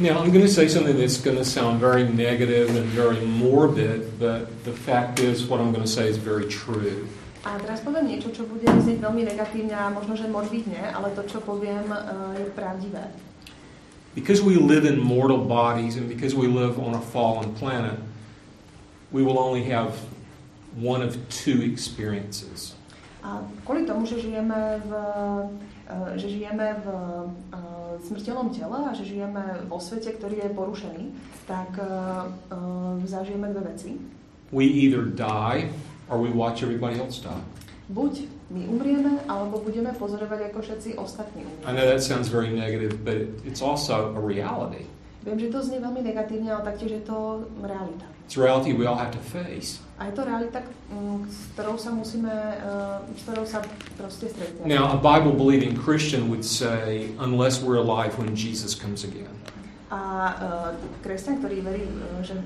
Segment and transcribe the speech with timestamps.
[0.00, 4.18] Now, I'm going to say something that's going to sound very negative and very morbid,
[4.18, 7.04] but the fact is, what I'm going to say is very true.
[7.44, 11.20] A teraz poviem niečo, čo bude vyznieť veľmi negatívne a možno, že morbidne, ale to,
[11.28, 13.12] čo poviem, uh, je pravdivé.
[14.16, 18.00] Because we live in mortal bodies and because we live on a fallen planet,
[19.12, 20.00] we will only have
[20.80, 22.72] one of two experiences.
[23.20, 24.92] A kvôli tomu, že žijeme v,
[26.16, 27.26] že žijeme v uh,
[28.06, 31.04] smrteľnom tele a že žijeme vo svete, ktorý je porušený,
[31.46, 32.30] tak uh,
[33.04, 33.98] zažijeme dve veci.
[34.50, 35.70] We either die
[36.10, 37.42] or we watch everybody else die.
[37.90, 43.02] Buď my umrieme, alebo budeme pozorovať, ako všetci ostatní I know that sounds very negative,
[43.02, 44.86] but it, it's also a reality.
[45.20, 48.08] Viem, že to znie veľmi negatívne, ale taktiež je to realita.
[48.24, 49.84] It's reality we all have to face.
[50.00, 53.60] A je to realita, mm, s ktorou sa musíme, uh, s ktorou sa
[54.00, 54.64] proste stretneme.
[54.64, 59.28] Now, a Bible-believing Christian would say, unless we're alive when Jesus comes again.
[59.92, 60.70] A uh,
[61.04, 62.38] kresťan, ktorý verí, uh, že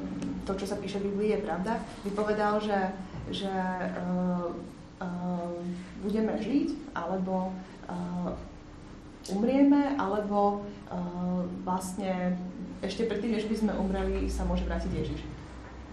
[0.42, 2.90] to, čo sa píše v Biblii, je pravda, by povedal, že,
[3.30, 4.50] že uh,
[4.98, 5.54] uh,
[6.02, 7.54] budeme žiť, alebo
[7.86, 8.34] uh,
[9.30, 12.34] umrieme, alebo uh, vlastne
[12.86, 15.20] ešte predtým, než by sme umreli, sa môže vrátiť Ježiš.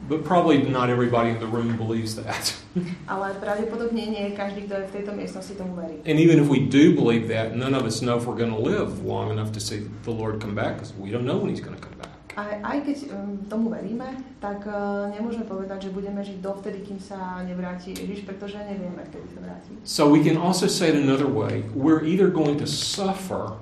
[0.09, 2.53] But probably not everybody in the room believes that.
[3.13, 6.01] Ale pravdepodobne nie každý, kto je v tejto miestnosti, tomu verí.
[6.09, 8.57] And even if we do believe that, none of us know if we're going to
[8.57, 11.61] live long enough to see the Lord come back because we don't know when He's
[11.61, 12.09] going to come back.
[12.31, 14.07] Aj, aj keď um, tomu veríme,
[14.39, 19.27] tak uh, nemôžeme povedať, že budeme žiť dovtedy, kým sa nevráti Ježiš, pretože nevieme, kedy
[19.35, 19.71] sa vráti.
[19.83, 21.67] So we can also say it another way.
[21.75, 23.59] We're either going to suffer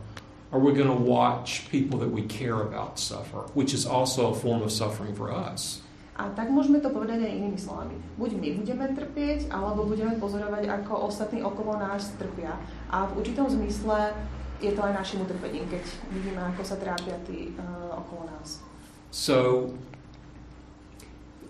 [0.51, 4.35] or we're going to watch people that we care about suffer, which is also a
[4.35, 5.81] form of suffering for us.
[6.19, 7.95] A tak môžeme to povedať aj inými slovami.
[8.19, 12.59] Buď my budeme trpieť, alebo budeme pozorovať, ako ostatní okolo nás trpia.
[12.91, 14.11] A v určitom zmysle
[14.59, 15.79] je to aj našim utrpením, keď
[16.11, 18.59] vidíme, ako sa trápia tí uh, okolo nás.
[19.15, 19.71] So,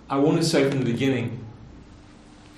[0.05, 1.41] I want to say from the beginning,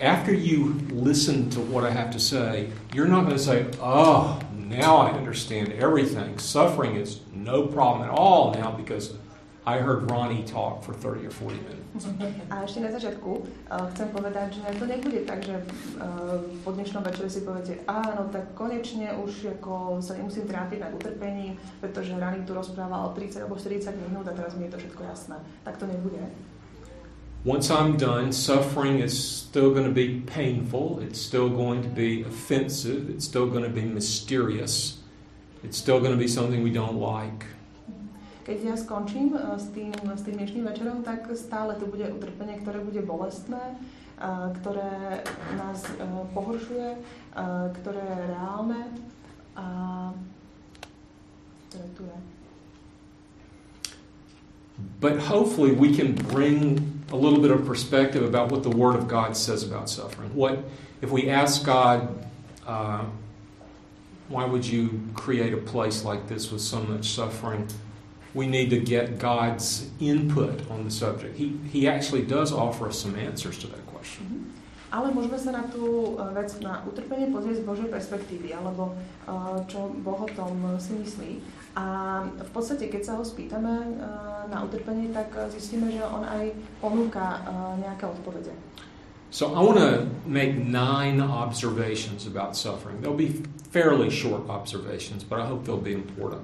[0.03, 4.35] after you listen to what I have to say, you're not going to say, oh,
[4.71, 6.39] now I understand everything.
[6.39, 9.13] Suffering is no problem at all now because
[9.65, 11.81] I heard Ronnie talk for 30 or 40 minutes.
[12.51, 13.29] A ešte na začiatku
[13.69, 18.31] uh, chcem povedať, že to nebude tak, že uh, po dnešnom večeri si poviete, áno,
[18.33, 23.59] tak konečne už ako sa nemusím trápiť nad utrpením, pretože Rani tu rozprával 30 alebo
[23.59, 25.37] 40 minút a teraz mi je to všetko jasné.
[25.61, 26.25] Tak to nebude.
[27.43, 30.99] Once I'm done, suffering is still going to be painful.
[31.01, 33.09] It's still going to be offensive.
[33.09, 34.99] It's still going to be mysterious.
[35.63, 37.49] It's still going to be something we don't like.
[38.45, 42.61] Keď ja skončím uh, s tým, s tým dnešným večerom, tak stále tu bude utrpenie,
[42.61, 43.73] ktoré bude bolestné,
[44.21, 45.25] uh, ktoré
[45.57, 46.97] nás uh, pohoršuje,
[47.81, 48.81] ktoré je reálne
[49.57, 49.67] a
[51.69, 52.17] ktoré tu je.
[55.01, 59.07] But hopefully we can bring a little bit of perspective about what the Word of
[59.07, 60.33] God says about suffering.
[60.33, 60.59] What
[61.01, 62.25] if we ask God,
[62.65, 63.05] uh,
[64.29, 67.67] why would you create a place like this with so much suffering?
[68.33, 71.37] we need to get God's input on the subject.
[71.37, 74.53] He, he actually does offer us some answers to that question.
[74.91, 79.63] Ale môžeme sa na tú uh, vec, na utrpenie pozrieť z Božej perspektívy, alebo uh,
[79.71, 81.31] čo Boh o tom si myslí.
[81.79, 83.95] A v podstate, keď sa ho spýtame
[84.51, 86.51] na utrpenie, tak zistíme, že on aj
[86.83, 87.39] ponúka
[87.79, 88.51] nejaké odpovede.
[89.31, 92.99] So I want to make nine observations about suffering.
[92.99, 93.39] They'll be
[93.71, 96.43] fairly short observations, but I hope they'll be important.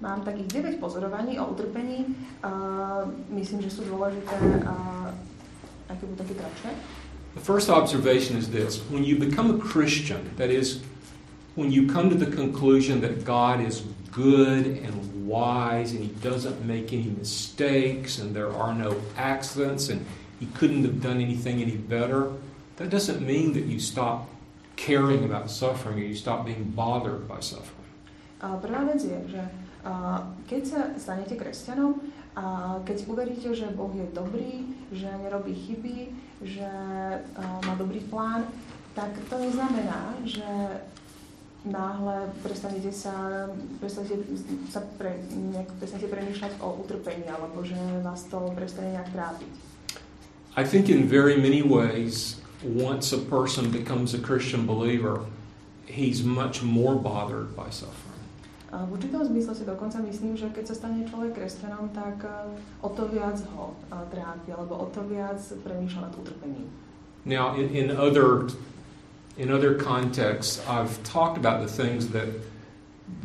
[0.00, 2.08] Mám takých 9 pozorovaní o utrpení.
[2.40, 4.32] Uh, myslím, že sú dôležité,
[4.64, 5.12] uh,
[5.88, 6.70] keď budú také kratšie.
[7.36, 8.80] The first observation is this.
[8.88, 10.80] When you become a Christian, that is,
[11.54, 16.64] when you come to the conclusion that God is good and wise and he doesn't
[16.64, 20.04] make any mistakes and there are no accidents and
[20.40, 22.32] he couldn't have done anything any better,
[22.76, 24.28] that doesn't mean that you stop
[24.76, 27.84] caring about suffering or you stop being bothered by suffering.
[28.40, 29.42] Uh, prvá vec je, že
[30.48, 32.00] keď sa stanete kresťanom
[32.36, 36.12] a keď uveríte, že Boh je dobrý, že nerobí chyby,
[36.44, 36.68] že
[37.40, 38.44] má dobrý plán,
[38.92, 40.44] tak to neznamená, že
[41.64, 43.48] náhle prestanete sa,
[43.80, 44.20] prestanete
[44.70, 49.52] sa pre, nejak, prestanete premýšľať o utrpení, alebo že vás to prestane nejak trápiť.
[50.56, 55.24] I think in very many ways, once a person becomes a Christian believer,
[55.88, 58.05] he's much more bothered by suffering.
[58.74, 63.06] Určitom zmysle si dokonca myslím, že keď sa stane človek kresťanom, tak eh, o to
[63.06, 66.66] viac ho eh, trápi, alebo o to viac premýšľa nad utrpením.
[67.26, 68.50] Now, in, in other
[69.38, 72.26] in other contexts, I've talked about the things that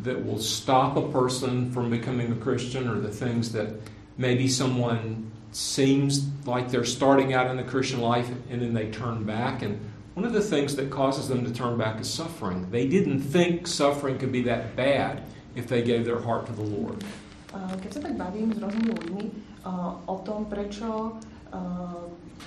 [0.06, 3.74] that will stop a person from becoming a Christian or the things that
[4.14, 9.24] maybe someone seems like they're starting out in the Christian life and then they turn
[9.24, 9.62] back.
[9.62, 9.78] And
[10.14, 12.68] one of the things that causes them to turn back is suffering.
[12.70, 15.22] They didn't think suffering could be that bad
[15.54, 17.04] if they gave their heart to the Lord.
[17.52, 19.24] Uh, keď sa tak bavím s rôznymi ľuďmi
[19.68, 21.20] uh, o tom, prečo
[21.52, 22.04] uh,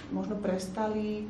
[0.10, 1.30] možno prestali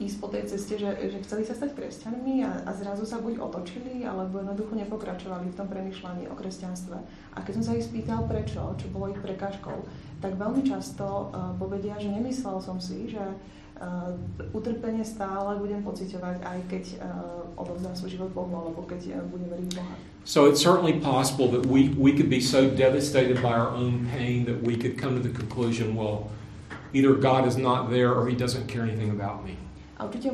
[0.00, 3.36] ísť po tej ceste, že, že chceli sa stať kresťanmi a, a zrazu sa buď
[3.36, 6.96] otočili, alebo jednoducho nepokračovali v tom premyšľaní o kresťanstve.
[7.36, 9.76] A keď som sa ich spýtal prečo, čo bolo ich prekážkou,
[10.24, 14.16] tak veľmi často uh, povedia, že nemyslel som si, že uh,
[14.56, 19.52] utrpenie stále budem pociťovať, aj keď uh, odovzdám svoj život Bohu, alebo keď uh, budem
[19.52, 19.94] veriť Boha.
[20.24, 24.44] So it's certainly possible that we, we could be so devastated by our own pain
[24.44, 26.28] that we could come to the conclusion, well,
[26.92, 29.56] either God is not there or he doesn't care anything about me.
[30.00, 30.32] A určite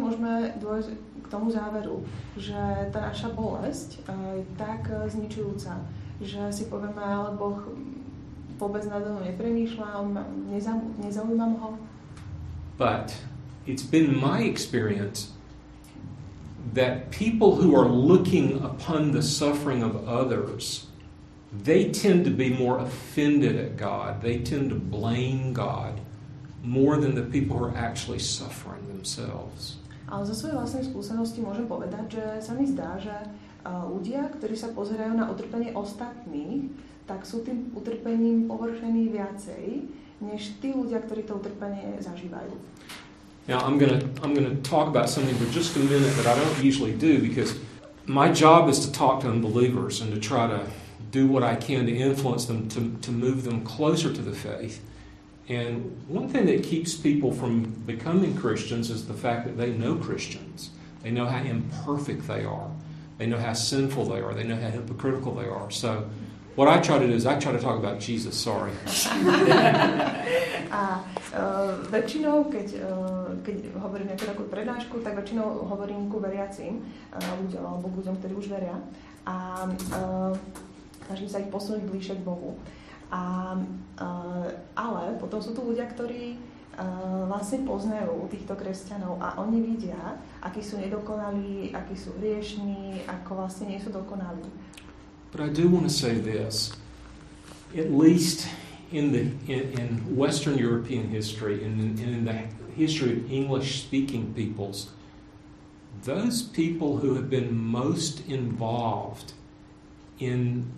[1.19, 2.07] k tomu záveru,
[2.39, 2.55] že
[2.95, 5.75] tá naša bolesť je eh, tak eh, zničujúca,
[6.23, 7.59] že si ale Boh
[8.63, 10.23] vôbec nad mnou nepremýšľa, on ma,
[11.03, 11.75] nezaujímam ho.
[12.79, 13.19] But
[13.67, 15.35] it's been my experience
[16.73, 20.87] that people who are looking upon the suffering of others,
[21.51, 24.23] they tend to be more offended at God.
[24.23, 26.06] They tend to blame God
[26.67, 29.79] more than the people who are actually suffering themselves.
[30.11, 33.15] Ale zo svojej vlastnej skúsenosti môžem povedať, že sa mi zdá, že
[33.67, 36.71] ľudia, ktorí sa pozerajú na utrpenie ostatných,
[37.07, 39.87] tak sú tým utrpením viacej,
[40.23, 42.55] než tí ľudia, ktorí to utrpenie zažívajú.
[43.47, 46.59] Now I'm gonna I'm gonna talk about something for just a minute that I don't
[46.59, 47.55] usually do because
[48.03, 50.67] my job is to talk to unbelievers and to try to
[51.15, 54.83] do what I can to influence them to, to move them closer to the faith.
[55.49, 59.95] And one thing that keeps people from becoming Christians is the fact that they know
[59.95, 60.71] Christians.
[61.03, 62.71] They know how imperfect they are.
[63.19, 64.35] They know how sinful they are.
[64.35, 65.71] They know how hypocritical they are.
[65.71, 66.11] So,
[66.57, 68.35] what I try to do is I try to talk about Jesus.
[68.35, 68.73] Sorry.
[70.67, 70.99] A
[71.37, 76.83] uh, väčšinou, keď, uh, keď hovorím nejakú takú prednášku, tak väčšinou hovorím ku veriacim
[77.15, 78.77] uh, ľuďom, alebo k ľuďom, ktorí už veria.
[79.31, 80.35] A uh,
[81.07, 82.59] snažím sa ich posunúť bližšie k Bohu.
[83.11, 83.55] A,
[84.03, 90.19] uh, ale potom sú tu ľudia, ktorí uh, vlastne poznajú týchto kresťanov a oni vidia,
[90.43, 94.43] akí sú nedokonalí, akí sú hriešní, ako vlastne nie sú dokonalí.
[95.31, 96.75] But I do want to say this.
[97.77, 98.49] At least
[98.91, 104.91] in the in, in Western European history, in, in the history of English-speaking peoples,
[106.05, 109.33] those people who have been most involved
[110.19, 110.71] in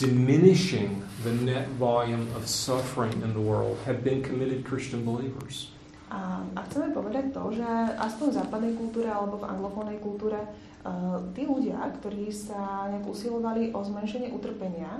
[0.00, 5.68] diminishing the net volume of suffering in the world have been committed Christian believers.
[6.10, 7.68] A, a chceme povedať to, že
[8.00, 13.70] aspoň v západnej kultúre alebo v anglofónnej kultúre uh, tí ľudia, ktorí sa nejak usilovali
[13.76, 14.90] o zmenšenie utrpenia,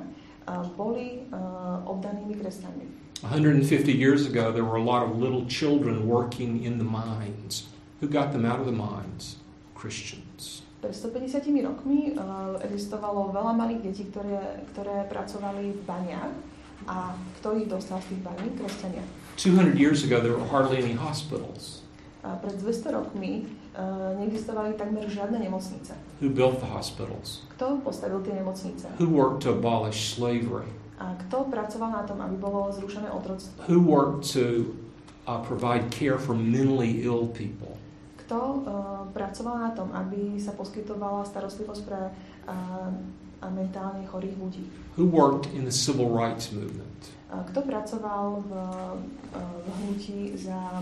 [0.46, 2.86] uh, boli uh, obdanými kresťanmi.
[3.26, 7.68] 150 years ago, there were a lot of little children working in the mines.
[8.00, 9.36] Who got them out of the mines?
[9.74, 10.29] Christians.
[10.80, 16.32] Pred 150 rokmi uh, existovalo veľa malých detí, ktoré, ktoré pracovali v baniach
[16.88, 18.48] a kto ich dostal z tých baní?
[18.56, 19.04] Kresťania.
[19.36, 21.84] 200 years ago, there were hardly any hospitals.
[22.24, 23.44] A pred 200 rokmi
[23.76, 25.96] uh, neexistovali takmer žiadne nemocnice.
[26.20, 27.44] Who built the hospitals?
[27.56, 28.88] Kto postavil tie nemocnice?
[29.00, 30.68] Who worked to abolish slavery?
[31.00, 33.68] A kto pracoval na tom, aby bolo zrušené otroctvo?
[33.68, 34.76] Who worked to
[35.24, 37.80] uh, provide care for mentally ill people?
[38.30, 38.62] Kto uh,
[39.10, 42.14] pracoval na tom, aby sa poskytovala starostlivosť pre
[42.46, 42.86] uh,
[43.50, 44.70] mentálne chorých ľudí?
[44.94, 47.10] Who worked in the civil rights movement?
[47.26, 48.52] Uh, kto pracoval v,
[49.34, 50.78] v hnutí za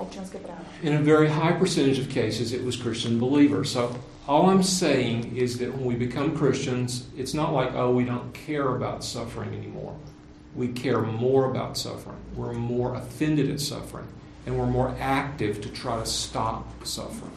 [0.00, 0.64] občianske práva?
[0.80, 3.68] In a very high percentage of cases, it was Christian believers.
[3.68, 3.92] So
[4.24, 8.32] all I'm saying is that when we become Christians, it's not like, oh, we don't
[8.32, 10.00] care about suffering anymore.
[10.56, 12.24] We care more about suffering.
[12.32, 14.08] We're more offended at suffering.
[14.46, 17.34] And we're more active to try to stop suffering.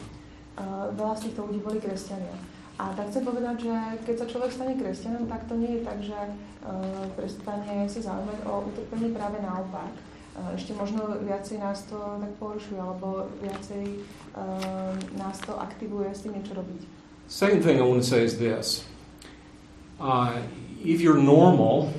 [0.54, 2.34] Uh, veľa z týchto ľudí boli kresťania.
[2.74, 5.98] A tak chcem povedať, že keď sa človek stane kresťanom, tak to nie je tak,
[6.02, 9.94] že uh, prestane sa zaujímať o utrpenie práve naopak.
[10.34, 14.02] Uh, ešte možno viacej nás to tak porušuje, alebo viacej
[14.34, 16.82] uh, nás to aktivuje s tým niečo robiť.
[17.30, 18.82] Second thing I want to say is this.
[20.02, 20.42] Uh,
[20.82, 21.94] if you're normal,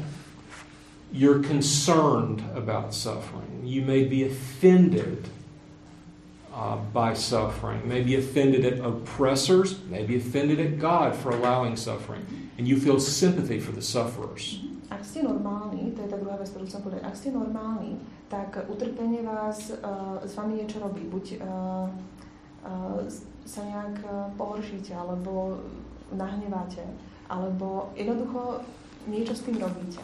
[1.15, 3.54] you're concerned about suffering.
[3.65, 5.25] You may be offended
[6.53, 12.25] uh, by suffering, maybe offended at oppressors, maybe offended at God for allowing suffering,
[12.57, 14.61] and you feel sympathy for the sufferers.
[14.93, 17.97] Ak ste normálni, to je tá druhá vec, ktorú chcem povedať, ak ste normálni,
[18.29, 21.01] tak utrpenie vás uh, s vami niečo robí.
[21.09, 21.89] Buď uh,
[22.63, 23.01] uh,
[23.45, 24.09] sa nejak e,
[24.41, 25.61] pohoršíte, alebo
[26.09, 26.81] nahneváte,
[27.29, 28.65] alebo jednoducho
[29.05, 30.01] niečo s tým robíte.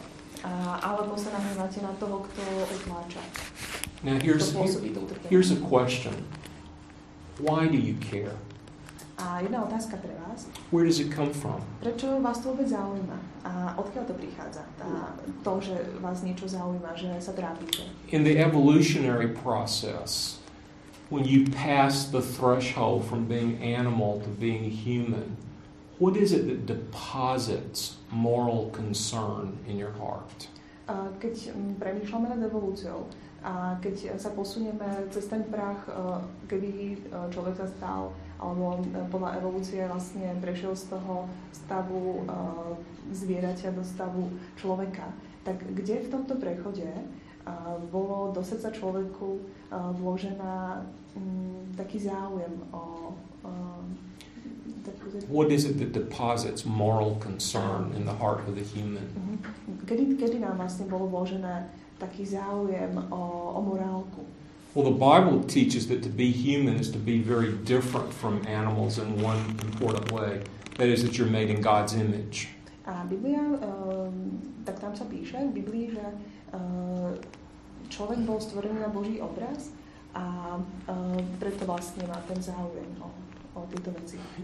[0.82, 3.22] Alebo sa na toho, kto utláča.
[4.02, 5.30] Now here's, kto pôsobí to utrpenie.
[5.30, 6.14] here's a question.
[7.38, 8.34] Why do you care?
[9.22, 10.46] A jedna otázka pre vás.
[10.74, 11.62] Where does it come from?
[11.78, 13.18] Prečo vás to vôbec zaujíma?
[13.46, 14.66] A odkiaľ to prichádza?
[14.74, 15.14] Tá,
[15.46, 17.86] to, že vás niečo zaujíma, že sa trápite.
[18.10, 20.42] In the evolutionary process,
[21.06, 25.38] when you pass the threshold from being animal to being human,
[26.02, 30.50] what is it that deposits moral concern in your heart?
[31.22, 33.06] Keď mm, premýšľame nad evolúciou
[33.46, 35.94] a keď sa posunieme cez ten prach, e,
[36.50, 36.96] kedy e,
[37.30, 38.02] človek sa stal,
[38.42, 42.26] alebo e, podľa evolúcie vlastne prešiel z toho stavu
[43.14, 44.26] zvieraťa do stavu
[44.58, 45.06] človeka,
[45.46, 46.90] tak kde v tomto prechode
[47.90, 49.42] bolo do srdca človeku
[50.02, 50.82] vložená
[51.14, 53.14] mm, taký záujem o
[55.28, 59.06] What is it that deposits moral concern in the heart of the human?
[59.14, 59.36] Mhm.
[59.86, 63.22] Kedy, kedy nám vlastne bolo vložené taký záujem o,
[63.54, 64.26] o morálku?
[64.74, 68.96] Well, the Bible teaches that to be human is to be very different from animals
[68.96, 70.40] in one important way.
[70.80, 72.48] That is, that you're made in God's image.
[72.88, 76.06] A Biblia, um, tak tam sa píše v Biblii, že
[76.56, 77.12] uh,
[77.92, 79.70] človek bol stvorený na Boží obraz
[80.16, 83.12] a uh, preto vlastne má ten záujem o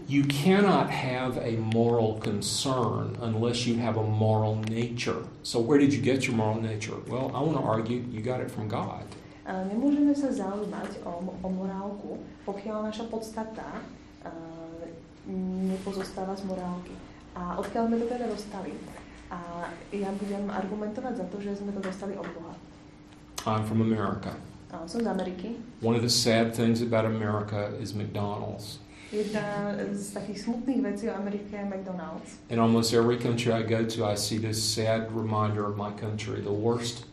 [0.07, 5.25] You cannot have a moral concern unless you have a moral nature.
[5.41, 6.93] So where did you get your moral nature?
[7.07, 9.05] Well, I want to argue you got it from God.
[9.49, 13.81] A nemôžeme sa zaujímať o, o morálku, pokiaľ naša podstata
[14.21, 14.85] uh,
[15.73, 16.93] nepozostáva z morálky.
[17.33, 18.77] A odkiaľ sme to teda dostali?
[19.33, 22.53] A ja budem argumentovať za to, že sme to dostali od Boha.
[23.49, 24.37] I'm from America.
[24.69, 25.57] A som z Ameriky.
[25.81, 28.77] One of the sad things about America is McDonald's.
[29.09, 32.37] Jedna z takých smutných vecí o Amerike je McDonald's.
[32.53, 36.41] In almost every country I go to, I see this sad reminder of my country.
[36.45, 37.09] The worst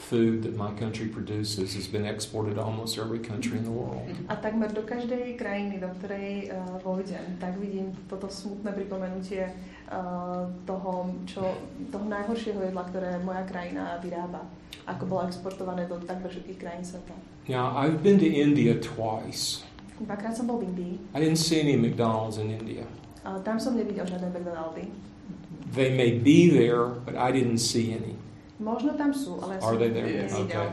[0.00, 4.06] food that my country produces has been exported to almost every country in the world.
[4.28, 9.50] A takmer do každej krajiny, do ktorej uh, vojdem, tak vidím toto smutné pripomenutie
[9.90, 11.42] uh, toho, čo,
[11.92, 14.46] toho najhoršieho jedla, ktoré moja krajina vyrába,
[14.86, 17.12] ako bolo exportované do takmer všetkých krajín sveta.
[17.50, 19.66] Now, I've been to India twice.
[20.00, 20.94] Dvakrát som bol v Indii.
[21.12, 22.88] I didn't see any McDonald's in India.
[23.20, 24.88] Uh, tam som nevidel žiadne McDonaldy.
[25.76, 28.16] They may be there, but I didn't see any.
[28.56, 30.08] Možno tam sú, ale Are they there?
[30.08, 30.32] Yes.
[30.32, 30.72] Okay.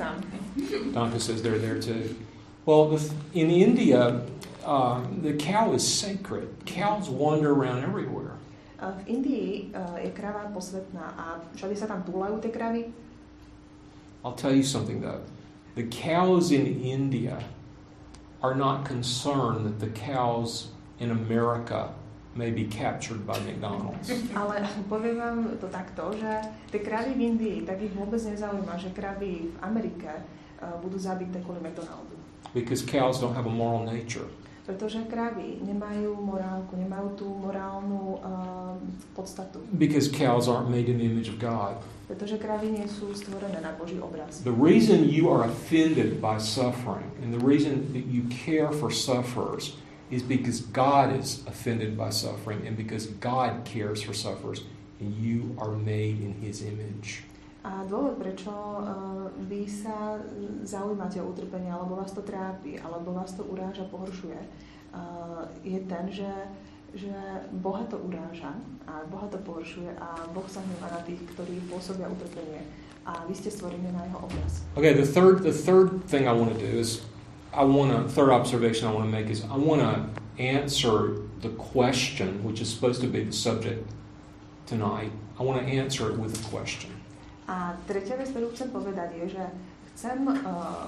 [0.00, 0.20] Tam.
[0.96, 2.16] Donka says they're there too.
[2.64, 3.00] Well,
[3.32, 4.24] in India,
[4.64, 6.48] um, the cow is sacred.
[6.64, 8.36] Cows wander around everywhere.
[8.80, 11.24] Uh, v Indii uh, je krava posvetná a
[11.56, 12.82] všade sa tam túlajú tie kravy.
[14.24, 15.24] I'll tell you something though.
[15.76, 17.40] The cows in India
[18.42, 20.68] are not concerned that the cows
[21.00, 21.90] in America
[22.34, 24.10] may be captured by McDonald's.
[24.38, 26.30] Ale poviem vám to takto, že
[26.70, 30.10] tie kravy v Indii, tak ich vôbec nezaujíma, že kravy v Amerike
[30.62, 32.14] uh, budú zabité kvôli McDonaldu.
[32.54, 34.30] Because cows don't have a moral nature.
[34.68, 38.76] Pretože kravy nemajú morálku, nemajú tú morálnu uh,
[39.16, 39.64] podstatu.
[39.72, 41.80] Because cows aren't made in the image of God.
[42.04, 44.44] Pretože kravy nie sú stvorené na Boží obraz.
[44.44, 49.80] The reason you are offended by suffering and the reason that you care for sufferers
[50.12, 54.68] is because God is offended by suffering and because God cares for sufferers
[55.00, 57.27] and you are made in his image.
[57.66, 60.18] A dôvod, prečo uh, vy sa
[60.62, 64.38] zaujímate o utrpenie, alebo vás to trápi, alebo vás to uráža, pohoršuje,
[64.94, 66.30] uh, je ten, že
[66.94, 67.12] že
[67.52, 68.56] Boha to uráža
[68.88, 72.64] a Boha to pohoršuje a Boh sa hnevá na tých, ktorí pôsobia utrpenie
[73.04, 74.64] a vy ste stvorení na jeho obraz.
[74.72, 77.04] Okay, the third, the third thing I want to do is,
[77.52, 80.08] I want third observation I want to make is, I want to
[80.40, 83.84] answer the question, which is supposed to be the subject
[84.64, 85.12] tonight.
[85.38, 86.97] I want to answer it with a question.
[87.48, 89.44] A tretia vec, ktorú chcem povedať, je, že
[89.96, 90.84] chcem uh,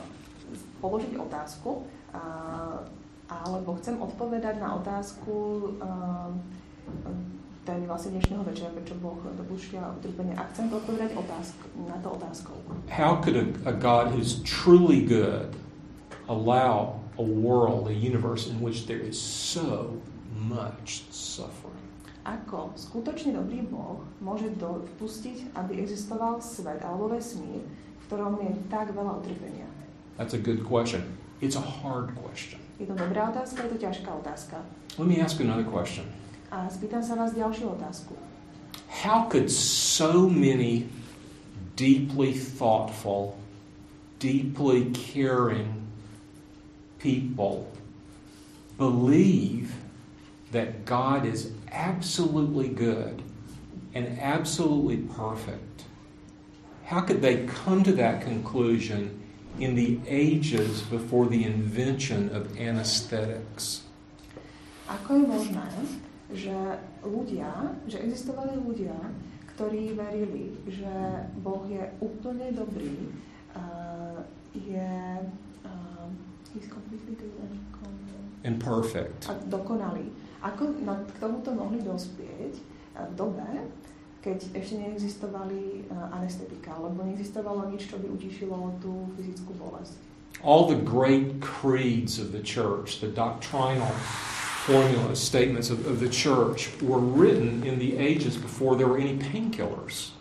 [0.85, 2.85] položiť otázku, uh,
[3.31, 5.35] alebo chcem odpovedať na otázku
[5.81, 6.37] um,
[7.65, 10.35] tej vlastne dnešného večera, prečo Boh dopúšťa utrpenie.
[10.35, 12.57] A chcem odpovedať otázku, na to otázkou.
[12.91, 15.55] How could a, a God who's truly good
[16.27, 19.97] allow a world, a universe in which there is so
[20.35, 21.70] much suffering?
[22.21, 28.93] Ako skutočne dobrý Boh môže dopustiť, aby existoval svet alebo vesmír, v ktorom je tak
[28.93, 29.65] veľa utrpenia?
[30.21, 31.01] That's a good question.
[31.41, 32.61] It's a hard question.
[32.77, 34.61] Je to dobrá otázka, je to ťažká otázka.
[35.01, 36.05] Let me ask another question.
[36.53, 38.13] A spýtam sa vás ďalšiu otázku.
[39.01, 40.93] How could so many
[41.81, 43.41] deeply thoughtful,
[44.21, 45.89] deeply caring
[47.01, 47.73] people
[48.77, 49.73] believe
[50.53, 53.23] that God is absolutely good
[53.95, 55.85] and absolutely perfect?
[56.85, 59.21] How could they come to that conclusion
[59.59, 63.87] in the ages before the invention of anesthetics?
[64.91, 65.71] Ako je možné,
[66.35, 66.57] že
[67.07, 68.95] ľudia, že existovali ľudia,
[69.55, 70.91] ktorí verili, že
[71.47, 72.91] Boh je úplne dobrý,
[73.55, 74.19] uh,
[74.51, 74.91] je
[75.63, 76.07] uh,
[76.51, 77.55] he's completely good and,
[78.43, 79.31] and perfect.
[79.31, 80.11] a dokonalý.
[80.41, 82.55] Ako na, k tomuto mohli dospieť
[82.97, 83.45] v dobe,
[84.21, 89.97] keď ešte neexistovali uh, anestetika, alebo neexistovalo nič, čo by utišilo tú fyzickú bolesť.
[90.45, 93.93] All the great creeds of the church, the doctrinal
[94.65, 99.17] formulas, statements of, of the church were written in the ages before there were any
[99.17, 100.13] painkillers.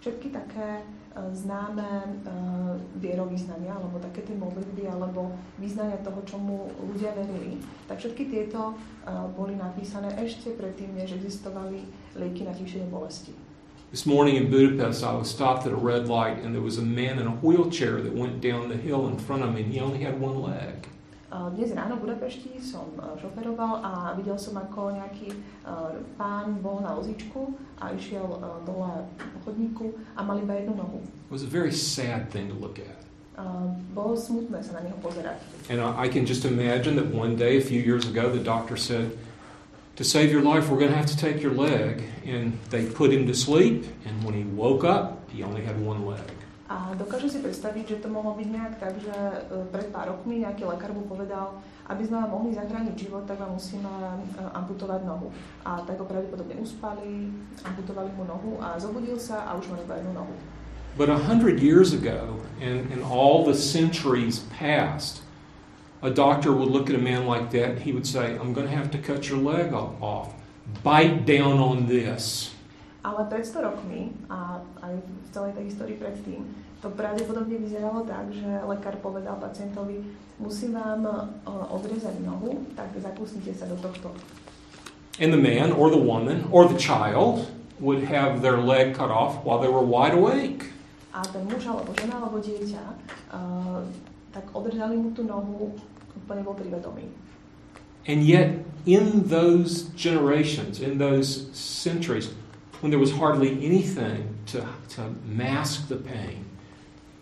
[0.00, 1.86] Všetky také známe
[2.26, 5.30] uh, vierovýznania, alebo také tie modlitby, alebo
[5.62, 11.86] význania toho, čomu ľudia verili, tak všetky tieto uh, boli napísané ešte predtým, než existovali
[12.18, 13.30] lieky na tišenie bolesti.
[13.94, 16.86] This morning in Budapest, I was stopped at a red light, and there was a
[16.86, 19.78] man in a wheelchair that went down the hill in front of me, and he
[19.78, 20.90] only had one leg.
[21.34, 25.34] Dnes ráno v Budapešti som šoferoval a videl som, ako nejaký
[26.14, 31.02] pán bol na vozíčku a išiel dole po chodníku a mal iba jednu nohu.
[31.02, 33.02] It was a very sad thing to look at.
[33.90, 35.42] Bolo smutné sa na neho pozerať.
[35.66, 39.18] And I can just imagine that one day, a few years ago, the doctor said,
[39.98, 42.06] to save your life, we're going to have to take your leg.
[42.22, 46.06] And they put him to sleep, and when he woke up, he only had one
[46.06, 46.22] leg.
[46.64, 46.96] A
[47.28, 49.12] si predstaviť, že to mohlo byť nejak tak, že
[49.68, 51.60] pred pár rokmi nejaký lekár mu povedal,
[51.92, 53.92] aby sme vám mohli zachrániť život, tak vám musíme
[54.56, 55.28] amputovať nohu.
[55.68, 57.28] A tak ho pravdepodobne uspali,
[57.60, 60.34] amputovali mu nohu a zobudil sa a už mal iba jednu nohu.
[60.96, 65.20] But a hundred years ago, and, and all the centuries past,
[66.00, 68.68] a doctor would look at a man like that and he would say, I'm going
[68.68, 70.32] to have to cut your leg off.
[70.84, 72.53] Bite down on this.
[73.04, 76.40] Ale pred 100 rokmi a aj v celej tej histórii predtým,
[76.80, 80.04] to pravdepodobne vyzeralo tak, že lekár povedal pacientovi,
[80.40, 84.12] musím vám uh, odrezať nohu, tak zakúsnite sa do tohto.
[85.20, 87.48] And the man or the woman or the child
[87.80, 90.72] would have their leg cut off while they were wide awake.
[91.14, 92.84] A ten muž alebo žena alebo dieťa,
[93.32, 93.80] uh,
[94.34, 95.72] tak odrezali mu tú nohu,
[96.20, 97.08] úplne bol privedomý.
[98.04, 102.28] And yet, in those generations, in those centuries,
[102.84, 106.44] when there was hardly anything to, to mask the pain,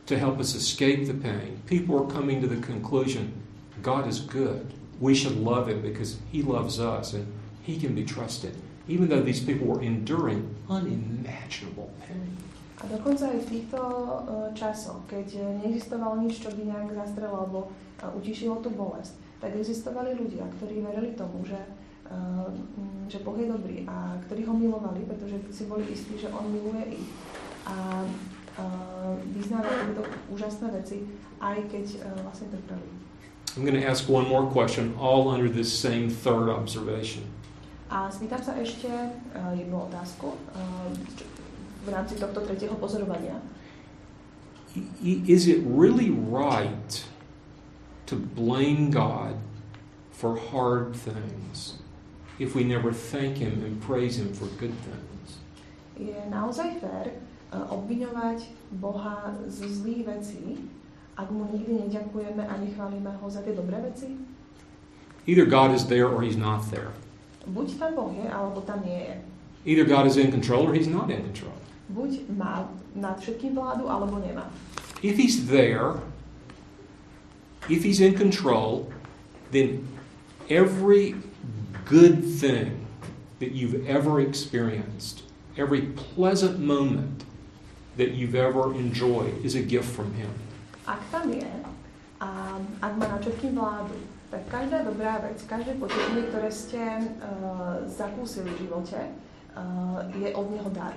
[0.06, 3.32] to help us escape the pain, people were coming to the conclusion
[3.80, 4.74] God is good.
[4.98, 7.30] We should love Him because He loves us and
[7.62, 12.34] He can be trusted, even though these people were enduring unimaginable pain.
[12.82, 13.78] A dokonca aj v týchto
[14.58, 17.70] časoch, keď neexistovalo nič, čo by nejak zastrelo alebo
[18.18, 21.62] utišilo tú bolesť, tak existovali ľudia, ktorí verili tomu, že
[23.12, 26.96] že Boh je dobrý a ktorí ho milovali, pretože si boli istí, že on miluje
[26.96, 27.08] ich.
[27.68, 28.02] A
[28.56, 31.04] uh, vyznávali tieto úžasné veci,
[31.38, 32.48] aj keď uh, vlastne.
[33.52, 37.28] I'm going to ask one more question, all under this same third observation.
[37.92, 40.88] A spýtam sa ešte uh, jednu otázku uh,
[41.84, 43.36] v rámci tohto tretieho pozorovania.
[45.04, 47.04] Is it really right
[48.08, 49.36] to blame God
[50.08, 51.81] for hard things?
[52.38, 55.40] If we never thank Him and praise Him for good things.
[55.98, 57.12] Je naozaj fér
[57.52, 58.48] uh, obviňovať
[58.80, 60.64] Boha z zlých vecí,
[61.16, 64.16] ak mu nikdy neďakujeme a nechválime ho za tie dobré veci?
[65.28, 66.90] Either God is there or He's not there.
[67.46, 69.14] Buď tam Boh je, alebo tam nie je.
[69.68, 71.54] Either God is in control or He's not in control.
[71.92, 72.66] Buď má
[72.96, 74.48] nad všetkým vládu, alebo nemá.
[75.04, 76.00] If He's there,
[77.68, 78.90] if He's in control,
[79.52, 79.86] then
[80.48, 81.14] every
[81.84, 82.86] good thing
[83.38, 85.22] that you've ever experienced,
[85.56, 87.24] every pleasant moment
[87.96, 90.30] that you've ever enjoyed is a gift from Him.
[90.86, 91.50] Ak tam je,
[92.22, 93.94] a ak má na všetkým vládu,
[94.32, 96.82] tak každá dobrá vec, každé potešenie, ktoré ste
[97.20, 99.00] uh, zakúsili v živote,
[99.52, 100.96] uh, je od Neho dar.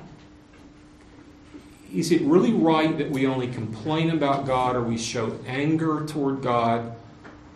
[1.93, 6.41] Is it really right that we only complain about God or we show anger toward
[6.41, 6.97] God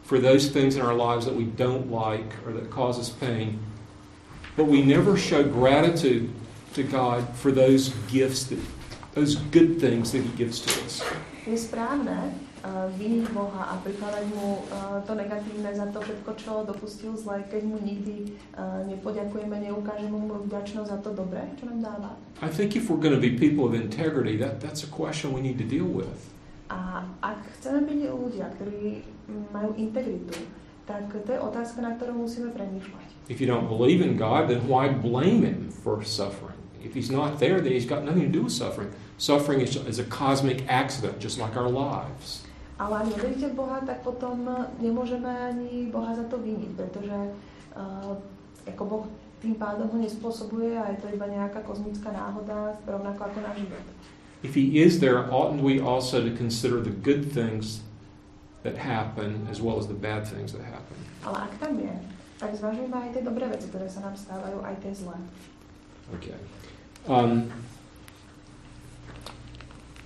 [0.10, 3.62] for those things in our lives that we don't like or that cause us pain.
[4.58, 6.34] But we never show gratitude
[6.74, 8.58] to God for those gifts that
[9.14, 11.06] those good things that He gives to us.
[11.46, 12.34] Je správne
[12.66, 17.46] uh, viniť Boha a prikladať mu uh, to negatívne za to všetko, čo dopustil zle,
[17.46, 22.12] keď mu nikdy uh, nepoďakujeme, neukážeme mu vďačnosť za to dobré, čo nám dáva.
[22.42, 25.42] I think if we're going to be people of integrity, that, that's a question we
[25.46, 26.34] need to deal with.
[26.74, 29.19] A ak chceme byť ľudia, ktorí
[29.50, 30.36] majú integritu,
[30.90, 33.08] tak to je otázka, na ktorú musíme premýšľať.
[33.30, 36.58] If you don't believe in God, then why blame Him for suffering?
[36.82, 38.90] If He's not there, then He's got nothing to do with suffering.
[39.22, 42.48] Suffering is, is a cosmic accident, just like our lives.
[42.80, 44.48] Ale ak neveríte v Boha, tak potom
[44.80, 47.18] nemôžeme ani Boha za to viniť, pretože
[47.76, 48.16] uh,
[48.64, 49.04] ako Boh
[49.44, 53.86] tým pádom ho nespôsobuje a je to iba nejaká kozmická náhoda, rovnako ako náš život.
[54.40, 57.84] If he is there, oughtn't we also to consider the good things
[58.64, 60.98] that happen as well as the bad things that happen?
[61.24, 61.96] Ale ak tam je,
[62.40, 65.18] tak zvažujme aj tie dobré veci, ktoré sa nám stávajú, aj tie zlé.
[66.20, 66.40] Okay.
[67.08, 67.52] Um,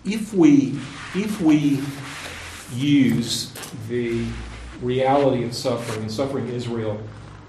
[0.03, 0.75] if we
[1.15, 1.79] if we
[2.75, 3.53] use
[3.87, 4.25] the
[4.81, 6.99] reality of suffering and suffering Israel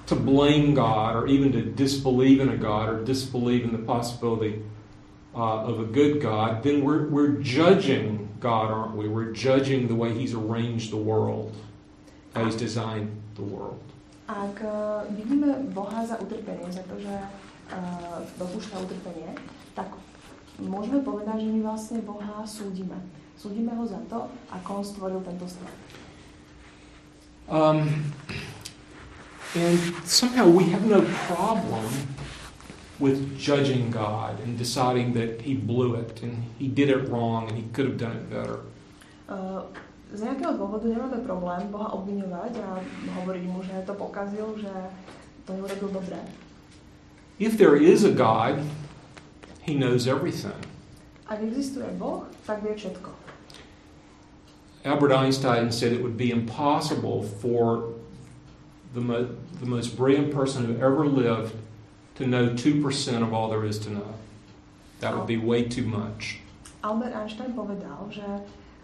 [0.06, 4.62] to blame God or even to disbelieve in a God or disbelieve in the possibility
[5.34, 9.08] uh, of a good God, then we're, we're judging God, aren't we?
[9.08, 11.56] We're judging the way He's arranged the world,
[12.36, 13.08] how He's designed
[13.40, 13.80] the world.
[14.28, 14.60] Ak
[15.16, 17.12] vidíme Boha za utrpenie, za to, že
[17.72, 19.32] uh, dopúšťa utrpenie,
[19.72, 19.88] tak
[20.60, 23.00] môžeme povedať, že my vlastne Boha súdime.
[23.40, 25.76] Súdime ho za to, ako on stvoril tento svet.
[27.48, 28.12] Um,
[29.56, 31.00] and somehow we have no
[31.32, 31.88] problem
[32.98, 37.56] with judging God and deciding that He blew it and He did it wrong and
[37.58, 38.60] He could have done it better.
[39.28, 39.66] Uh,
[40.14, 42.78] z nejakého dôvodu nemáme problém Boha obviňovať a
[43.18, 44.70] hovoriť mu, že to pokazil, že
[45.48, 46.20] to neurobil dobre.
[47.42, 48.62] If there is a God,
[49.66, 50.54] He knows everything.
[51.26, 53.10] Ak existuje Boh, tak vie všetko.
[54.84, 57.96] Albert Einstein said it would be impossible for
[58.92, 61.56] the, mo- the most brilliant person who ever lived
[62.16, 64.14] to know 2% of all there is to know.
[65.00, 66.40] That would be way too much.
[66.84, 68.24] Albert Einstein povedal, že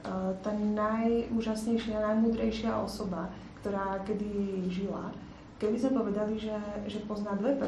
[0.04, 3.28] uh, tá najúžasnejšia, najmudrejšia osoba,
[3.60, 5.12] ktorá kedy žila,
[5.60, 6.56] keby sme povedali, že,
[6.88, 7.60] že pozná 2%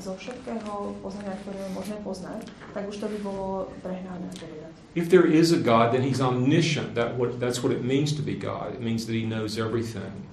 [0.00, 4.72] zo všetkého poznania, ktoré je možné poznať, tak už to by bolo prehnané povedať.
[4.96, 6.96] If there is a God, then He's omniscient.
[6.96, 8.72] That what, that's what it means to be God.
[8.72, 10.24] It means that He knows everything.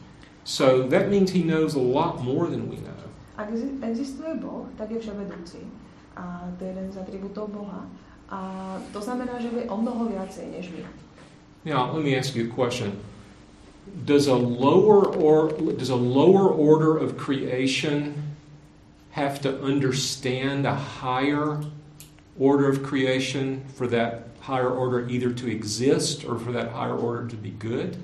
[0.47, 2.94] So that means He knows a lot more than we know.
[3.35, 3.51] Ak
[3.83, 5.59] existuje Boh, tak je vševedúci.
[6.15, 7.83] A to je jeden z atribútov Boha.
[8.31, 8.39] A
[8.95, 10.83] to znamená, že vie o mnoho viacej než my.
[11.67, 12.95] Now, let me ask you a question.
[14.05, 18.13] Does a lower or does a lower order of creation
[19.11, 21.61] have to understand a higher
[22.39, 27.27] order of creation for that higher order either to exist or for that higher order
[27.27, 27.97] to be good?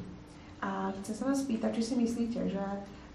[0.61, 2.65] A chcem sa vás spýtať, či si myslíte, že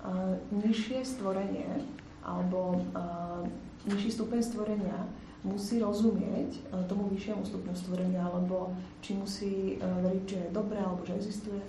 [0.03, 1.87] uh, nižšie stvorenie
[2.27, 3.47] alebo uh,
[3.87, 4.99] nižší stupeň stvorenia
[5.47, 10.83] musí rozumieť uh, tomu vyššiemu stupňu stvorenia, alebo či musí uh, veriť, že je dobré,
[10.83, 11.63] alebo že existuje.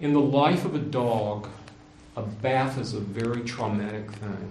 [0.00, 1.52] In the life of a dog,
[2.16, 4.48] a bath is a very traumatic thing.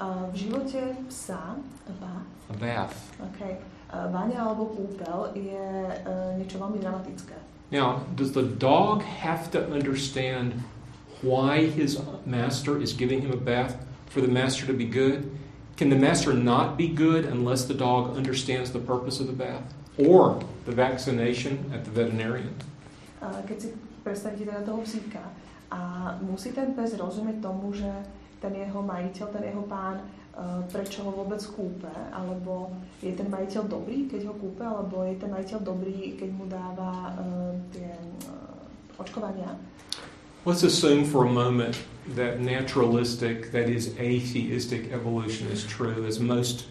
[0.00, 1.56] Uh, v živote psa,
[1.88, 2.96] a bath, A bath.
[3.20, 3.56] okay,
[3.92, 5.64] uh, baňa alebo kúpel je
[6.04, 7.36] uh, niečo veľmi dramatické.
[7.70, 10.58] Now, does the dog have to understand
[11.22, 15.30] why his master is giving him a bath for the master to be good?
[15.76, 19.64] Can the master not be good unless the dog understands the purpose of the bath
[19.96, 22.52] or the vaccination at the veterinarian?
[23.20, 23.68] Keď si
[24.00, 25.20] predstavíte teda toho psíka
[25.68, 27.88] a musí ten pes rozumieť tomu, že
[28.40, 30.00] ten jeho majiteľ, ten jeho pán,
[30.72, 32.72] prečo ho vôbec kúpe, alebo
[33.04, 37.12] je ten majiteľ dobrý, keď ho kúpe, alebo je ten majiteľ dobrý, keď mu dáva
[37.12, 37.92] uh, tie
[38.96, 39.52] očkovania.
[40.46, 41.76] Let's assume for a moment
[42.16, 46.66] that naturalistic, that is atheistic evolution is true, as most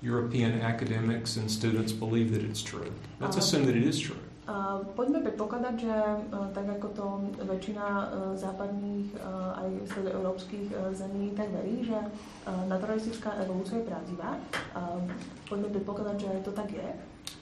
[0.00, 2.90] European academics and students believe that it's true.
[3.20, 3.44] Let's Uh-huh.
[3.44, 4.16] assume that it is true.
[4.48, 7.06] Uh, poďme predpokladať, že uh, tak ako to
[7.44, 12.08] väčšina uh, západných uh, aj stredoeurópskych uh, zemí tak verí, že uh,
[12.72, 14.40] naturalistická evolúcia je pravdivá.
[14.72, 15.04] Uh,
[15.44, 16.88] poďme predpokladať, že to tak je.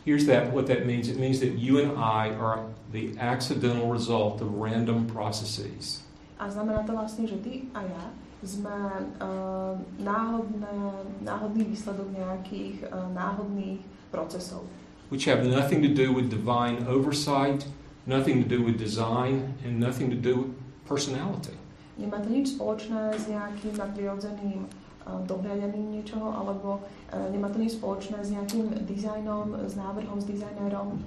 [0.07, 1.09] Here's that what that means.
[1.09, 6.07] It means that you and I are the accidental result of random processes.
[6.39, 8.05] A znamená to vlastne, že ty a ja
[8.39, 10.79] sme uh, náhodné,
[11.27, 13.83] náhodný výsledok nejakých uh, náhodných
[14.15, 14.63] procesov,
[15.11, 17.67] which have nothing to do with divine oversight,
[18.07, 20.53] nothing to do with design, and nothing to do with
[20.87, 21.59] personality.
[21.99, 24.71] Nemá to nič spoločné s nejakým nadprirodzeným
[25.07, 30.99] dohľadením niečoho, alebo uh, nemá to nič spoločné s nejakým dizajnom, s návrhom, s dizajnérom.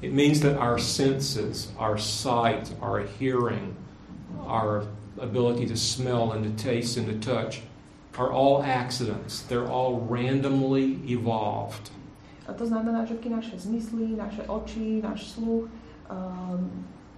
[0.00, 3.76] It means that our senses, our sight, our hearing,
[4.46, 4.88] our
[5.20, 7.60] ability to smell and to taste and to touch
[8.16, 9.42] are all accidents.
[9.42, 11.90] They're all randomly evolved.
[12.48, 15.70] A to znamená, že všetky naše zmysly, naše oči, náš sluch,
[16.10, 16.66] um,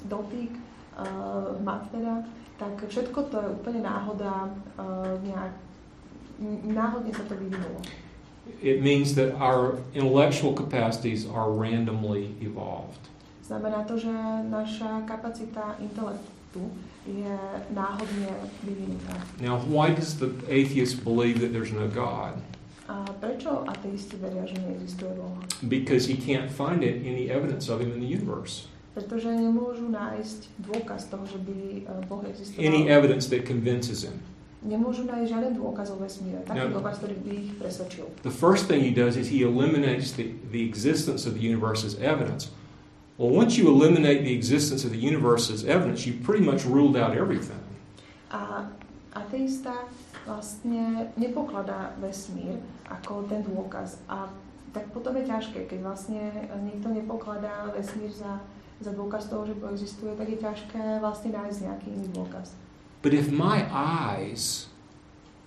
[0.05, 2.21] dotyk, uh, hmat teda,
[2.61, 5.57] tak všetko to je úplne náhoda, uh, nejak,
[6.43, 7.79] n- náhodne sa to vyvinulo.
[8.59, 12.99] It means that our intellectual capacities are randomly evolved.
[13.47, 14.11] Znamená to, že
[14.51, 16.67] naša kapacita intelektu
[17.07, 17.39] je
[17.75, 18.31] náhodne
[18.63, 19.15] vyvinutá.
[19.43, 22.39] Now, why does the atheist believe that there's no God?
[22.91, 25.39] A prečo ateisti veria, že neexistuje Boh?
[25.67, 28.67] Because he can't find it, any evidence of him in the universe.
[28.93, 32.63] Pretože nemôžu nájsť dôkaz toho, že by eh, Boh existoval.
[32.63, 34.21] Any evidence that convinces him.
[34.63, 36.39] Nemôžu nájsť žiaden dôkaz o vesmíre.
[36.47, 36.79] Taký No.
[36.79, 38.07] dôkaz, ktorý by ich presvedčil.
[38.23, 41.99] The first thing he does is he eliminates the, the existence of the universe as
[41.99, 42.55] evidence.
[43.19, 46.95] Well, once you eliminate the existence of the universe as evidence, you've pretty much ruled
[46.97, 47.59] out everything.
[48.31, 48.71] A
[49.13, 49.75] ateista
[50.25, 53.99] vlastne nepokladá vesmír ako ten dôkaz.
[54.07, 54.31] A
[54.73, 56.23] tak potom je ťažké, keď vlastne
[56.65, 58.41] niekto nepokladá vesmír za,
[58.81, 62.55] za dôkaz toho, že existuje, tak je ťažké vlastne nájsť nejaký iný dôkaz.
[63.03, 64.67] But if my eyes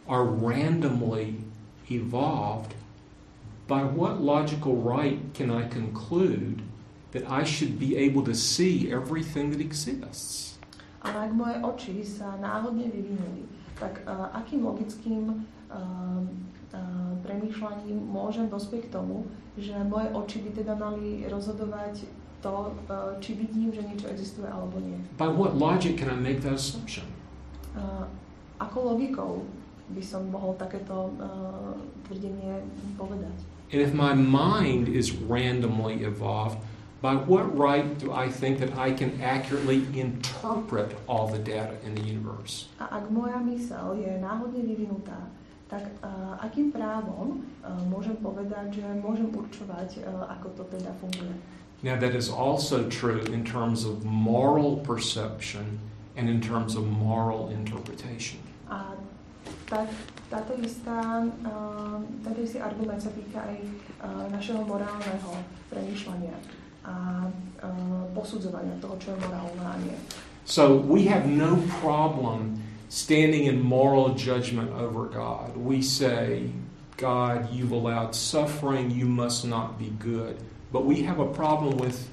[0.08, 1.40] are randomly
[1.90, 2.76] evolved,
[3.68, 6.62] by what logical right can I conclude
[7.12, 10.60] that I should be able to see everything that exists?
[11.06, 13.48] Ale ak moje oči sa náhodne vyvinuli,
[13.80, 19.24] tak uh, akým logickým uh, uh, premýšľaním môžem dospieť k tomu,
[19.56, 22.04] že moje oči by teda mali rozhodovať
[22.42, 24.98] to, uh, či vidím, že niečo existuje alebo nie.
[25.16, 27.15] By what logic can I make that assumption?
[27.76, 28.08] Uh,
[28.58, 29.44] ako logikou
[29.92, 31.76] by som mohol takéto uh,
[32.08, 32.64] tvrdenie
[32.96, 33.36] povedať?
[33.74, 36.58] And if my mind is randomly evolved,
[37.02, 41.94] by what right do I think that I can accurately interpret all the data in
[41.94, 42.72] the universe?
[42.80, 45.30] A ak moja mysel je náhodne vyvinutá,
[45.70, 51.36] tak uh, akým právom uh, môžem povedať, že môžem určovať, uh, ako to teda funguje?
[51.84, 55.78] Now, that is also true in terms of moral perception
[56.16, 58.40] and in terms of moral interpretation.
[58.70, 58.96] A
[60.30, 65.32] táto istá, ehm, tento argument sa týka aj eh, našeho morálneho
[65.70, 66.38] premýšľania
[66.86, 69.98] a eh, posudzovania toho, čo je morálne a nie.
[70.46, 75.58] So, we have no problem standing in moral judgment over God.
[75.58, 76.54] We say,
[76.98, 80.38] God, you've allowed suffering, you must not be good.
[80.72, 82.08] But we have a problem with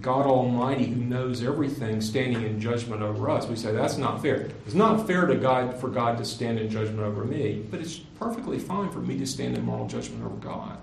[0.00, 3.46] God Almighty, who knows everything, standing in judgment over us.
[3.46, 4.48] We say that's not fair.
[4.64, 8.00] It's not fair to God for God to stand in judgment over me, but it's
[8.16, 10.80] perfectly fine for me to stand in moral judgment over God.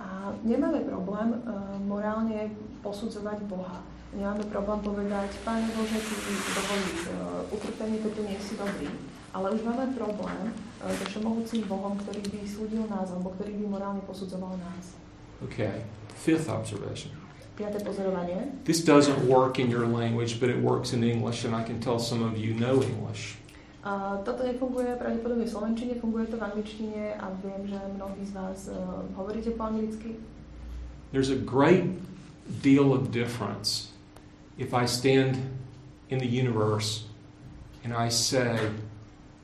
[0.00, 2.50] A nemáme problém uh, morálne
[2.82, 3.84] posudzovať Boha.
[4.10, 8.90] Nemáme problém povedať, Pane Bože, Ty dovoliť uh, utrpenie, tu nie si dobrý.
[9.30, 10.50] Ale už máme problém
[10.82, 14.98] uh, so všemohúcim Bohom, ktorý by súdil nás, alebo ktorý by morálne posudzoval nás.
[15.46, 15.86] Okay,
[16.18, 17.19] fifth observation.
[17.68, 18.64] Pozorovanie.
[18.64, 22.00] This doesn't work in your language, but it works in English, and I can tell
[22.00, 23.36] some of you know English.
[23.84, 28.32] A toto nefunguje pravdepodobne v slovenčine, funguje to v angličtine a viem, že mnohí z
[28.36, 30.20] vás uh, hovoríte po anglicky.
[31.12, 31.88] There's a great
[32.60, 33.88] deal of difference
[34.60, 35.40] if I stand
[36.12, 37.08] in the universe
[37.80, 38.68] and I say,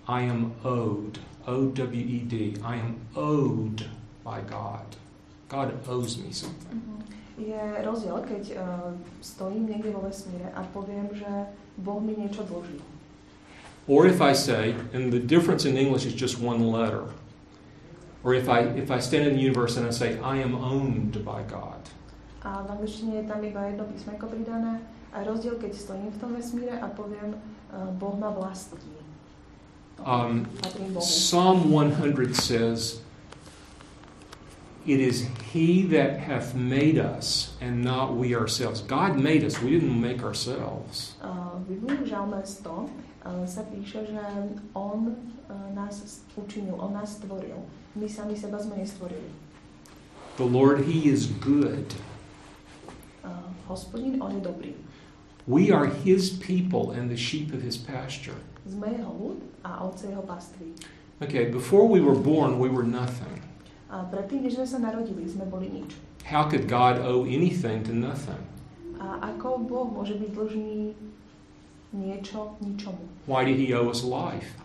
[0.05, 3.89] I am owed, O W E D, I am owed
[4.21, 5.01] by God.
[5.49, 6.85] God owes me something.
[7.37, 11.29] Je rozdiel, keď uh, stojím niekde vo vesmíre a poviem, že
[11.77, 12.81] Boh mi niečo dlží.
[13.87, 17.13] Or if I say, and the difference in English is just one letter,
[18.25, 21.23] or if I, if I stand in the universe and I say, I am owned
[21.23, 21.79] by God.
[22.43, 24.81] A v angličtine je tam iba jedno písmenko pridané.
[25.13, 28.97] A rozdiel, keď stojím v tom vesmíre a poviem, uh, Boh ma vlastní.
[30.01, 30.47] Um.
[30.99, 33.01] Psalm 100 says,
[34.87, 38.81] It is He that hath made us, and not we ourselves.
[38.83, 41.19] God made us, we didn't make ourselves.
[41.19, 44.23] Uh, v Biblii v Žalme 100 sa píše, že
[44.79, 45.11] On
[45.75, 47.59] nás učinil, On nás stvoril.
[47.99, 49.27] My sami seba sme nestvorili.
[50.39, 51.99] The Lord, He is good.
[53.27, 54.73] Uh, hospodin, On je dobrý.
[55.51, 58.39] We are His people and the sheep of His pasture.
[58.67, 60.79] Sme jeho ľud a ovce jeho pastvy.
[61.23, 63.46] Okay, before we were born, we were nothing.
[63.87, 65.95] A predtým, než sme sa narodili, sme boli nič.
[66.27, 68.43] How could God owe anything to nothing?
[68.99, 70.99] A ako Boh môže byť dlžný
[71.95, 73.07] niečo ničomu?
[73.31, 74.59] Why did He owe us life?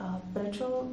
[0.00, 0.88] A prečo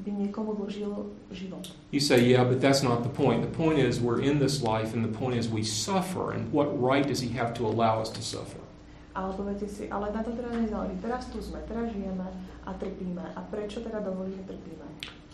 [0.00, 1.68] by niekomu dlžil život?
[1.92, 3.44] You say, yeah, but that's not the point.
[3.44, 6.32] The point is we're in this life, and the point is we suffer.
[6.32, 8.64] And what right does He have to allow us to suffer?
[9.12, 10.94] Ale poviete si, ale na to teda nezáleží.
[11.02, 12.24] Teraz tu sme, teraz žijeme
[12.62, 13.24] a trpíme.
[13.34, 14.86] A prečo teda dovolí, že trpíme?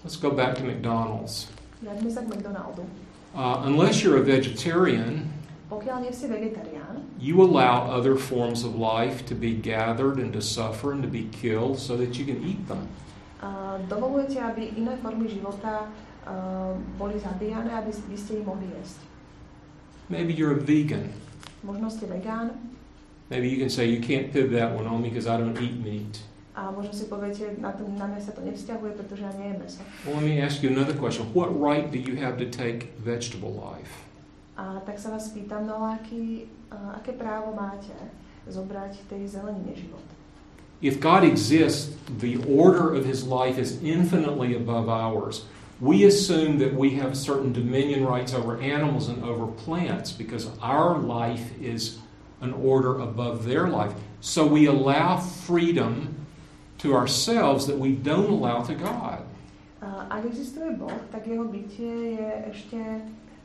[0.05, 1.49] Let's go back to McDonald's.
[1.81, 2.85] Vráťme sa k McDonaldu.
[3.33, 5.33] Uh, unless you're a vegetarian,
[5.73, 10.45] Pokiaľ nie si vegetarián, you allow other forms of life to be gathered and to
[10.45, 12.85] suffer and to be killed so that you can eat them.
[13.40, 15.88] A dovolujete, aby iné formy života
[16.29, 19.01] uh, boli zabíjane, aby vy ste ich mohli jesť.
[20.12, 21.11] Maybe you're a vegan.
[21.64, 22.53] Možno ste vegán
[23.33, 25.81] Maybe you can say, You can't put that one on me because I don't eat
[25.81, 26.21] meat.
[26.55, 29.83] A možno si poviete, na, to, na mňa sa to nevzťahuje, pretože ja nejem meso.
[30.07, 31.27] Well, let me ask you another question.
[31.35, 33.90] What right do you have to take vegetable life?
[34.55, 37.90] A tak sa vás pýtam, no aký, uh, aké právo máte
[38.47, 40.07] zobrať tej zelenine život?
[40.79, 45.51] If God exists, the order of his life is infinitely above ours.
[45.83, 51.03] We assume that we have certain dominion rights over animals and over plants because our
[51.03, 51.99] life is
[52.38, 53.90] an order above their life.
[54.21, 56.24] So we allow freedom
[56.85, 59.25] to ourselves that we don't allow to God.
[59.81, 62.81] Uh, ak existuje Boh, tak jeho bytie je ešte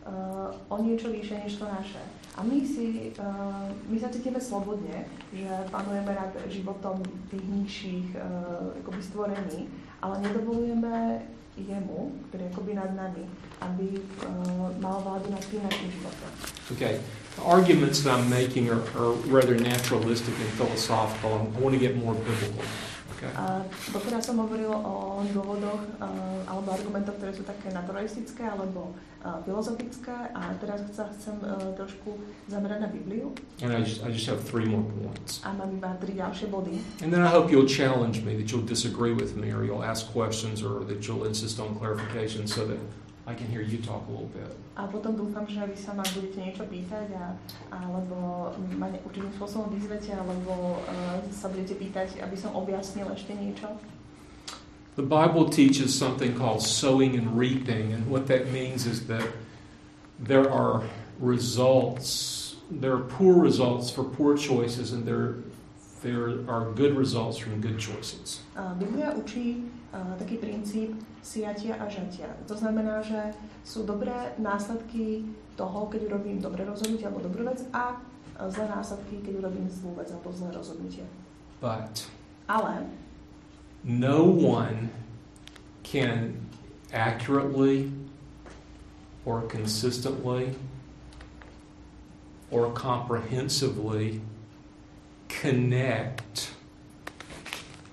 [0.04, 2.04] uh, o niečo vyššie než to naše.
[2.36, 6.99] A my, si, uh, my sa cítime slobodne, že panujeme nad životom
[7.32, 9.60] tých nižších uh, akoby stvorení,
[10.04, 11.23] ale nedovolujeme
[11.60, 13.23] jemu, ktorý je akoby nad nami,
[13.60, 16.32] aby uh, mal vládu nad tým našim životom.
[16.71, 17.04] Okay,
[17.36, 21.52] the arguments that I'm making are, are rather naturalistic and philosophical.
[21.52, 22.63] I want to get more biblical.
[23.19, 23.36] Okay?
[23.36, 28.95] A doteraz som hovoril o dôvodoch uh, alebo argumentoch, ktoré sú také naturalistické alebo
[29.27, 32.15] uh, filozofické a teraz sa chcem uh, trošku
[32.47, 35.43] zamerať na Bibliu And I just, I just have three more points.
[35.43, 36.79] a mám iba tri ďalšie body.
[37.03, 40.08] And then I hope you'll challenge me, that you'll disagree with me, or you'll ask
[40.15, 42.79] questions, or that you'll insist on clarification so that
[43.30, 44.50] I can hear you talk a little bit.
[44.74, 47.38] A potom dúfam, že vy sa ma budete niečo pýtať a,
[47.70, 53.70] alebo ma určitým spôsobom vyzvete alebo uh, sa budete pýtať, aby som objasnil ešte niečo.
[54.98, 59.30] The Bible teaches something called sowing and reaping, and what that means is that
[60.18, 60.82] there are
[61.22, 65.38] results, there are poor results for poor choices, and there,
[66.01, 68.43] there are good results from good choices.
[68.79, 72.31] Biblia učí taký princíp siatia a žatia.
[72.47, 73.35] To znamená, že
[73.67, 75.27] sú dobré následky
[75.59, 77.99] toho, keď urobím dobré rozhodnutie alebo dobrú vec a
[78.47, 81.03] zlé následky, keď urobím zlú vec alebo zlé rozhodnutie.
[81.59, 82.07] But
[82.47, 82.88] Ale
[83.83, 84.89] no one
[85.83, 86.47] can
[86.95, 87.91] accurately
[89.27, 90.55] or consistently
[92.49, 94.23] or comprehensively
[95.30, 96.52] connect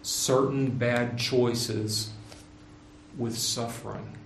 [0.03, 2.11] certain bad choices
[3.19, 4.17] with suffering.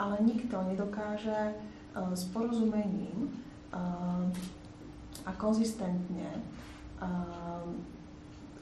[0.00, 1.52] ale nikto nedokáže
[1.92, 3.28] uh, s porozumením
[3.68, 4.24] uh,
[5.28, 6.40] a konzistentne
[7.04, 7.68] uh,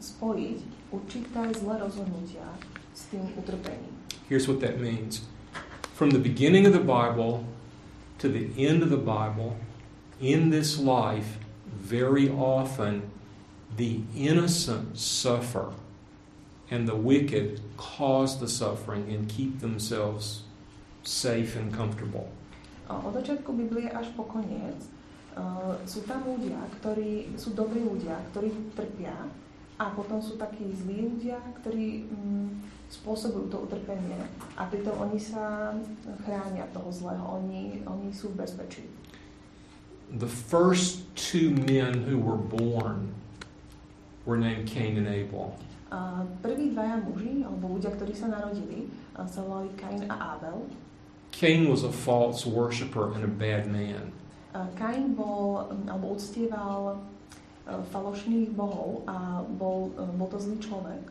[0.03, 0.59] spojiť
[0.91, 2.47] určité zlé rozhodnutia
[2.91, 3.95] s tým utrpením.
[4.27, 5.23] Here's what that means
[5.95, 7.47] from the beginning of the Bible
[8.19, 9.55] to the end of the Bible,
[10.19, 11.39] in this life,
[11.71, 13.03] very often
[13.79, 15.73] the innocent suffer
[16.71, 20.43] and the wicked cause the suffering and keep themselves
[21.03, 22.29] safe and comfortable.
[22.88, 24.77] Od začiatku Biblie až po koniec
[25.37, 29.14] uh, sú tam ľudia, ktorí sú dobrí ľudia, ktorí trpia
[29.79, 32.49] a potom sú takí zlí ľudia, ktorí mm,
[32.91, 34.19] spôsobujú to utrpenie
[34.57, 35.77] a pritom oni sa
[36.25, 38.85] chránia toho zlého, oni, oni sú v bezpečí.
[40.09, 43.12] The first two men who were born
[44.29, 45.57] were named Cain and Abel.
[46.45, 50.69] Prví dvaja muži, alebo ľudia, ktorí sa narodili, sa volali Kain a Abel.
[51.33, 54.12] Cain was a false worshiper and a bad man.
[54.53, 57.01] A Kain bol, m, alebo uctieval
[57.69, 61.05] falošných bohov a bol, e, bol to zlý človek.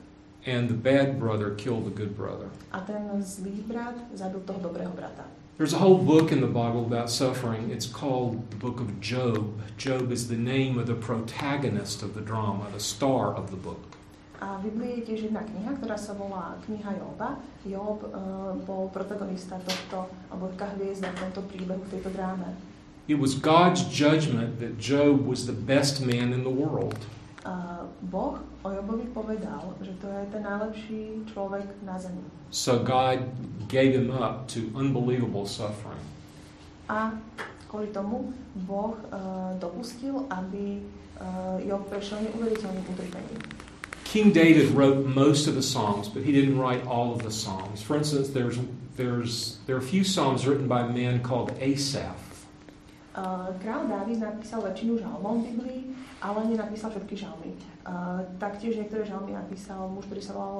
[0.45, 2.49] And the bad brother killed the good brother.
[2.73, 5.25] A ten zlý brat zabil toho dobrého brata.
[5.57, 7.71] There's a whole book in the Bible about suffering.
[7.71, 9.59] It's called the book of Job.
[9.75, 13.97] Job is the name of the protagonist of the drama, the star of the book.
[14.39, 17.41] A v Biblii je tiež jedna kniha, ktorá sa volá Kniha Joba.
[17.65, 22.53] Job uh, bol protagonista tohto, alebo taká hviezda v tomto príbehu, v tejto dráme.
[23.09, 27.01] It was God's judgment that Job was the best man in the world.
[27.49, 32.19] A boh o Jobovi povedal, že to je ten najlepší človek na zemi.
[32.51, 33.23] So God
[33.71, 36.03] gave him up to unbelievable suffering.
[36.91, 37.15] A
[37.71, 38.35] kvôli tomu
[38.67, 40.83] Boh uh, dopustil, aby
[41.19, 43.39] uh, Job prešiel neuveriteľným utrpením.
[44.07, 47.83] King David wrote most of the Psalms, but he didn't write all of the Psalms.
[47.83, 48.55] For instance, there's,
[48.95, 52.47] there's, there are a few Psalms written by a man called Asaph.
[53.17, 55.81] Uh, král Dávid napísal väčšinu žalmov v Biblii,
[56.21, 57.51] ale nenapísal všetky žalmy.
[58.37, 60.59] Taktiež niektoré žalmy napísal muž, ktorý sa volal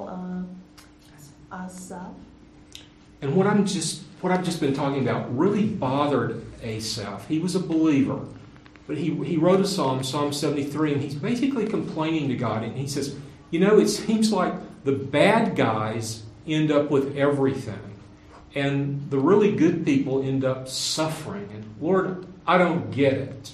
[1.52, 2.12] Asaf.
[3.20, 7.26] And what I'm just what I've just been talking about really bothered Asaph.
[7.28, 8.24] He was a believer.
[8.88, 12.64] But he, he wrote a psalm, Psalm 73, and he's basically complaining to God.
[12.64, 13.14] And he says,
[13.50, 14.54] You know, it seems like
[14.84, 18.00] the bad guys end up with everything,
[18.54, 21.50] and the really good people end up suffering.
[21.52, 23.52] And Lord, I don't get it.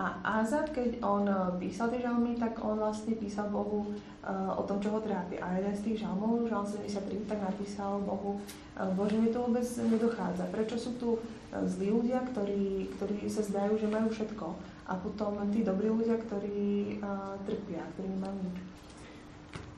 [0.00, 3.92] A Azad, keď on eh, písal tie žalmy, tak on vlastne písal Bohu
[4.24, 5.36] uh, o tom, čo ho trápi.
[5.36, 9.60] A jeden z tých žalmov, žalm 73, tak napísal Bohu, uh, Bože, mi to vôbec
[9.60, 10.48] nedochádza.
[10.48, 11.20] Prečo sú tu
[11.52, 14.46] zlí ľudia, ktorí, ktorí sa zdajú, že majú všetko?
[14.88, 18.56] A potom tí dobrí ľudia, ktorí uh, trpia, ktorí nemajú nič.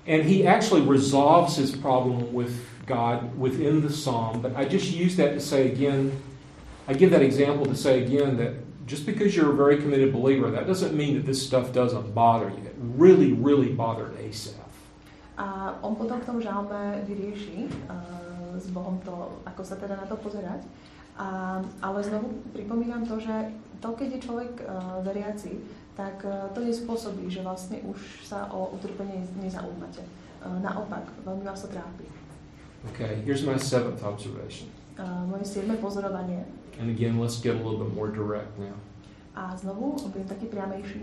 [0.07, 4.39] And he actually resolves his problem with God within the psalm.
[4.39, 6.14] But I just use that to say again,
[6.87, 8.61] I give that example to say again that
[8.93, 12.53] just because you're a very committed believer, that doesn't mean that this stuff doesn't bother
[12.53, 12.62] you.
[12.68, 14.68] It really, really bothered Asaph.
[15.40, 20.05] A on potom v tom žalme vyrieši uh, s Bohom to, ako sa teda na
[20.05, 20.68] to pozerať.
[21.16, 23.32] A, ale znovu pripomínam to, že
[23.80, 25.57] to, keď je človek uh, veriaci,
[25.97, 27.97] tak uh, to nespôsobí, že vlastne už
[28.28, 30.05] sa o utrpenie nezaujímate.
[30.45, 32.05] Uh, naopak, veľmi vás to trápi.
[32.93, 34.68] Okay, here's my seventh observation.
[35.01, 36.45] Uh, moje siedme pozorovanie.
[36.81, 38.75] And again, let's get a little bit more direct now.
[39.35, 41.01] A znovu, budem taký priamejší.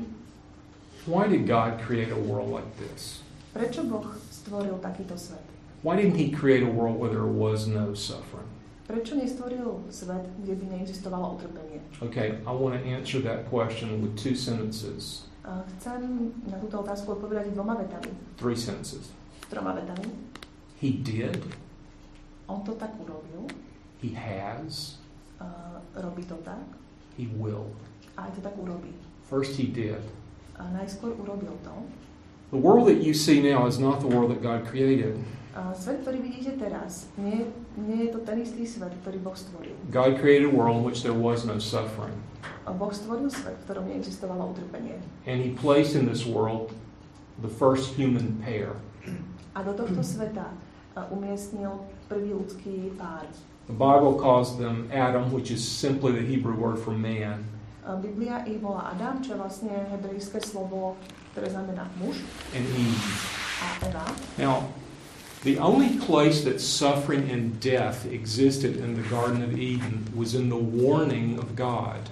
[1.07, 3.21] Why did God create a world like this?
[3.53, 5.41] Prečo Boh stvoril takýto svet?
[5.81, 8.45] Why didn't He create a world where there was no suffering?
[8.85, 11.79] Prečo nestvoril svet, kde by neexistovalo utrpenie?
[12.01, 17.15] Okay, I want to answer that question with two sentences, Uh, chcem na túto otázku
[17.17, 18.11] odpovedať dvoma vetami.
[18.37, 19.09] three sentences.
[19.49, 20.05] Troma vetami.
[20.77, 21.41] He did,
[22.45, 23.49] On to tak urobil,
[23.97, 24.99] He has,
[25.39, 26.63] uh, robí to tak
[27.17, 27.71] He will.
[28.15, 28.91] a aj to tak urobí.
[29.27, 29.99] First, He did.
[30.59, 31.75] A najskôr urobil to.
[32.51, 35.15] The world that you see now is not the world that God created.
[35.53, 39.75] A svet, ktorý vidíte teraz, nie, nie je to ten istý svet, ktorý Boh stvoril.
[39.89, 42.15] God created a world in which there was no suffering.
[42.65, 44.97] A Boh stvoril svet, v ktorom neexistovalo utrpenie.
[45.25, 46.73] And He placed in this world
[47.41, 48.77] the first human pair.
[49.57, 50.53] A do tohto sveta
[51.09, 53.25] umiestnil prvý ľudský pár.
[53.69, 57.45] The Bible calls them Adam, which is simply the Hebrew word for man.
[57.85, 60.97] A Biblia ich volá Adam, čo je vlastne hebrejské slovo,
[61.31, 62.17] ktoré znamená muž
[62.57, 63.13] and Eve.
[63.61, 64.05] a Eva.
[64.41, 64.73] Now,
[65.45, 70.49] the only place that suffering and death existed in the Garden of Eden was in
[70.49, 72.09] the warning of God.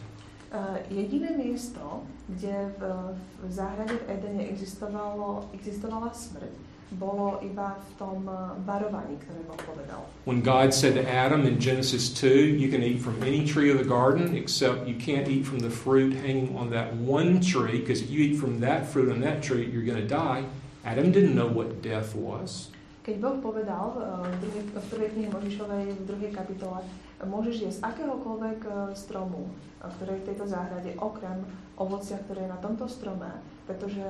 [0.53, 2.82] Uh, jediné miesto, kde v,
[3.18, 6.53] v záhrade v Edene existovalo, existovala smrť,
[6.95, 10.07] bolo iba v tom uh, varovaní, ktoré Boh povedal.
[10.23, 13.77] When God said to Adam in Genesis 2, You can eat from any tree of
[13.77, 17.99] the garden, except you can't eat from the fruit hanging on that one tree, because
[17.99, 20.47] if you eat from that fruit on that tree, you're going to die.
[20.88, 22.71] Adam didn't know what death was.
[23.03, 26.83] Keď Boh povedal uh, v, druhej, v prvej knihe Možišovej, v druhej kapitole,
[27.23, 31.43] môžeš jesť akéhokoľvek uh, stromu, ktoré je v tejto záhrade, okrem
[31.79, 33.31] ovocia, ktoré je na tomto strome,
[33.63, 34.03] pretože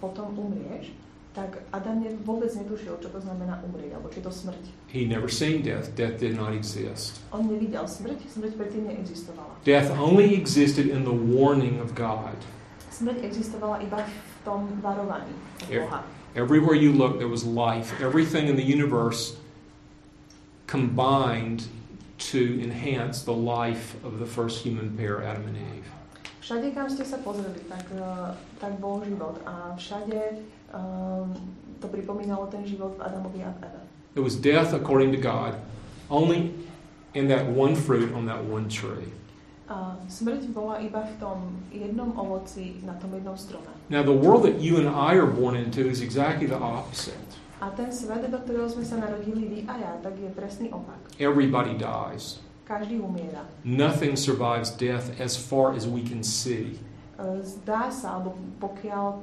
[0.00, 0.92] potom umrieš,
[1.32, 4.64] tak Adam ne, vôbec netušil, čo to znamená umrieť, alebo či je to smrť.
[4.92, 5.88] He never seen death.
[5.96, 7.24] Death did not exist.
[7.32, 9.56] On nevidel smrť, smrť predtým neexistovala.
[9.64, 12.36] Death only existed in the warning of God.
[12.92, 15.32] Smrť existovala iba v tom varovaní.
[15.72, 16.04] Boha.
[16.36, 17.96] Everywhere you look, there was life.
[18.00, 19.36] Everything in the universe
[20.68, 21.68] combined
[22.32, 25.88] to enhance the life of the first human pair, Adam and Eve.
[26.42, 29.38] Všade, kam ste sa pozreli, tak, uh, tak bol život.
[29.46, 30.42] A všade
[30.72, 31.32] um,
[31.80, 33.80] to pripomínalo ten život v Adamovi a v Eve.
[34.16, 35.56] It was death according to God,
[36.12, 36.52] only
[37.16, 39.08] in that one fruit on that one tree.
[39.72, 41.38] A smrť bola iba v tom
[41.72, 43.72] jednom ovoci na tom jednom strome.
[43.88, 47.16] Now, the world that you and I are born into is exactly the opposite.
[47.62, 50.98] A ten svet, do ktorého sme sa narodili vy a ja, tak je presný opak.
[51.16, 52.42] Everybody dies.
[52.68, 53.48] Každý umiera.
[53.62, 56.76] Nothing survives death as far as we can see.
[57.46, 59.22] Zdá sa, alebo pokiaľ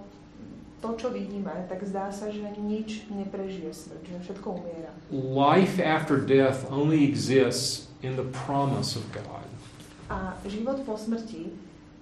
[0.79, 3.71] to, čo vidíme, tak zdá sa, že nič neprežije
[4.03, 4.91] že všetko umiera.
[5.11, 9.47] Life after death only exists in the promise of God.
[10.09, 11.53] A život po smrti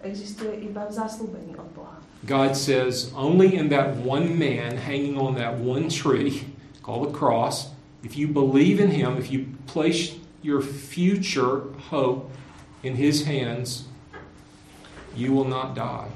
[0.05, 1.97] existuje iba v zaslúbení od Boha.
[2.25, 6.49] God says, only in that one man hanging on that one tree,
[6.81, 7.73] called the cross,
[8.03, 12.31] if you believe in him, if you place your future hope
[12.81, 13.85] in his hands,
[15.15, 16.09] you will not die.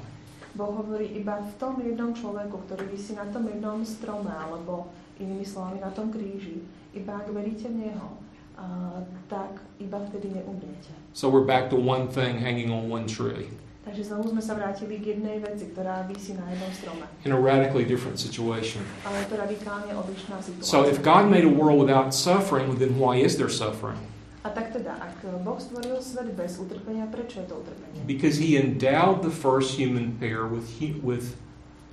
[0.52, 5.44] Boh hovorí iba v tom jednom človeku, ktorý vysí na tom jednom strome, alebo inými
[5.48, 6.60] slovami na tom kríži.
[6.92, 8.20] Iba ak veríte v Neho,
[8.60, 9.00] a,
[9.32, 10.92] tak iba vtedy neumriete.
[11.16, 13.48] So we're back to one thing hanging on one tree
[13.82, 17.04] Takže znovu sme sa vrátili k jednej veci, ktorá vysí na jednom strome.
[17.26, 18.78] in a radically different situation.
[19.02, 21.02] Ale to radikálne odlišná So if situácia.
[21.02, 23.98] God made a world without suffering, then why is there suffering?
[24.42, 28.02] A tak teda, ak Boh stvoril svet bez utrpenia, prečo je to utrpenie?
[28.10, 30.66] Because he endowed the first human pair with,
[30.98, 31.38] with,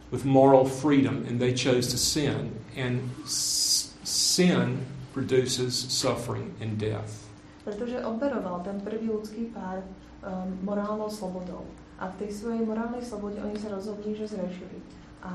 [0.09, 2.57] with moral freedom and they chose to sin.
[2.73, 4.81] And sin
[5.13, 7.29] produces suffering and death.
[7.69, 9.85] Pretože obdaroval ten prvý ľudský pár
[10.25, 11.69] um, morálnou slobodou.
[12.01, 14.81] A v tej svojej morálnej slobode oni sa rozhodli, že zrešili.
[15.21, 15.33] A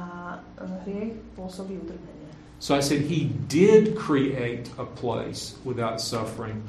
[0.59, 2.27] uh, hriech pôsobí utrpenie.
[2.59, 6.65] So I said he did create a place without suffering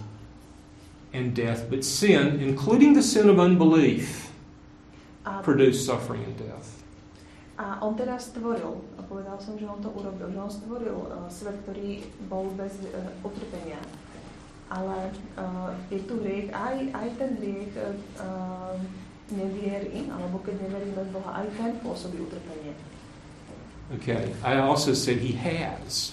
[1.16, 4.32] and death, but sin, including the sin of unbelief,
[5.42, 6.76] produced suffering and death.
[7.56, 11.24] a on teda stvoril, a povedal som, že on to urobil, že on stvoril uh,
[11.32, 13.80] svet, ktorý bol bez uh, utrpenia.
[14.68, 18.76] Ale uh, je tu hriech, aj, aj ten hriech uh, uh,
[19.32, 22.76] neviery, alebo keď neveríme v Boha, aj ten pôsobí utrpenie.
[24.02, 24.36] Okay.
[24.44, 26.12] I also said he has.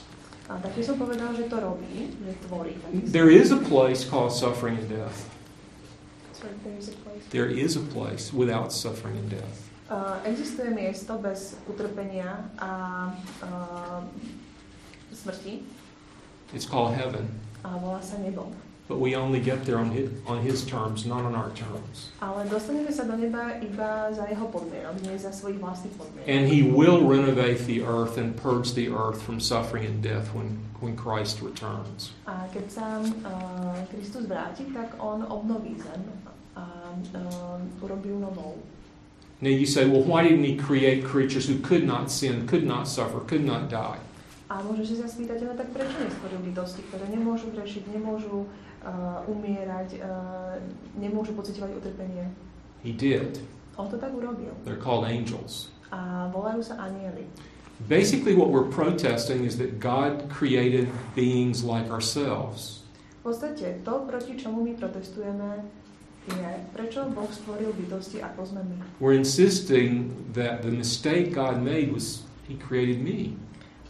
[0.50, 2.74] A takže som povedal, že to robí, že tvorí.
[2.82, 5.30] taký There is a place called suffering and death.
[6.34, 7.22] Sorry, there is a place.
[7.30, 9.70] There is a place without suffering and death.
[9.86, 12.70] Uh, existuje miesto bez utrpenia a
[13.44, 14.00] uh,
[15.12, 15.62] smrti
[16.52, 17.28] It's called heaven.
[17.62, 18.50] a volá sa nebo.
[18.88, 22.10] But we only get there on his, on his terms, not on our terms.
[22.18, 26.26] Ale dostaneme sa do neba iba za jeho podmienok, nie za svojich vlastných podmienok.
[26.26, 30.58] And he will renovate the earth and purge the earth from suffering and death when,
[30.82, 32.10] when Christ returns.
[32.26, 36.02] A keď sa uh, Kristus vráti, tak on obnoví zem
[36.58, 38.58] a uh, urobí ju novou.
[39.38, 42.90] Now you say, well, why didn't he create creatures who could not sin, could not
[42.90, 44.02] suffer, could not die?
[44.50, 48.71] A môžete sa spýtať, no tak prečo nestvoril bytosti, ktoré nemôžu grešiť, nemôžu uh,
[49.30, 50.58] umierať, uh,
[50.98, 52.26] nemôžu pocitovať utrpenie?
[52.82, 53.38] He did.
[53.78, 54.52] On to tak urobil.
[54.66, 55.70] They're called angels.
[55.94, 57.24] A volajú sa anieli.
[57.88, 60.86] Basically, what we're protesting is that God created
[61.18, 62.86] beings like ourselves.
[63.22, 65.62] V podstate to, proti čomu my protestujeme.
[69.00, 73.34] We're insisting that the mistake God made was He created me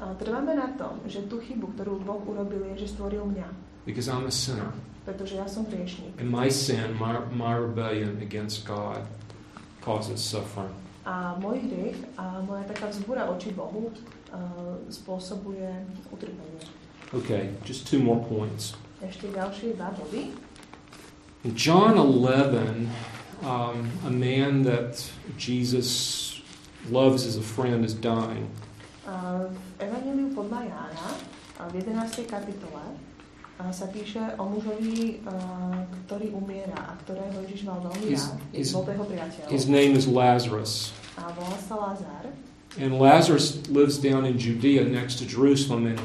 [0.03, 3.47] A trváme na tom, že tú chybu, ktorú Boh urobil, je, že stvoril mňa.
[3.87, 4.73] because I'm a sinner.
[5.05, 6.15] Pretože ja som hriešnik.
[6.19, 9.03] And my sin, my, my rebellion against God,
[9.83, 10.71] causes suffering.
[11.03, 15.67] A môj hriech a moja taká vzbúra voči Bohu uh, spôsobuje
[16.15, 16.63] utrpenie.
[17.11, 18.79] Okay, just two more points.
[19.03, 20.31] Ešte ďalšie dva body.
[21.43, 22.87] In John 11,
[23.43, 25.03] um, a man that
[25.35, 26.39] Jesus
[26.87, 28.47] loves as a friend is dying.
[29.03, 31.09] Uh, v Evangeliu podľa Jána
[31.59, 32.23] uh, v 11.
[32.31, 32.83] kapitole
[33.59, 35.19] uh, sa píše o mužovi,
[36.07, 38.39] ktorý umiera a ktorého Ježiš mal veľmi His- rád.
[38.55, 39.45] Bol to jeho priateľ.
[39.51, 40.95] His name is Lazarus.
[41.19, 42.31] A volá sa Lázar.
[42.79, 45.91] And Lazarus lives down in Judea next to Jerusalem.
[45.91, 46.01] And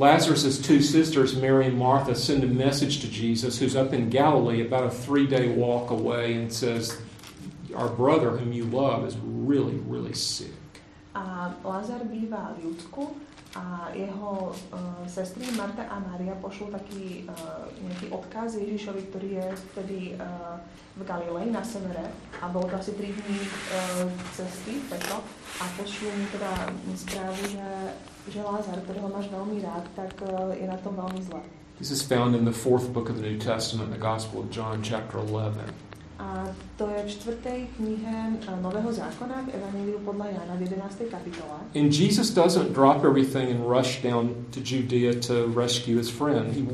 [0.00, 4.64] Lazarus' two sisters, Mary and Martha, send a message to Jesus, who's up in Galilee,
[4.64, 6.96] about a three day walk away, and says,
[7.76, 10.63] Our brother, whom you love, is really, really sick.
[11.14, 13.14] A Lázar býva v Judsku
[13.54, 19.46] a jeho uh, sestry Marta a Mária pošlú taký uh, nejaký odkaz Ježišovi, ktorý je
[19.70, 20.58] vtedy uh,
[20.98, 22.10] v Galilei na severe
[22.42, 25.22] a bolo to asi 3 dní uh, cesty preto
[25.62, 26.52] a pošlú mu teda
[26.98, 27.66] správu, že,
[28.34, 31.38] že Lázar, ktorého máš veľmi rád, tak uh, je na tom veľmi zle.
[31.78, 34.82] This is found in the fourth book of the New Testament, the Gospel of John,
[34.82, 35.93] chapter 11.
[36.24, 36.48] A
[36.80, 41.12] to je v čtvrtej knihe Nového zákona v Evangeliu podľa Jana v 11.
[41.12, 41.60] kapitole.
[41.76, 46.56] And Jesus doesn't drop everything and rush down to Judea to rescue his friend.
[46.56, 46.64] He,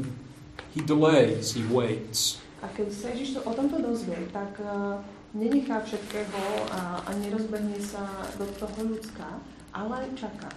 [0.71, 2.39] he delays, he waits.
[2.63, 5.03] A keď sa Ježiš o tomto dozvie, tak uh,
[5.35, 8.07] nenechá všetkého a, a nerozbehne sa
[8.39, 9.35] do toho ľudská,
[9.75, 10.53] ale čaká.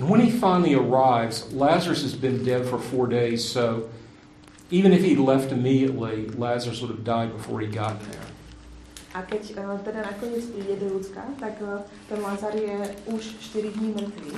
[0.00, 3.86] And when he finally arrives, Lazarus has been dead for four days, so
[4.70, 8.26] even if he'd left immediately, Lazarus would have died before he got there.
[9.14, 13.70] A keď uh, teda nakoniec príde do Judska, tak uh, ten Lazar je už 4
[13.70, 14.30] dní mŕtvý.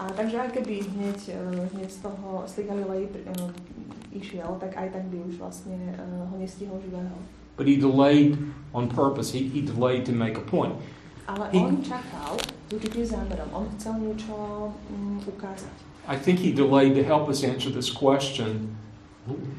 [0.00, 3.12] A takže aj keby hneď, uh, hneď z toho, z tej Galilei
[4.16, 5.76] išiel, tak aj tak by už vlastne
[6.32, 7.12] ho nestihol živého.
[7.60, 8.40] But he delayed
[8.72, 9.36] on purpose.
[9.36, 10.80] He, he delayed to make a point.
[11.28, 13.48] Ale I- on čakal s určitým zámerom.
[13.52, 14.32] On chcel niečo
[14.88, 15.76] um, ukázať.
[16.08, 18.74] I think he delayed to help us answer this question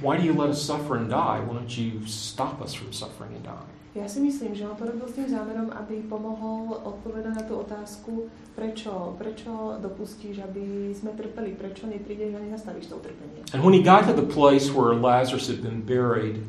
[0.02, 1.40] why do you let us suffer and die?
[1.40, 3.74] Why don't you stop us from suffering and dying?
[3.94, 7.62] Ja si myslím, že on to robil s tým zámerom, aby pomohol odpovedať na tú
[7.62, 8.26] otázku,
[8.58, 13.46] prečo, prečo dopustíš, aby sme trpeli, prečo neprídeš a nezastavíš to utrpenie.
[13.54, 16.42] And when he got to the place where Lazarus had been buried,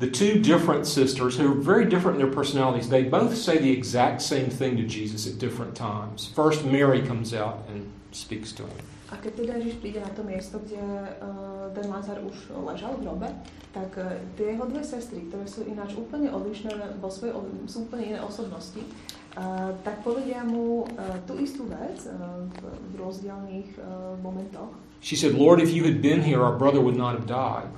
[0.00, 3.68] the two different sisters, who are very different in their personalities, they both say the
[3.68, 6.32] exact same thing to Jesus at different times.
[6.32, 8.80] First, Mary comes out and speaks to him.
[9.08, 13.08] A keď teda Ježiš príde na to miesto, kde uh, ten Lazar už ležal v
[13.08, 13.28] hrobe,
[13.72, 17.32] tak uh, tie jeho dve sestry, ktoré sú ináč úplne odlišné, vo svojej,
[17.64, 22.92] sú úplne iné osobnosti, uh, tak povedia mu uh, tú istú vec uh, v, v
[23.00, 24.76] rozdielných uh, momentoch.
[25.00, 27.72] She said, Lord, if you had been here, our brother would not have died.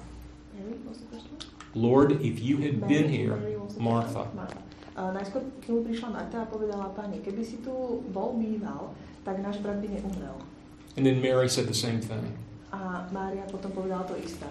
[0.51, 1.39] Mary, was the question?
[1.79, 3.39] Lord, if you had been here?
[3.79, 4.27] Martha.
[4.99, 9.39] Uh, najskôr k nemu prišla Marta a povedala, Pane, keby si tu bol býval, tak
[9.41, 10.37] náš brat by neumrel.
[10.97, 12.35] And then Mary said the same thing.
[12.73, 14.47] A Mária potom povedala to isté.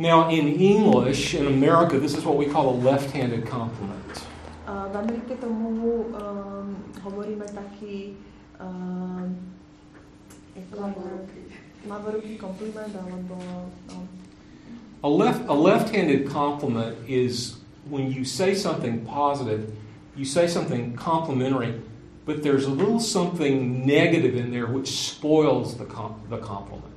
[0.00, 4.24] Now, in English, in America, this is what we call a left handed compliment.
[4.64, 8.16] V Amerike tomu um, hovoríme taký
[8.56, 9.36] um,
[11.88, 13.36] lavoruký kompliment, alebo
[13.90, 14.06] no,
[15.02, 17.58] A left a left-handed compliment is
[17.90, 19.74] when you say something positive,
[20.14, 21.82] you say something complimentary,
[22.24, 26.88] but there's a little something negative in there which spoils the com- the compliment.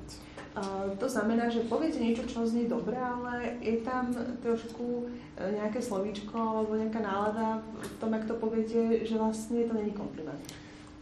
[0.56, 6.32] Uh, to znamená, že poviete niečo, čo znie dobre, ale je tam trošku nejaké slovíčko
[6.32, 10.40] alebo nejaká nálada v tom, ak to poviete, že vlastne to není kompliment.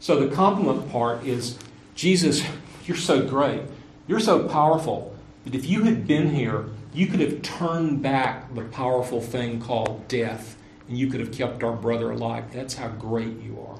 [0.01, 1.61] So the compliment part is,
[1.93, 2.41] Jesus,
[2.89, 3.61] you're so great,
[4.09, 5.13] you're so powerful
[5.45, 10.07] that if you had been here, you could have turned back the powerful thing called
[10.09, 10.57] death,
[10.89, 12.49] and you could have kept our brother alive.
[12.49, 13.77] That's how great you are.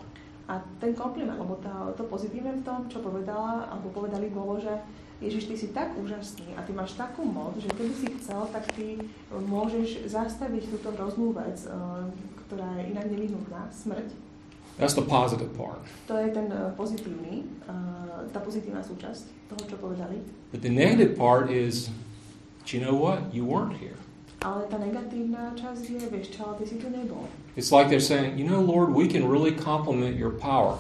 [0.53, 4.69] A ten kompliment, alebo to, to pozitívne v tom, čo povedala, alebo povedali, bolo, že
[5.17, 8.69] Ježiš, ty si tak úžasný a ty máš takú moc, že keby si chcel, tak
[8.77, 9.01] ty
[9.33, 11.73] môžeš zastaviť túto hroznú vec, eh,
[12.45, 14.13] ktorá je inak nevyhnutná, smrť.
[14.77, 15.81] That's the positive part.
[16.05, 20.21] To je ten eh, pozitívny, eh, tá pozitívna súčasť toho, čo povedali.
[20.53, 21.89] But the negative part is,
[22.61, 23.33] but you know what?
[23.33, 23.97] You weren't here.
[24.45, 27.25] Ale tá negatívna časť je, vieš čo, ty si tu nebol.
[27.55, 30.77] It's like they're saying, you know, Lord, we can really compliment your power,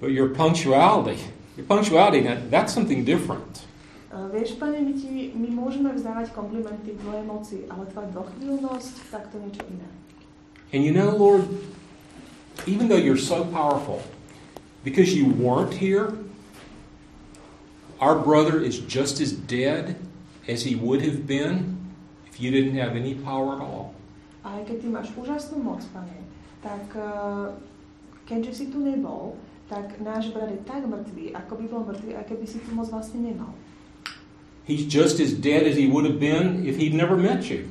[0.00, 1.20] but your punctuality,
[1.56, 3.64] your punctuality, that, that's something different.
[4.14, 9.42] Vieš, pane, my, ti, my môžeme vzdávať komplimenty tvojej moci, ale tvoja dvochvíľnosť, tak to
[9.42, 9.90] niečo iné.
[10.70, 11.50] And you know, Lord,
[12.66, 14.06] even though you're so powerful,
[14.86, 16.14] because you weren't here,
[17.98, 19.98] our brother is just as dead
[20.46, 21.74] as he would have been
[22.30, 23.93] if you didn't have any power at all.
[24.44, 26.20] Keď ty máš úžasnú moc, pane,
[26.60, 27.56] tak uh,
[28.28, 29.40] keďže si tu nebol,
[29.72, 32.92] tak náš brat je tak mŕtvý, ako by bol mŕtvý, aj keby si tu moc
[32.92, 33.56] vlastne nemal.
[34.68, 37.68] He's just as dead as he would have been if he'd never met you.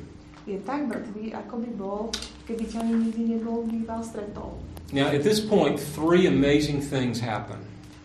[0.50, 2.02] Je tak mŕtvý, ako by bol,
[2.50, 4.58] keby ťa nikdy nebol býval stretol.
[4.94, 7.58] Now, at this point, three amazing things happen.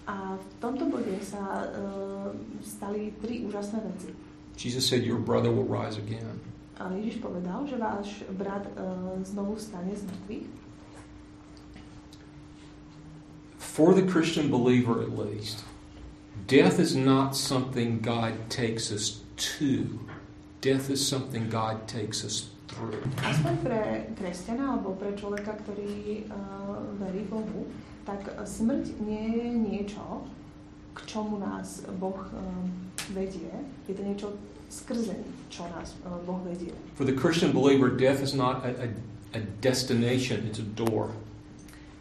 [0.09, 2.33] A v tomto bode sa uh,
[2.64, 4.09] stali tri úžasné veci.
[4.57, 6.41] Jesus said, Your brother will rise again.
[6.79, 10.47] A Ježiš povedal, že váš brat uh, znovu stane z mŕtvych.
[13.59, 15.66] For the Christian believer, at least,
[16.47, 19.26] death is not something God takes us
[19.59, 20.03] to,
[20.62, 23.03] death is something God takes us through.
[23.26, 23.83] Aspoň pre
[24.14, 27.66] kresťana alebo pre človeka, ktorý uh, verí Bohu,
[28.07, 30.22] tak smrť nie je niečo,
[30.95, 32.39] k čomu nás Boh uh,
[33.14, 33.51] vedie.
[33.91, 34.35] Je to niečo
[34.69, 35.16] skrze
[35.49, 36.21] čo nás uh.
[36.95, 38.89] For the Christian believer, death is not a, a,
[39.35, 41.11] a destination, it's a door.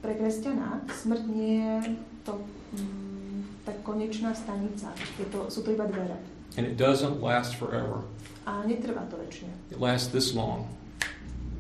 [0.03, 1.75] Pre kresťana smrť nie je
[2.21, 2.37] to
[2.77, 4.93] um, tá konečná stanica.
[5.17, 6.15] Je to, sú to iba dvere.
[6.55, 8.05] And it doesn't last forever.
[8.47, 9.51] A netrvá to väčšine.
[9.73, 10.69] It lasts this long.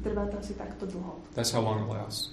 [0.05, 1.19] Trvá to asi takto dlho.
[1.33, 2.31] That's how long it lasts.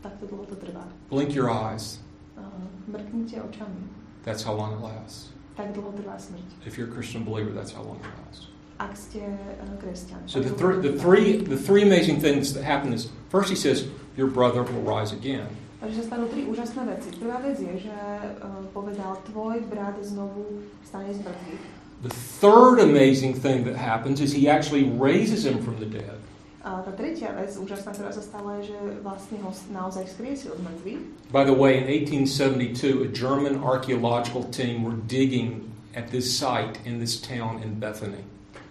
[0.00, 0.86] Takto dlho to trvá.
[1.10, 2.00] Blink your eyes.
[2.38, 2.48] Uh,
[2.88, 3.90] mrknite očami.
[4.24, 5.33] That's how long it lasts.
[5.54, 6.66] Tak dlho trvá smrť.
[6.66, 8.50] If you're a Christian believer, that's how long it lasts.
[8.82, 10.26] Ak ste uh, kresťan.
[10.26, 13.54] So the, Tak thr- the three the three amazing things that happen is first he
[13.54, 13.86] says
[14.18, 15.46] your brother will rise again.
[15.78, 17.12] Takže sa stanú tri úžasné veci.
[17.20, 21.64] Prvá vec je, že uh, povedal, tvoj brat znovu stane z mŕtvych.
[22.02, 26.18] The third amazing thing that happens is he actually raises him from the dead.
[26.64, 31.28] Tá tretia vec, úžasná, ktorá sa stala, je, že vlastne ho naozaj skriesil od mŕtvych.
[31.28, 37.04] By the way, in 1872, a German archaeological team were digging at this site in
[37.04, 38.24] this town in Bethany.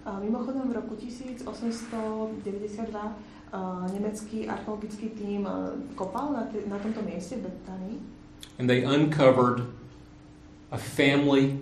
[0.10, 2.34] A mimochodom v roku 1892
[3.54, 8.02] uh, nemecký archeologický tím uh, kopal na, na tomto mieste v Betánii
[8.60, 9.66] And they uncovered
[10.72, 11.60] a family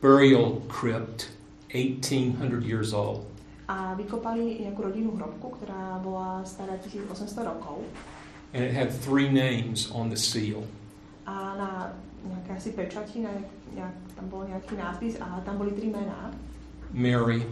[0.00, 1.28] burial crypt
[1.72, 3.26] 1800 years old.
[3.68, 7.80] A vykopali nejakú rodinnú hrobku, ktorá bola stará 1800 rokov
[8.54, 10.62] And it had three names on the seal
[11.24, 11.70] a na
[12.24, 13.32] nejaké asi pečati, na
[13.72, 16.30] nejak, tam bol nejaký nápis a tam boli tri mená
[16.94, 17.42] Mary,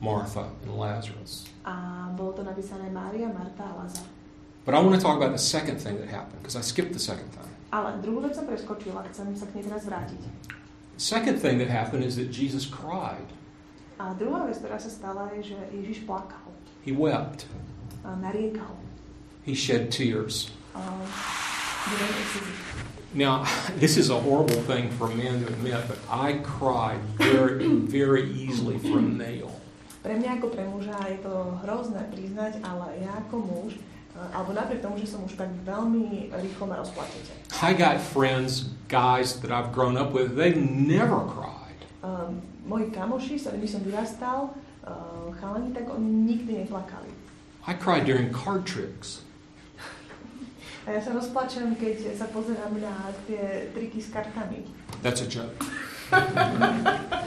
[0.00, 1.46] Martha, and Lazarus.
[1.62, 4.08] a bolo to napísané Mária, Marta a Lazar.
[4.64, 7.00] But I want to talk about the second thing that happened because I skipped the
[7.00, 7.46] second thing.
[7.70, 10.20] Ale druhú vec som preskočila, chcem sa k nej teraz vrátiť.
[10.98, 13.28] Second thing that happened is that Jesus cried.
[13.98, 16.46] A druhá vec, ktorá sa stala, je, že Ježiš plakal.
[16.86, 17.50] He wept.
[18.06, 18.78] A nariekal.
[19.42, 20.54] He shed tears.
[20.78, 20.78] A.
[23.14, 23.42] Now,
[23.82, 28.30] this is a horrible thing for a man to admit, but I cried very, very
[28.30, 29.50] easily for a male.
[29.98, 33.74] Pre mňa ako pre muža je to hrozné priznať, ale ja ako muž,
[34.14, 37.34] eh, alebo napriek tomu, že som už tak veľmi rýchlo ma rozplačete.
[37.58, 41.82] I got friends, guys that I've grown up with, they've never cried.
[42.06, 44.52] Um, moji kamoši, s ktorými som vyrastal,
[44.84, 47.08] uh, chalani, tak oni nikdy neplakali.
[47.64, 49.24] I cried during card tricks.
[50.86, 54.64] A ja sa rozplačem, keď sa pozerám na tie triky s kartami.
[55.00, 55.56] That's a joke.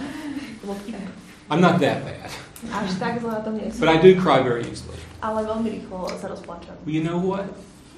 [1.51, 2.31] I'm not that bad.
[2.71, 3.81] Až tak zle na tom nie som.
[3.81, 4.95] But I do cry very easily.
[5.21, 6.73] Ale veľmi rýchlo sa rozplačem.
[6.85, 7.49] Well, you know what?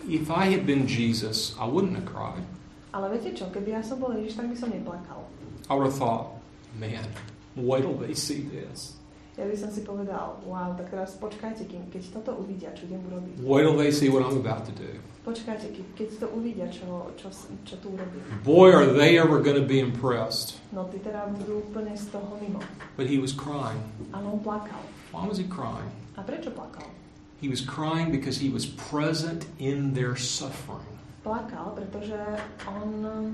[0.07, 2.43] If I had been Jesus, I wouldn't have cried.
[2.91, 5.23] Ale viete čo, keby ja som bol Ježiš, tak by som neplakal.
[5.67, 6.35] I would have thought,
[6.75, 7.07] man,
[7.55, 8.97] wait till they see this.
[9.33, 13.01] Ja by som si povedal, wow, tak teraz počkajte, kým, keď toto uvidia, čo idem
[13.09, 13.41] urobiť.
[13.41, 14.93] Wait till they see what I'm about to do.
[15.25, 17.33] Počkajte, keď, keď to uvidia, čo, čo,
[17.65, 18.21] čo tu urobím.
[18.45, 20.61] Boy, are they ever going to be impressed.
[20.69, 22.61] No ty teda budú úplne z toho mimo.
[22.93, 23.81] But he was crying.
[24.13, 24.83] Ale on plakal.
[25.09, 25.89] Why was he crying?
[26.13, 26.85] A prečo plakal?
[27.41, 30.93] He was crying because he was present in their suffering.
[31.25, 32.19] Plakal, pretože
[32.69, 33.25] on um,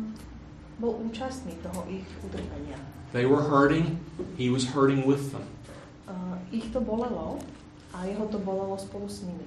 [0.80, 2.80] bol účastný toho ich utrpenia.
[3.12, 4.00] They were hurting,
[4.38, 5.44] he was hurting with them.
[6.08, 7.42] Uh, ich to bolelo
[7.94, 9.46] a jeho to bolelo spolu s nimi.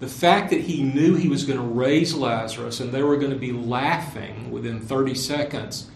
[0.00, 3.30] The fact that he knew he was going to raise Lazarus and they were going
[3.30, 5.88] to be laughing within 30 seconds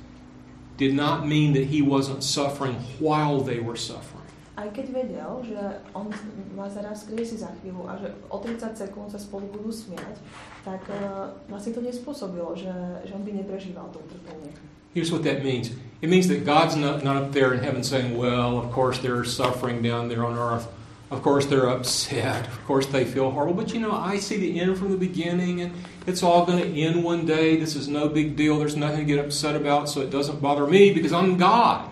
[0.78, 4.22] did not mean that he wasn't suffering while they were suffering.
[4.58, 5.58] Aj keď vedel, že
[5.94, 6.10] on
[6.58, 10.18] Lazara skriesi za chvíľu a že o 30 sekúnd sa spolu budú smiať,
[10.66, 12.74] tak uh, vlastne to nespôsobilo, že,
[13.06, 14.50] že on by neprežíval to utrpenie.
[14.94, 15.70] Here's what that means
[16.00, 19.24] it means that God's not, not up there in heaven saying, Well, of course they're
[19.24, 20.68] suffering down there on earth.
[21.10, 22.46] Of course they're upset.
[22.46, 23.54] Of course they feel horrible.
[23.54, 25.72] But you know, I see the end from the beginning and
[26.06, 27.56] it's all going to end one day.
[27.56, 28.58] This is no big deal.
[28.58, 31.88] There's nothing to get upset about, so it doesn't bother me because I'm God.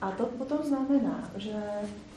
[0.00, 1.52] A to potom znamená, že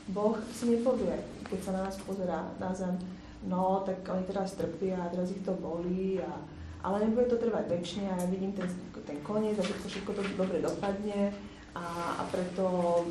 [0.08, 1.20] Boh si nepovie,
[1.52, 2.96] keď sa na nás pozerá na zem,
[3.44, 6.32] no tak oni teraz trpia a teraz ich to bolí, a,
[6.80, 8.68] ale nebude to trvať väčšine a ja vidím ten,
[9.06, 11.32] ten koniec a všetko, všetko to dobre dopadne
[11.74, 11.84] a,
[12.18, 12.64] a preto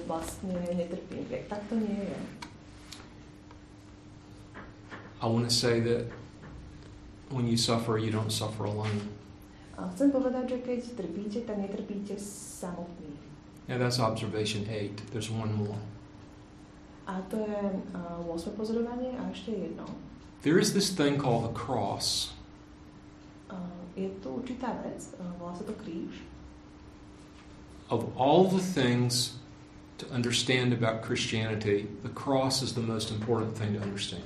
[0.09, 1.25] vlastne netrpím.
[1.49, 2.19] Tak to nie je.
[5.23, 6.11] I want to say that
[7.31, 8.99] when you suffer, you don't suffer alone.
[9.73, 13.17] A chcem povedať, že keď trpíte, tak netrpíte samotní.
[13.67, 14.99] Now that's observation eight.
[15.15, 15.79] There's one more.
[17.07, 17.63] A to je
[17.95, 18.55] uh, 8.
[18.55, 19.83] pozorovanie a ešte jedno.
[20.43, 22.31] There is this thing called the cross.
[23.51, 26.13] Uh, je tu určitá vec, uh, volá sa to kríž.
[27.89, 29.37] Of all the things
[30.01, 34.25] to understand about Christianity, the cross is the most important thing to understand.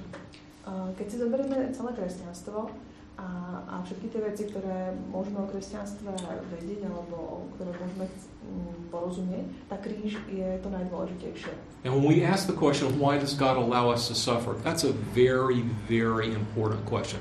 [0.68, 2.72] Uh, keď si zoberieme celé kresťanstvo
[3.18, 3.28] a,
[3.66, 6.12] a všetky tie veci, ktoré môžeme o kresťanstve
[6.54, 11.52] vedieť alebo ktoré môžeme mm, porozumieť, tak kríž je to najdôležitejšie.
[11.84, 14.56] And when we ask the question, why does God allow us to suffer?
[14.62, 17.20] That's a very, very important question.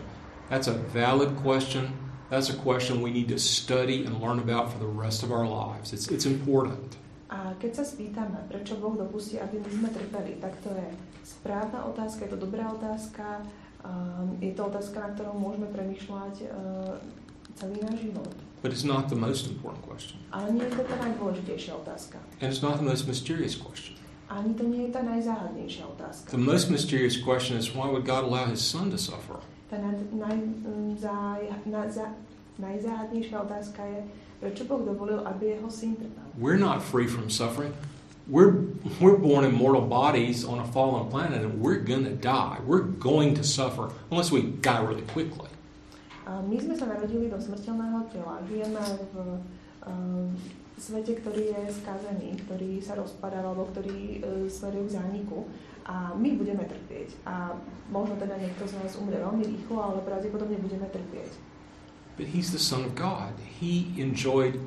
[0.51, 2.06] That's a valid question.
[2.29, 5.47] That's a question we need to study and learn about for the rest of our
[5.47, 5.93] lives.
[5.93, 6.97] It's, it's important.
[7.31, 10.89] A keď sa spýtame, prečo Boh dopustí, aby my sme trpeli, tak to je
[11.27, 13.43] správna otázka, je to dobrá otázka,
[13.83, 16.99] um, je to otázka, na ktorou môžeme premýšľať uh,
[17.59, 18.31] celý náš život.
[18.63, 20.19] But it's not the most important question.
[20.31, 22.19] Ale nie je to tá najdôležitejšia otázka.
[22.43, 23.99] And it's not the most mysterious question.
[24.27, 26.35] Ani to nie je tá najzáhadnejšia otázka.
[26.35, 29.39] The most mysterious question is why would God allow his son to suffer?
[29.67, 30.37] Tá naj, naj,
[31.03, 32.07] zaj, na, za,
[32.63, 34.01] najzáhadnejšia otázka je,
[34.39, 36.27] prečo Boh dovolil, aby jeho syn trpel.
[36.39, 37.75] We're not free from suffering.
[38.27, 38.59] We're,
[38.99, 42.59] we're born in mortal bodies on a fallen planet and we're going to die.
[42.67, 45.51] We're going to suffer unless we die really quickly.
[46.27, 48.43] A my sme sa narodili do smrteľného tela.
[48.51, 48.83] Žijeme
[49.15, 49.15] v
[49.87, 50.35] um,
[50.75, 55.47] svete, ktorý je skazený, ktorý sa rozpadá, alebo ktorý uh, smeruje k zániku.
[55.87, 57.15] A my budeme trpieť.
[57.23, 57.55] A
[57.95, 61.31] možno teda niekto z nás umrie veľmi rýchlo, ale pravdepodobne budeme trpieť.
[62.19, 63.39] But he's the Son of God.
[63.61, 64.59] He enjoyed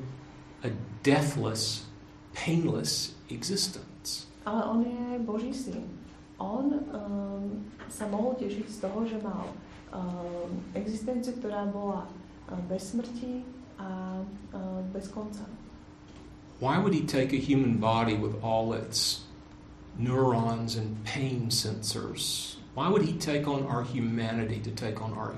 [0.64, 1.84] a deathless,
[2.32, 4.30] painless existence.
[4.46, 5.84] Ale on je Boží syn.
[6.40, 9.44] On um, sa mohol tešiť z toho, že mal
[9.92, 12.08] um, existenciu, ktorá bola
[12.48, 13.44] uh, bez smrti
[13.76, 15.44] a uh, bez konca.
[16.60, 19.28] Why would he take a human body with all its
[20.00, 22.56] neurons and pain sensors?
[22.74, 25.34] Why would he take on our humanity to take on our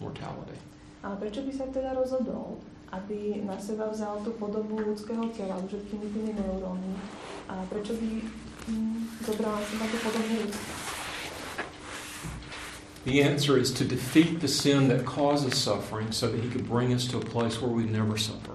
[0.00, 0.58] mortality?
[1.02, 2.62] A prečo by sa teda rozhodol,
[2.94, 6.94] aby na seba vzal tú podobu ľudského tela, všetkými tými neurónmi.
[7.50, 8.10] A prečo by
[8.70, 10.72] mm, zobral na seba tú podobu ľudstva?
[13.02, 16.94] The answer is to defeat the sin that causes suffering so that he could bring
[16.94, 18.54] us to a place where we never suffer.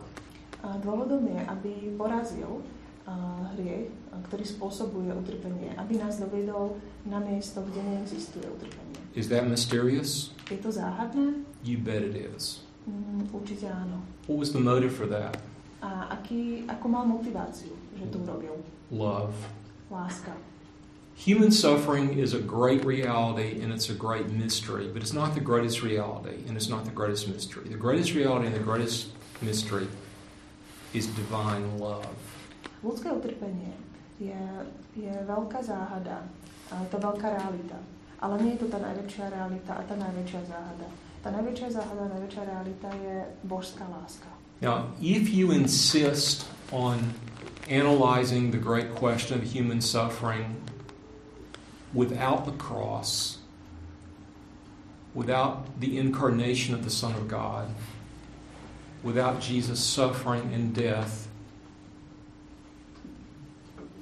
[0.64, 2.64] A dôvodom je, aby porazil
[3.04, 3.92] uh, hriech,
[4.26, 8.98] ktorý spôsobuje utrpenie, aby nás dovedol na miesto, kde neexistuje utrpenie.
[9.14, 10.34] Is that mysterious?
[10.50, 11.46] Je to záhadné?
[11.62, 12.66] You bet it is.
[12.88, 14.02] Mm, určite áno.
[14.30, 15.38] What was the motive for that?
[15.84, 18.58] A aký, ako mal motiváciu, že to urobil?
[18.90, 19.36] Love.
[19.92, 20.34] Láska.
[21.18, 25.42] Human suffering is a great reality and it's a great mystery, but it's not the
[25.42, 27.66] greatest reality and it's not the greatest mystery.
[27.70, 29.10] The greatest reality and the greatest
[29.42, 29.88] mystery
[30.94, 32.06] is divine love.
[32.86, 33.74] Ľudské utrpenie
[34.20, 34.44] je,
[34.98, 36.26] je veľká záhada,
[36.90, 37.78] to veľká realita.
[38.18, 40.88] Ale nie je to tá najväčšia realita a tá najväčšia záhada.
[41.22, 43.16] Tá najväčšia záhada, najväčšia realita je
[43.46, 44.30] božská láska.
[44.58, 47.14] Now, if you insist on
[47.70, 50.58] analyzing the great question of human suffering
[51.94, 53.38] without the cross,
[55.14, 57.70] without the incarnation of the Son of God,
[59.04, 61.28] without Jesus' suffering and death,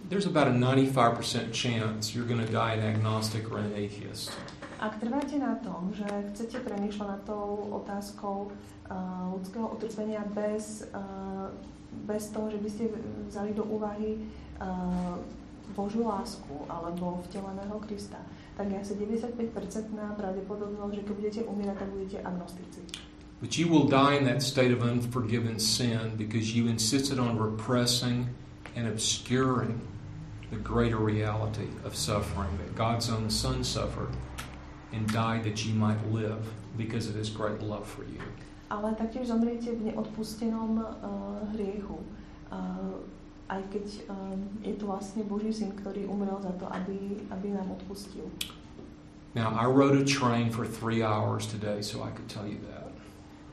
[0.09, 4.31] there's about a 95% chance you're going to die an agnostic or an atheist.
[4.75, 11.47] Ak trváte na tom, že chcete premýšľať nad tou otázkou uh, ľudského utrpenia bez, uh,
[12.05, 12.83] bez toho, že by ste
[13.31, 14.19] vzali do úvahy
[14.59, 15.15] uh,
[15.73, 18.19] Božiu lásku alebo vteleného Krista,
[18.59, 22.81] tak je asi 95% na pravdepodobnosť, že keď budete umierať, tak budete agnostici.
[23.39, 28.31] But you will die in that state of unforgiven sin because you insisted on repressing
[28.75, 29.79] and obscuring
[30.51, 34.13] the greater reality of suffering that God's own Son suffered
[34.93, 36.45] and died that you might live
[36.77, 38.21] because of His great love for you.
[38.65, 42.01] Ale taktiež zomriete v neodpustenom uh, hriechu.
[42.49, 42.97] Uh,
[43.45, 47.77] aj keď um, je to vlastne Boží syn, ktorý umrel za to, aby, aby nám
[47.77, 48.25] odpustil.
[49.37, 52.89] Now, I rode a train for three hours today, so I could tell you that.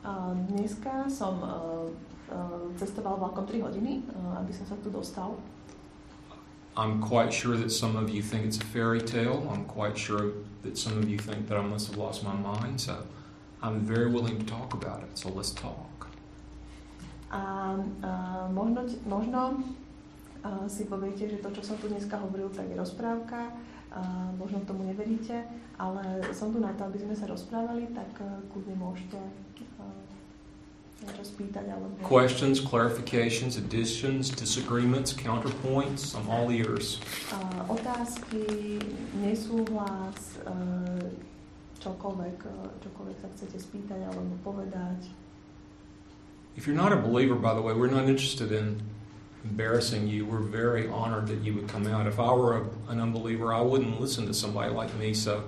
[0.03, 1.86] Uh, dneska som uh,
[2.32, 5.36] uh, cestoval vlakom 3 hodiny, uh, aby som sa tu dostal.
[6.76, 9.46] I'm quite sure that some of you think it's a fairy tale.
[9.52, 12.80] I'm quite sure that some of you think that I must have lost my mind.
[12.80, 13.04] So
[13.62, 15.12] I'm very willing to talk about it.
[15.18, 16.08] So let's talk.
[17.32, 19.64] A uh, možno, možno
[20.44, 23.52] uh, si poviete, že to, čo tu dneska hovoril, tak rozprávka.
[23.92, 25.44] Uh, možno tomu neveríte,
[25.76, 28.08] ale som tu na to, aby sme sa rozprávali, tak
[28.52, 29.20] kľudne môžete
[32.03, 36.14] Questions, clarifications, additions, disagreements, counterpoints.
[36.14, 37.00] I'm all ears.
[37.32, 38.78] Uh, otázky,
[39.18, 41.03] nesúhlas, uh,
[41.80, 45.11] čokoľvek, uh, čokoľvek sa chcete spýtať alebo povedať.
[46.55, 48.82] If you're not a believer, by the way, we're not interested in
[49.44, 50.26] embarrassing you.
[50.26, 52.07] We're very honored that you would come out.
[52.07, 55.14] If I were a, an unbeliever, I wouldn't listen to somebody like me.
[55.14, 55.44] So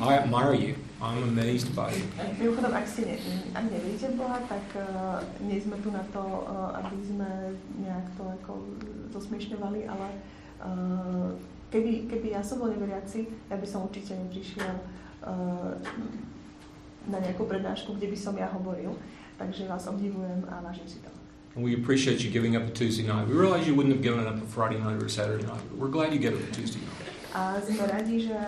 [0.00, 0.74] I admire you.
[1.00, 2.02] I'm amazed by you.
[2.40, 3.16] Mimochodom, ak ste ne,
[3.54, 7.30] ak neveríte Boha, tak uh, nie sme tu na to, uh, aby sme
[7.78, 8.52] nejak to ako
[9.14, 10.08] zosmiešňovali, ale
[10.64, 11.30] uh,
[11.70, 14.74] keby, keby ja som bol neveriaci, ja by som určite neprišiel
[15.22, 15.78] uh,
[17.06, 18.98] na nejakú prednášku, kde by som ja hovoril.
[19.38, 21.10] Takže vás obdivujem a vážim si to.
[21.54, 23.30] And we appreciate you giving up a Tuesday night.
[23.30, 25.62] We realize you wouldn't have given it up a Friday night or a Saturday night,
[25.70, 27.03] but we're glad you gave up a Tuesday night.
[27.34, 28.38] A sme radi, že,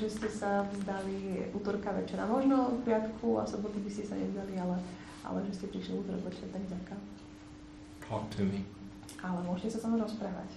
[0.00, 2.24] že ste sa vzdali útorka večera.
[2.24, 4.80] Možno v piatku a sobotu by ste sa nevzdali, ale,
[5.20, 6.96] ale že ste prišli útorok večer, tak.
[8.00, 8.64] Talk to me.
[9.20, 10.48] Ale môžete sa so mnou rozprávať.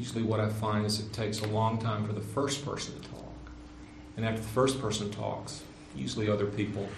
[0.00, 3.02] Usually, what I find is it takes a long time for the first person to
[3.12, 3.36] talk.
[4.16, 5.60] And after the first person talks,
[5.92, 6.88] usually other people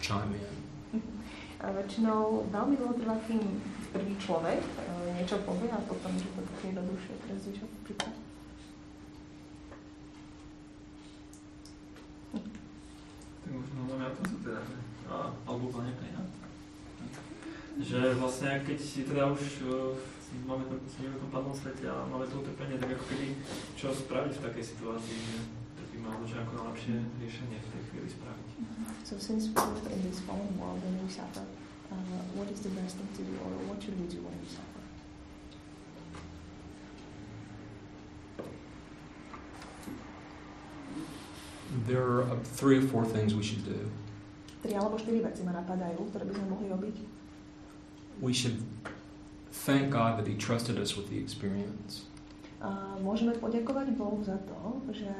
[0.00, 1.02] chime in.
[1.56, 3.40] A väčšinou veľmi dlho trvá, kým
[3.90, 8.12] prvý človek uh, niečo povie a potom, že to také jednoduchšie pre zvyšok prípad.
[13.40, 14.76] Tak možno máme otázku teda, že,
[15.08, 16.22] a, alebo úplne nejaká iná.
[17.80, 18.78] Že vlastne, keď
[19.08, 19.96] teda už uh,
[20.44, 23.32] máme to v tom padlom svete a máme to utrpenie, tak ako keby,
[23.80, 25.36] čo spraviť v takej situácii, že
[26.06, 28.48] alebo že ako najlepšie riešenie v tej chvíli spraviť.
[29.02, 31.42] So since we live in this fallen world and we suffer,
[31.90, 34.48] uh, what is the best thing to do or what should we do when we
[34.48, 34.82] suffer?
[41.86, 43.90] There are uh, three or four things we should do.
[44.62, 46.96] Tri alebo štyri veci ma napadajú, ktoré by sme mohli robiť.
[48.18, 48.58] We should
[49.52, 52.06] thank God that He trusted us with the experience.
[52.58, 55.12] A môžeme poďakovať Bohu za to, že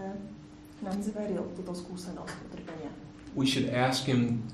[0.85, 2.91] nám zveril skúsenosť utrpenia.
[3.37, 4.49] We should ask Him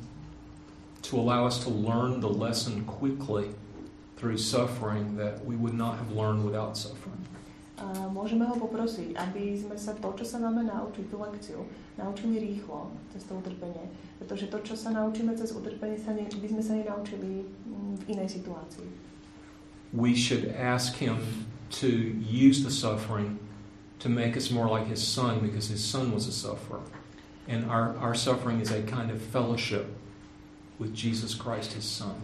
[1.03, 3.51] to allow us to learn the lesson quickly
[4.17, 7.19] through suffering that we would not have learned without suffering.
[7.83, 11.67] A môžeme ho poprosiť, aby sme sa to, čo sa máme naučiť, tú lekciu,
[11.99, 13.91] naučili rýchlo cez to utrpenie.
[14.23, 18.15] Pretože to, čo sa naučíme cez utrpenie, sa ne, by sme sa nenaučili mm, v
[18.15, 18.87] inej situácii.
[19.91, 21.51] We should ask Him
[21.83, 21.91] to
[22.23, 23.42] use the suffering
[24.03, 26.83] to make us more like His Son because His Son was a sufferer.
[27.47, 29.87] And our, our suffering is a kind of fellowship
[30.79, 32.19] with Jesus Christ, His Son.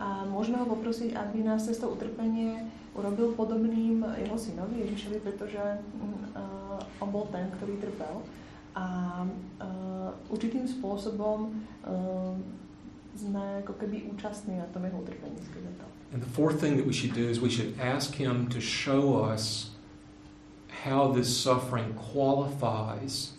[0.00, 2.66] A môžeme ho poprosiť, aby nás cez to utrpenie
[2.98, 8.24] urobil podobným jeho synovi Ježišovi, pretože uh, on bol ten, ktorý trpel.
[8.74, 11.52] A uh, určitým spôsobom
[11.86, 12.34] uh,
[13.14, 15.86] sme ako keby účastní na tom jeho utrpení skrze to.
[16.10, 19.14] And the fourth thing that we should do is we should ask Him to show
[19.14, 19.73] us
[20.84, 23.32] how this suffering qualifies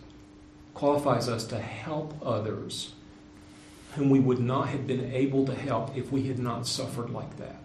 [0.73, 2.93] qualifies us to help others
[3.95, 7.37] whom we would not have been able to help if we had not suffered like
[7.37, 7.63] that.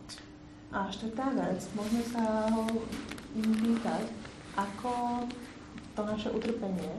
[0.70, 2.62] A štvrtá vec, môžeme sa ho
[3.35, 4.07] pýtať,
[4.55, 5.26] ako
[5.99, 6.95] to naše utrpenie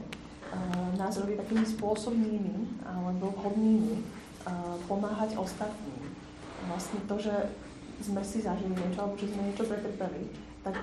[0.52, 4.04] uh, nás robí takými spôsobnými alebo vhodnými
[4.44, 6.12] uh, pomáhať ostatným.
[6.68, 7.32] Vlastne to, že
[8.04, 10.28] sme si zažili niečo alebo že sme niečo pretrpeli,
[10.60, 10.76] tak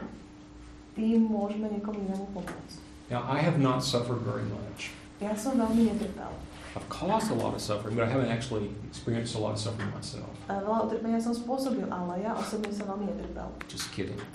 [0.95, 2.77] tým môžeme niekomu inému pomôcť.
[3.09, 4.93] Now, I have not suffered very much.
[5.19, 6.31] Ja som veľmi netrpel.
[6.77, 9.89] I've caused a lot of suffering, but I haven't actually experienced a lot of suffering
[9.89, 10.29] myself.
[10.45, 13.49] Veľa utrpenia som spôsobil, ale ja osobne som veľmi netrpel.
[13.67, 14.17] Just kidding.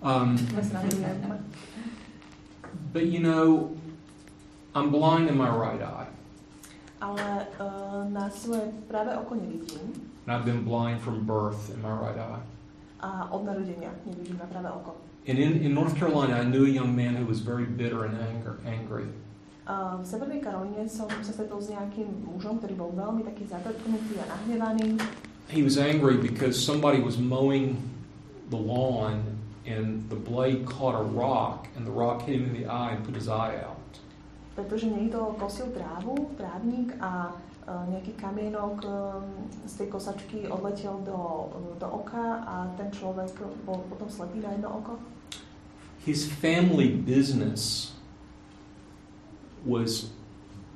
[0.00, 0.40] Um,
[2.92, 3.76] but you know,
[4.74, 6.08] I'm blind in my right eye,
[7.04, 9.92] Ale uh, na svoje práve oko nevidím
[10.24, 12.40] and I've been blind from birth in my right eye.
[13.00, 14.96] a od narodenia nevidím na práve oko.
[15.26, 18.16] And in, in North Carolina, I knew a young man who was very bitter and
[18.16, 19.04] anger, angry.
[19.68, 24.18] Um, v Severnej Karolíne som sa stretol s nejakým mužom, ktorý bol veľmi taký zatrpnutý
[24.18, 24.98] a nahnevaný.
[25.52, 27.78] He was angry because somebody was mowing
[28.50, 29.22] the lawn
[29.68, 33.04] and the blade caught a rock and the rock hit him in the eye and
[33.04, 33.78] put his eye out.
[34.58, 37.36] Pretože niekto kosil trávu, trávnik a
[37.90, 39.24] nejaký kamienok um,
[39.66, 43.30] z tej kosačky odletel do, do oka a ten človek
[43.62, 44.94] bol potom slepý na jedno oko.
[46.02, 47.92] His family business
[49.62, 50.10] was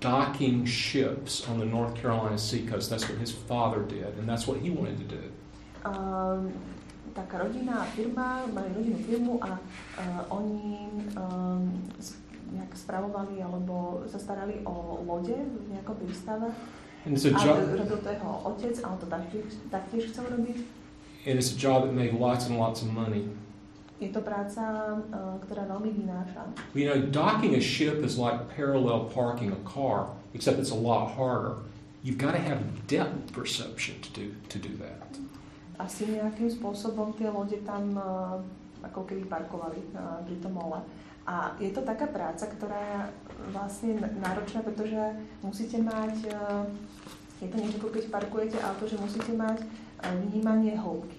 [0.04, 2.92] docking ships on the North Carolina seacoast.
[2.92, 5.24] That's what his father did, and that's what he wanted to do.
[5.84, 6.52] Um,
[7.16, 11.72] taká rodinná firma, mali rodinnú firmu a uh, oni um,
[12.52, 16.52] nejak spravovali alebo sa starali o lode v nejakom prístave.
[17.04, 18.80] And it's a job, jeho otec
[21.52, 23.28] a job that made lots and lots of money.
[24.00, 26.42] Je to práca, uh, ktorá veľmi vynáša.
[26.74, 31.14] You know, docking a ship is like parallel parking a car, except it's a lot
[31.14, 31.62] harder.
[32.02, 35.08] You've got to have depth perception to do to do that.
[35.76, 38.40] Asi nejakým spôsobom tie lode tam uh,
[38.80, 40.80] ako keby parkovali uh, pri tom mole.
[41.24, 42.98] A je to taká práca, ktorá je
[43.52, 45.00] vlastne náročná, pretože
[45.40, 46.68] musíte mať, uh,
[47.40, 49.64] je to niečo, keď parkujete auto, že musíte mať
[50.04, 51.16] vnímanie hĺbky.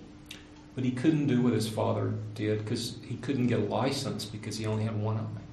[0.75, 4.59] But he couldn't do what his father did because he couldn't get a license because
[4.59, 5.43] he only had one eye.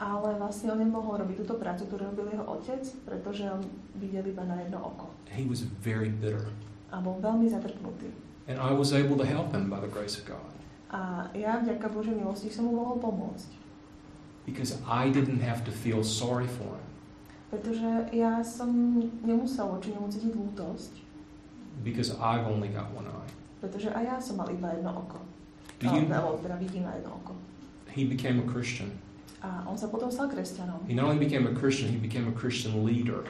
[0.00, 3.60] Ale vlastne on nemohol robiť túto prácu, ktorú robil jeho otec, pretože on
[4.00, 5.12] videl iba na jedno oko.
[5.28, 6.48] He was very bitter.
[6.88, 8.08] A bol veľmi zatrpnutý.
[8.48, 10.50] And I was able to help him by the grace of God
[10.90, 13.59] A ja vďaka Božej milosti som mu mohol pomôcť.
[14.50, 16.86] Because I didn't have to feel sorry for him
[17.50, 18.70] Pretože ja som
[19.26, 20.92] nemusel voči nemu cítiť lútosť,
[21.82, 23.30] because I've only got one eye.
[23.58, 25.18] pretože aj ja som mal iba jedno oko.
[25.80, 26.06] Do you,
[26.44, 27.34] teda vidím na jedno oko.
[27.90, 28.90] he became a Christian.
[29.42, 30.84] A on sa potom stal kresťanom.
[30.86, 33.24] He not only became a Christian, he became a Christian leader.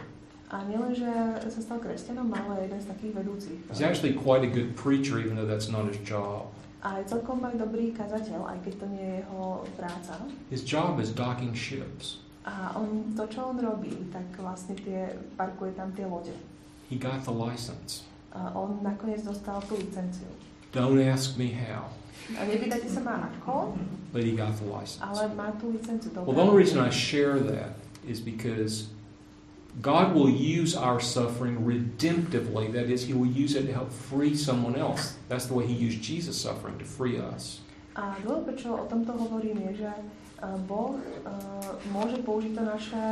[0.51, 1.07] A nielen, že
[1.47, 3.59] sa stal kresťanom, ale jeden z takých vedúcich.
[3.71, 6.51] He's actually quite a good preacher, even though that's not his job.
[6.81, 9.41] A je celkom aj dobrý kazateľ, aj keď to nie je jeho
[9.77, 10.15] práca.
[10.49, 12.25] His job is docking ships.
[12.49, 16.33] A on, to, čo on robí, tak vlastne tie, parkuje tam tie lode.
[16.89, 18.09] He got the license.
[18.33, 20.27] A on nakoniec dostal tú licenciu.
[20.73, 21.93] Don't ask me how,
[22.39, 23.75] A nepýtajte sa ma ako,
[24.15, 25.03] but he got the license.
[25.03, 26.15] ale má tú licenciu.
[26.17, 27.75] Well, the only reason I share that
[28.07, 28.89] is because
[29.79, 32.75] God will use our suffering redemptively.
[32.75, 35.15] That is, He will use it to help free someone else.
[35.31, 37.63] That's the way He used Jesus' suffering to free us.
[37.95, 43.03] A dôvod, prečo o tomto hovorím, je, že uh, Boh uh, môže použiť to naše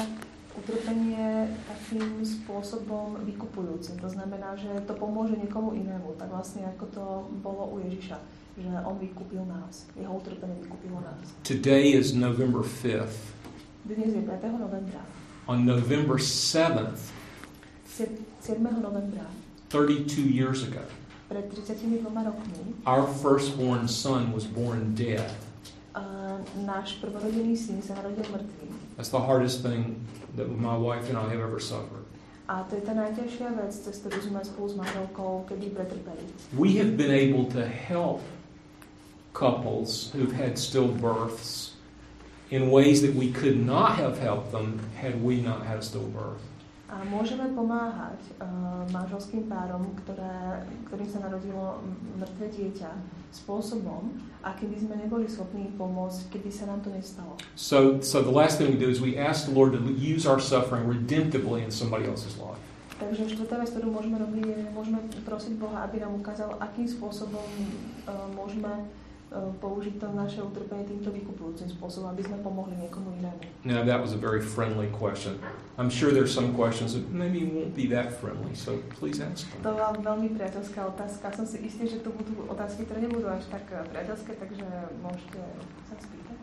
[0.59, 3.95] utrpenie takým spôsobom vykupujúcim.
[4.03, 6.19] To znamená, že to pomôže niekomu inému.
[6.19, 7.05] Tak vlastne ako to
[7.43, 8.19] bolo u Ježiša.
[8.59, 9.87] že on vykúpil nás.
[9.95, 11.23] Jeho utrpenie vykúpilo nás.
[11.47, 13.39] Today is November 5th.
[13.87, 14.59] Dnes je 5.
[14.59, 15.01] novembra.
[15.49, 17.09] On November 7th,
[17.87, 18.23] 7.
[18.83, 19.25] novembra,
[19.71, 20.85] 32 years ago,
[21.31, 25.33] pred 32 rokmi, our firstborn son was born dead.
[25.97, 28.67] a náš prvorodený syn sa narodil mŕtvý.
[29.01, 29.99] That's the hardest thing
[30.37, 32.05] that my wife and I have ever suffered.
[32.49, 36.25] A to je tá najťažšia vec, cez ktorú sme spolu s manželkou kedy pretrpeli.
[36.57, 38.25] We have been able to help
[39.37, 41.68] couples who've had stillbirths
[42.51, 46.41] in ways that we could not have helped them had we not had a stillbirth.
[46.89, 51.85] A môžeme pomáhať uh, manželským párom, ktoré, ktorým sa narodilo
[52.17, 52.89] mŕtve dieťa,
[53.29, 54.09] spôsobom,
[54.41, 57.37] akým by sme neboli schopní pomôcť, keby sa nám to nestalo.
[57.53, 60.41] So, so the last thing we do is we ask the Lord to use our
[60.41, 62.57] suffering redemptively in somebody else's life.
[62.97, 67.47] Takže štvrtá vec, ktorú môžeme robiť, je, môžeme prosiť Boha, aby nám ukázal, akým spôsobom
[68.09, 68.98] uh, môžeme uh,
[69.37, 73.41] použiť to naše utrpenie týmto vykupujúcim spôsobom, aby sme pomohli niekomu inému.
[73.69, 75.37] Now, that was a very friendly question.
[75.77, 79.61] I'm sure there's some questions that maybe won't be that friendly, so please ask them.
[79.69, 81.29] To bola veľmi priateľská otázka.
[81.37, 84.65] Som si istý, že tu budú otázky, ktoré nebudú až tak eh, priateľské, takže
[85.05, 85.41] môžete
[85.93, 86.41] sa spýtať.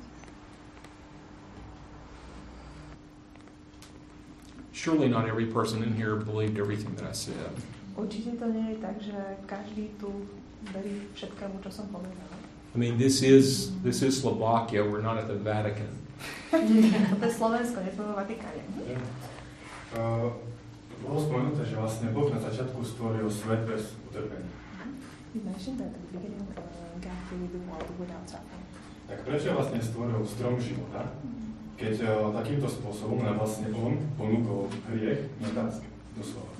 [4.77, 7.49] Surely not every person in here believed everything that I said.
[7.97, 9.17] Určite to nie je tak, že
[9.49, 10.29] každý tu
[10.69, 12.34] verí všetkému, čo som povedala.
[12.75, 14.83] I mean, this is this is Slovakia.
[14.83, 15.87] We're not at the Vatican.
[16.51, 18.59] to je Slovensko, nie sme vo Vatikáne.
[21.05, 24.51] Bolo spomenuté, že vlastne Boh na začiatku stvoril svet bez utrpenia.
[25.31, 26.63] You mentioned that at the beginning uh,
[26.99, 28.65] God created the world without suffering.
[29.05, 31.15] Tak prečo vlastne stvoril strom života,
[31.77, 35.83] keď uh, takýmto spôsobom nám vlastne On ponúkol hriech na nás,
[36.17, 36.51] doslova.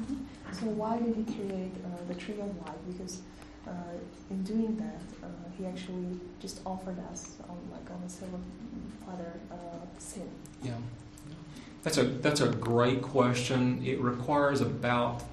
[0.53, 2.80] So why did he create uh, the tree of life?
[2.86, 3.26] Because
[3.68, 3.72] uh,
[4.30, 8.38] in doing that, uh, he actually just offered us on like on a silver
[9.05, 9.55] platter uh,
[9.99, 10.28] sin.
[10.63, 10.74] Yeah,
[11.84, 13.82] that's a that's a great question.
[13.86, 15.24] It requires about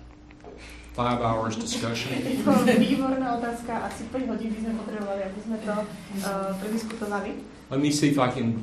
[0.92, 2.12] five hours discussion.
[2.20, 7.32] Je to výborná otázka, asi 5 hodín by sme potrebovali, aby sme to uh, prediskutovali.
[7.72, 8.60] Let me see if I can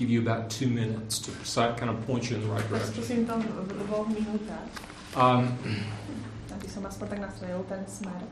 [0.00, 1.30] give you about two minutes to
[1.76, 2.96] kind of point you in the right direction.
[2.96, 4.68] skúsim to v v dvoch minútach,
[5.10, 5.58] Um,
[6.70, 7.20] som aspoň tak
[7.66, 8.22] ten smer.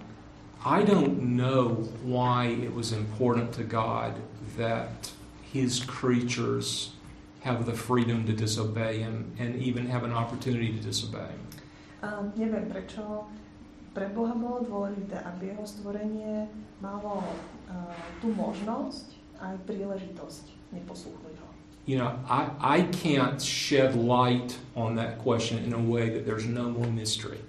[0.65, 4.15] I don't know why it was important to God
[4.57, 5.11] that
[5.43, 6.95] His creatures
[7.43, 11.43] have the freedom to disobey Him and even have an opportunity to disobey Him.
[11.99, 13.27] Um, neviem, prečo
[13.91, 16.47] pre Boha bolo dôležité, aby jeho stvorenie
[16.79, 17.27] malo
[17.67, 17.91] uh,
[18.23, 21.49] tú možnosť aj príležitosť neposlúchnuť ho.
[21.89, 26.47] You know, I, I can't shed light on that question in a way that there's
[26.47, 27.41] no more mystery.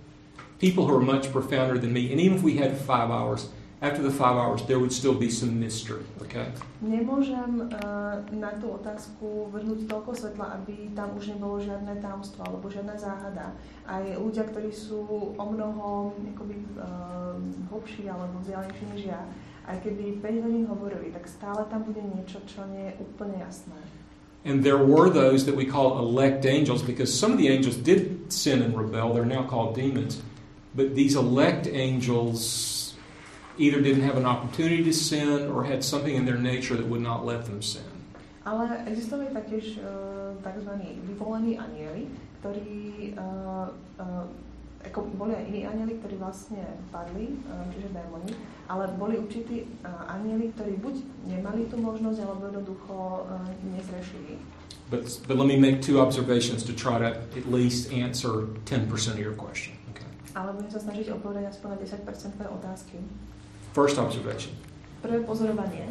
[0.60, 3.47] People who are much profounder than me, and even if we had five hours,
[3.82, 6.51] after the five hours, there would still be some mystery, okay?
[6.84, 12.68] Nemôžem uh, na tú otázku vrhnúť toľko svetla, aby tam už nebolo žiadne tajomstvo alebo
[12.68, 13.55] žiadna záhada.
[13.88, 17.39] Aj ľudia, ktorí sú o mnoho akoby, uh,
[17.72, 19.24] hlbší alebo vzdialenejší než ja,
[19.64, 23.80] aj keby 5 hodín hovorili, tak stále tam bude niečo, čo nie je úplne jasné.
[24.43, 28.32] And there were those that we call elect angels because some of the angels did
[28.32, 29.12] sin and rebel.
[29.12, 30.24] They're now called demons.
[30.80, 32.95] But these elect angels
[33.59, 37.03] either didn't have an opportunity to sin or had something in their nature that would
[37.03, 37.84] not let them sin.
[38.47, 40.71] Ale existovali taktiež uh, tzv.
[41.03, 42.07] vyvolení anieli,
[42.39, 43.67] ktorí uh,
[43.99, 44.23] uh,
[44.88, 46.63] ako boli aj iní anieli, ktorí vlastne
[46.95, 48.32] padli, uh, čiže démoni,
[48.71, 50.95] ale boli určití uh, anieli, ktorí buď
[51.27, 52.95] nemali tú možnosť, alebo jednoducho
[53.27, 53.43] uh,
[53.76, 54.39] nezrešili.
[54.88, 59.19] But, but let me make two observations to try to at least answer 10% of
[59.19, 59.78] your question.
[60.40, 62.95] Ale budem sa snažiť odpovedať aspoň na 10% tvoje otázky.
[63.76, 64.56] First observation
[65.03, 65.84] Prvé pozorovanie.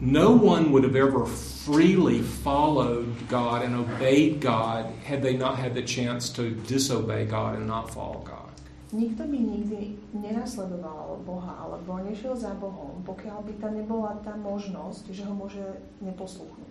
[0.00, 1.24] no one would have ever
[1.64, 7.56] freely followed God and obeyed God had they not had the chance to disobey God
[7.60, 8.48] and not follow God.
[8.90, 15.14] Nikto by nikdy nenasledoval Boha alebo nešiel za Bohom, pokiaľ by tam nebola tá možnosť,
[15.14, 15.62] že ho môže
[16.02, 16.68] neposlúchnuť.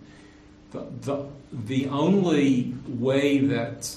[0.70, 1.16] The, the,
[1.50, 3.88] the only way that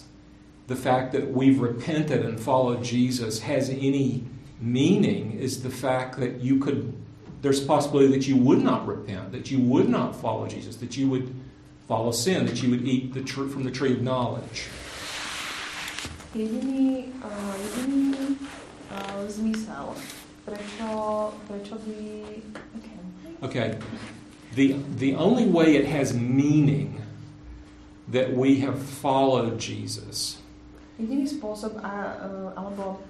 [0.67, 4.23] the fact that we've repented and followed Jesus has any
[4.61, 6.93] meaning is the fact that you could,
[7.41, 10.95] there's a possibility that you would not repent, that you would not follow Jesus, that
[10.95, 11.35] you would
[11.87, 14.67] follow sin, that you would eat the tr- from the tree of knowledge.
[16.33, 18.37] Jediný, uh, jediný
[18.89, 19.93] uh, zmysel,
[20.45, 22.41] prečo, prečo by...
[22.79, 22.97] Okay.
[23.43, 23.77] Okay,
[24.55, 27.01] the, the only way it has meaning
[28.07, 30.37] that we have followed Jesus
[30.99, 33.01] Jediný spôsob, a, uh, alebo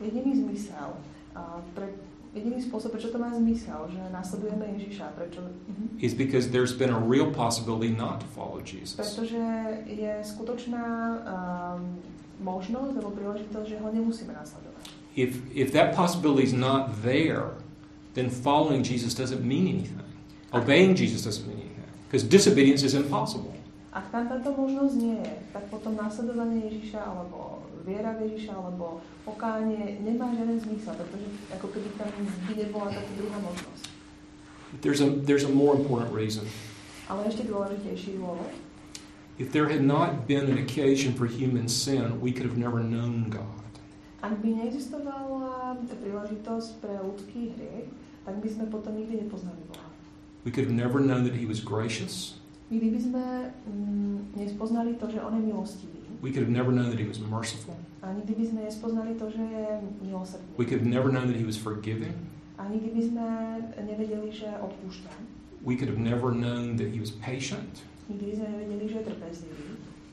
[0.00, 0.92] jediný zmysel,
[1.32, 1.96] uh, pre,
[2.36, 5.40] Jediný spôsob, prečo to má zmysel, že nasledujeme Ježiša, prečo...
[5.40, 5.96] Mhm.
[6.04, 9.00] is because there's been a real possibility not to follow Jesus.
[9.00, 9.40] Pretože
[9.88, 10.84] je skutočná
[11.24, 11.96] um,
[12.44, 14.84] možnosť alebo príležitosť, že ho nemusíme nasledovať.
[15.16, 17.56] If, if that possibility is not there,
[18.12, 20.04] then following Jesus doesn't mean anything.
[20.52, 21.88] Obeying Jesus doesn't mean anything.
[22.04, 23.56] Because disobedience is impossible.
[23.96, 29.00] Ak tam táto možnosť nie je, tak potom nasledovanie Ježiša alebo viera v Ježiša alebo
[29.24, 33.84] pokánie nemá žiaden zmysel, pretože ako keby tam by nebola táto druhá možnosť.
[34.84, 36.44] There's a, there's a more important reason.
[37.08, 38.52] Ale ešte dôležitejší dôvod.
[39.40, 43.32] If there had not been an occasion for human sin, we could have never known
[43.32, 43.64] God.
[44.20, 47.88] Ak by neexistovala príležitosť pre ľudský hriech,
[48.28, 49.88] tak by sme potom nikdy nepoznali Boha.
[50.44, 52.36] We could have never known that He was gracious.
[52.66, 53.24] Nikdy by sme
[53.70, 56.02] mm, nespoznali to, že On je milostivý.
[56.18, 57.78] We could have never known that He was merciful.
[58.02, 59.66] A nikdy by sme nespoznali to, že je
[60.02, 60.50] milosrdný.
[60.58, 62.10] We could have never known that He was forgiving.
[62.58, 63.26] A nikdy by sme
[63.86, 65.12] nevedeli, že odpúšťa.
[65.62, 67.86] We could have never known that He was patient.
[68.10, 69.66] Nikdy by sme nevedeli, že je trpezlivý.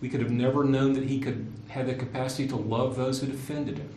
[0.03, 3.33] We could have never known that He could have the capacity to love those who
[3.33, 3.89] offended Him.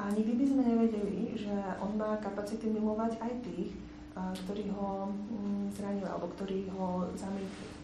[0.00, 1.52] A nikdy by sme nevedeli, že
[1.84, 3.76] On má kapacitu milovať aj tých,
[4.16, 7.77] ktorí ho mm, zranili alebo ktorí ho zamietli.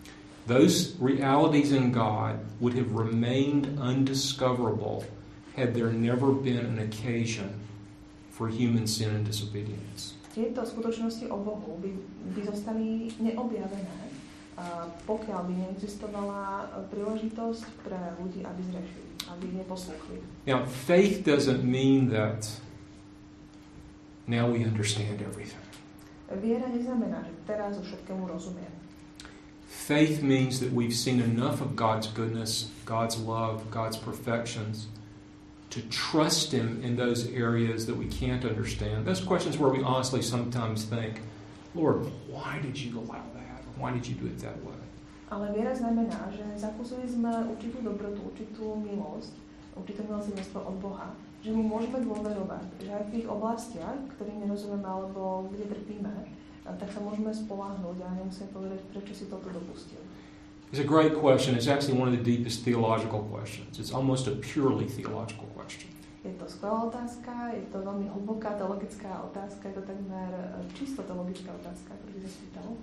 [0.46, 5.08] Those realities in God would have remained undiscoverable
[5.56, 7.48] had there never been an occasion
[8.28, 10.12] for human sin and disobedience.
[10.34, 11.90] Tieto skutočnosti o Bohu by,
[12.34, 14.10] by zostali neobjavené,
[15.06, 20.18] pokiaľ by neexistovala príležitosť pre ľudí, aby zrešili, aby neposlúchli.
[20.44, 22.50] Now, faith doesn't mean that
[24.26, 25.62] now we understand everything.
[26.34, 28.83] Viera neznamená, že teraz už všetkému rozumiem.
[29.74, 34.86] Faith means that we've seen enough of God's goodness, God's love, God's perfections
[35.74, 39.04] to trust Him in those areas that we can't understand.
[39.04, 41.20] Those questions where we honestly sometimes think,
[41.74, 43.60] Lord, why did you allow that?
[43.76, 44.78] Why did you do it that way?
[45.28, 49.34] Ale viera znamená, že zakúsili sme určitú dobrotu, určitú milosť,
[49.74, 51.10] určité milosrdenstvo od Boha,
[51.42, 56.14] že mu môžeme dôverovať, že aj v tých oblastiach, ktorým nerozumieme alebo kde trpíme,
[56.64, 60.00] tak sa môžeme spoláhnuť a nemusíme povedať, prečo si toto dopustil.
[60.72, 61.54] It's a great question.
[61.54, 63.78] It's actually one of the deepest theological questions.
[63.78, 65.92] It's almost a purely theological question.
[66.24, 71.04] Je to skvelá otázka, je to veľmi hlboká teologická otázka, je to takmer e, čisto
[71.04, 72.80] teologická otázka, ktorú si spýtal.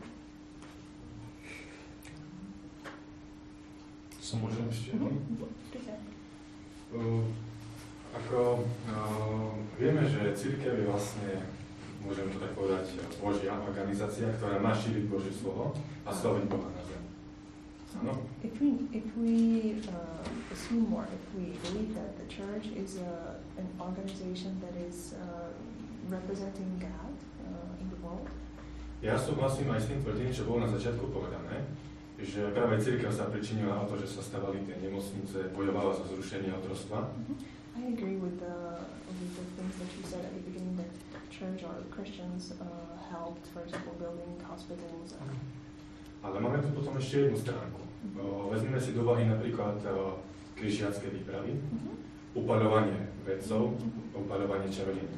[4.22, 4.90] Someone Môžem ešte?
[4.94, 5.42] Mhm.
[6.92, 7.24] Uh,
[8.12, 11.44] ako uh, vieme, že církev je vlastne,
[12.06, 12.86] môžem to tak povedať,
[13.22, 15.76] Božia organizácia, ktorá má šíriť Božie slovo
[16.06, 17.04] a slaviť Boha na zem.
[18.02, 18.14] Áno?
[18.42, 19.38] If we, if we
[19.92, 25.14] uh, assume more, if we believe that the church is a, an organization that is
[25.20, 25.52] uh,
[26.08, 27.14] representing God
[27.46, 28.30] uh, in the world,
[29.02, 31.66] Ja súhlasím aj s tým tvrdením, čo bolo na začiatku povedané,
[32.22, 36.54] že práve církev sa pričinila o to, že sa stavali tie nemocnice, bojovala za zrušenie
[36.54, 37.10] otrostva.
[37.74, 38.78] I agree with the,
[39.10, 40.86] with the things that you said at the beginning that
[41.32, 42.68] church or Christians uh,
[43.08, 45.16] helped, for example, building hospitals.
[45.16, 45.32] And,
[46.22, 47.82] Ale máme tu potom ešte jednu stránku.
[48.54, 49.82] Vezmeme si do úvahy napríklad
[50.54, 51.92] križiacké výpravy, Mhm.
[52.38, 53.74] upaľovanie vedcov,
[54.14, 55.10] upaľovanie čarodení.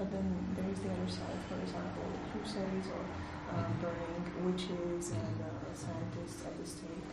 [0.00, 0.24] But then
[0.56, 3.04] there is the other side, for example, crusades or
[3.52, 7.04] uh, burning witches and uh, scientists at the stake.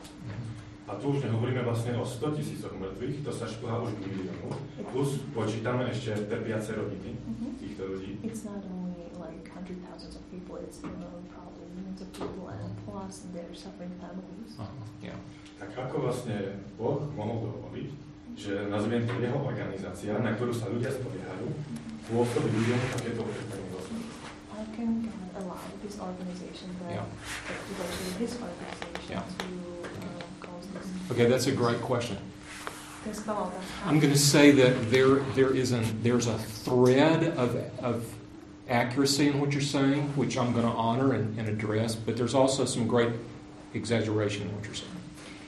[0.83, 4.51] A tu už nehovoríme vlastne o 100 tisícoch mŕtvych, to sa šplhá už k miliónu.
[4.91, 7.47] Plus počítame ešte trpiace rodiny Mhm.
[7.55, 8.19] týchto ľudí.
[8.19, 13.23] It's not only like hundred thousands of people, it's probably millions of people and plus
[13.31, 14.59] their suffering families.
[14.59, 14.75] Uh-huh.
[14.99, 15.15] Yeah.
[15.55, 17.89] Tak ako vlastne Boh mohol dovoliť,
[18.35, 21.47] že nazviem to jeho organizácia, na ktorú sa ľudia spoliehajú,
[22.11, 23.71] pôsobí ľuďom takéto utrpenie.
[24.51, 27.07] How can God allow this organization that, Yeah.
[27.07, 27.59] that
[28.19, 29.23] his organization Yeah.
[29.23, 29.62] to?
[31.13, 32.17] Okay, that's a great question.
[33.03, 33.85] To je skvelá otázka.
[33.85, 37.53] I'm going to say that there there is an there's a thread of
[37.85, 38.01] of
[38.65, 42.33] accuracy in what you're saying, which I'm going to honor and, and address, but there's
[42.33, 43.13] also some great
[43.77, 44.99] exaggeration in what you're saying.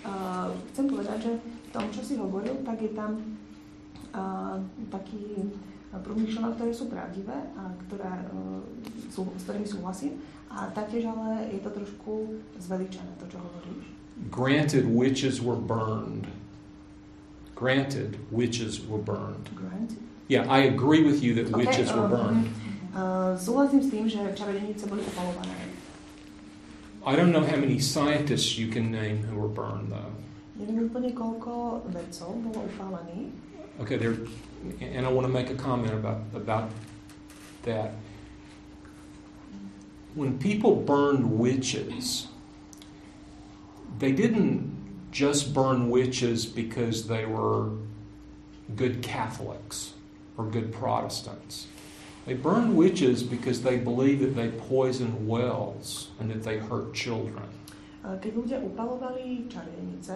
[0.06, 3.18] Uh, chcem povedať, že v tom, čo si hovoril, tak je tam
[4.14, 4.62] uh,
[4.94, 5.50] taký
[5.90, 8.62] uh, ktoré sú pravdivé a ktoré, uh,
[9.10, 10.22] sú, s ktorými súhlasím.
[10.52, 13.95] A taktiež ale je to trošku zveličené, to, čo hovoríš.
[14.32, 16.28] Granted, witches were burned.
[17.56, 19.50] Granted, witches were burned.
[19.56, 19.98] Grant.
[20.28, 22.48] Yeah, I agree with you that witches were um, burned.
[22.96, 25.68] Uh, súhlasím s tým, že čarodenice boli upalované.
[27.06, 30.16] I don't know how many scientists you can name who were burned, though.
[30.56, 33.36] Neviem úplne, koľko vedcov bolo upálených.
[33.84, 34.16] Okay, there,
[34.80, 36.72] and I want to make a comment about about
[37.68, 37.92] that.
[40.16, 42.28] when people burned witches,
[44.00, 44.76] they didn't
[45.12, 47.72] just burn witches because they were
[48.76, 49.94] good Catholics
[50.38, 51.68] or good Protestants.
[52.26, 57.46] They burned witches because they believed that they poisoned wells and that they hurt children.
[58.06, 60.14] Keď ľudia upalovali čarodejnice,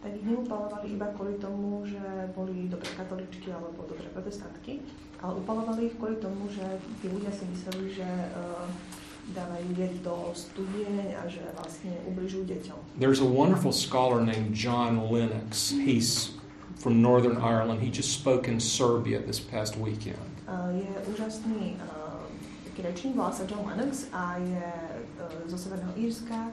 [0.00, 2.00] tak ich neupalovali iba kvôli tomu, že
[2.36, 4.84] boli dobré katoličky alebo dobré protestantky,
[5.24, 6.64] ale upalovali ich kvôli tomu, že
[7.00, 8.68] tí ľudia si mysleli, že uh,
[9.34, 12.78] dávajú deti do studieň a že vlastne ubližujú deťom.
[12.98, 15.70] There's a wonderful scholar named John Lennox.
[15.70, 16.34] He's
[16.80, 17.82] from Northern Ireland.
[17.82, 20.18] He just spoke in Serbia this past weekend.
[20.48, 22.26] Uh, je úžasný uh,
[22.66, 24.66] taký rečník, volá sa John Lennox a je
[25.20, 26.50] uh, zo Severného Írska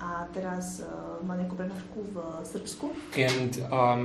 [0.00, 2.92] a teraz uh, má nejakú prednášku v Srbsku.
[3.16, 4.00] And um,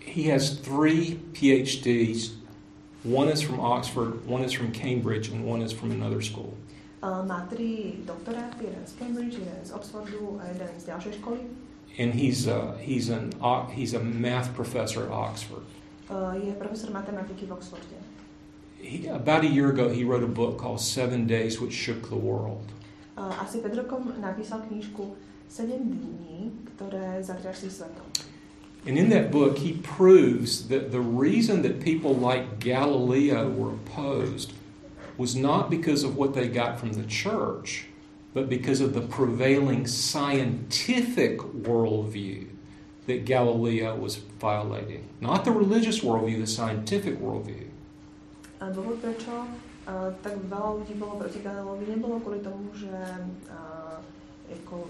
[0.00, 2.36] he has three PhDs.
[3.04, 6.56] One is from Oxford, one is from Cambridge, and one is from another school.
[7.04, 11.40] Má tri doktoráty, jeden z Cambridge, jeden z Oxfordu a jeden z ďalšej školy.
[12.00, 13.30] And he's uh, he's an
[13.70, 15.62] he's a math professor at Oxford.
[16.10, 17.98] Uh, je profesor matematiky v Oxforde.
[18.80, 22.18] He, about a year ago, he wrote a book called Seven Days Which Shook the
[22.18, 22.66] World.
[23.16, 25.14] Uh, asi pred rokom napísal knižku
[25.46, 28.04] 7 dní, ktoré zatriasli svetom.
[28.84, 34.52] And in that book, he proves that the reason that people like Galileo were opposed
[35.16, 37.86] was not because of what they got from the church,
[38.34, 42.48] but because of the prevailing scientific worldview
[43.06, 45.06] that Galileo was violating.
[45.20, 47.68] Not the religious worldview, the scientific worldview.
[48.64, 49.44] A dôvod, prečo
[49.84, 54.00] uh, tak veľa ľudí bolo proti Galileovi, nebolo kvôli tomu, že uh,
[54.48, 54.88] ako,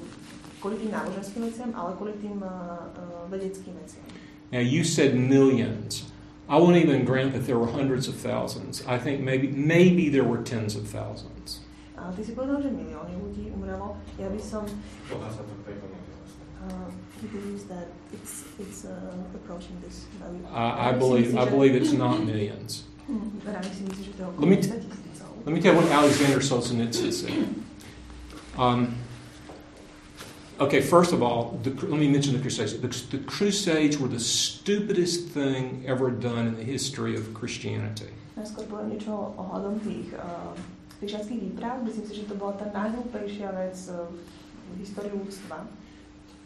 [0.62, 4.06] kvôli tým náboženským veciam, ale kvôli tým uh, uh, vedeckým veciam.
[4.54, 6.06] Now, you said millions.
[6.48, 8.84] I won't even grant that there were hundreds of thousands.
[8.86, 11.60] I think maybe, maybe there were tens of thousands.
[11.96, 13.96] A ty si povedal, že milióny ľudí umrelo.
[14.20, 14.68] Ja by som
[15.08, 16.44] Podá sa to k tejto miere vlastne.
[16.68, 16.88] uh,
[17.22, 18.92] he believes that it's, it's uh,
[19.32, 20.44] approaching this value.
[20.52, 22.84] I, I believe, I believe it's not millions.
[23.08, 25.32] Hm, Rádi si myslí, že to je Let me 10 tisícov.
[25.48, 27.32] Let me tell you what Alexander Solzhenitsyn said.
[28.60, 28.96] Um,
[30.60, 32.78] okay, first of all, the, let me mention the Crusades.
[32.78, 38.10] The, the Crusades were the stupidest thing ever done in the history of Christianity.
[38.34, 40.10] Najskôr poviem niečo ohľadom tých
[40.98, 41.86] križiackých výprav.
[41.86, 45.62] Myslím si, že to bola tá najhlúpejšia vec v histórii ľudstva.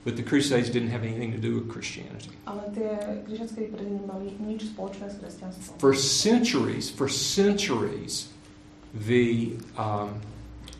[0.04, 2.32] But the Crusades didn't have anything to do with Christianity.
[2.44, 5.74] Ale tie križiacké výpravy nemali nič spoločné s kresťanstvom.
[5.80, 8.30] For centuries, for centuries,
[8.94, 10.20] the, um,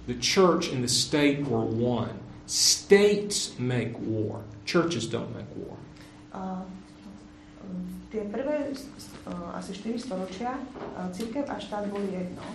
[0.07, 2.15] the church and the state were one.
[2.49, 5.77] States make war, churches don't make war.
[6.33, 6.65] Uh,
[8.09, 8.73] tie prvé
[9.29, 12.49] uh, asi 4 storočia uh, církev a štát boli jedno.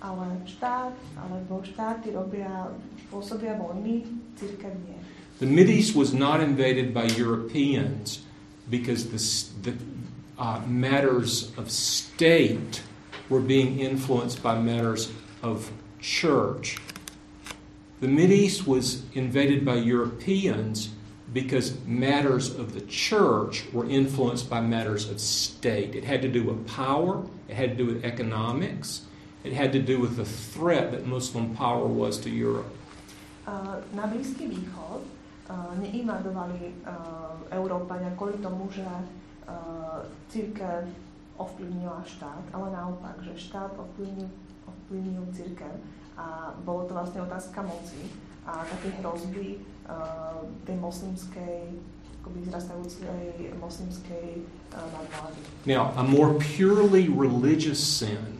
[0.00, 2.70] Ale štát alebo štáty robia,
[3.10, 4.06] pôsobia vojny,
[4.38, 4.96] církev nie.
[5.42, 8.22] The Mideast was not invaded by Europeans
[8.70, 9.18] because the,
[9.66, 9.74] the
[10.38, 12.86] uh, matters of state
[13.28, 15.10] were being influenced by matters
[15.42, 16.78] of church.
[18.00, 20.88] The Mideast was invaded by Europeans
[21.36, 25.94] because matters of the church were influenced by matters of state.
[25.94, 29.02] It had to do with power, it had to do with economics,
[29.44, 32.72] it had to do with the threat that Muslim power was to Europe.
[33.92, 35.04] Na Blízky východ
[35.84, 38.86] neinvadovali uh, Európania kvôli tomu, že
[40.32, 40.88] církev
[41.36, 44.30] ovplyvnila štát, ale naopak, že štát ovplyvnil,
[44.64, 45.72] ovplyvnil církev
[46.20, 48.12] a bolo to vlastne otázka moci
[48.44, 49.56] a také hrozby
[49.88, 51.80] uh, tej moslimskej
[52.20, 55.40] akoby zrastajúcej moslimskej nadvlády.
[55.64, 58.36] Now, a more purely religious sin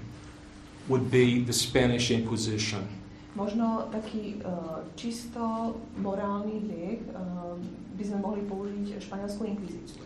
[0.85, 2.85] would be the Spanish Inquisition.
[3.32, 7.57] Možno taký uh, čisto morálny hriech uh,
[7.97, 10.05] by sme mohli použiť španielskú inkvizíciu.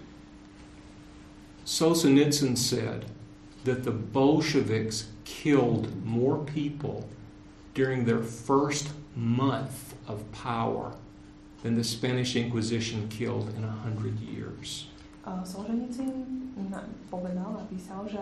[1.64, 3.08] Solzhenitsyn said
[3.64, 7.08] that the Bolsheviks killed more people
[7.74, 10.94] during their first month of power
[11.62, 14.86] than the Spanish Inquisition killed in a hundred years.
[15.24, 16.12] Solženicin
[16.70, 17.64] na, povedal,
[18.06, 18.20] že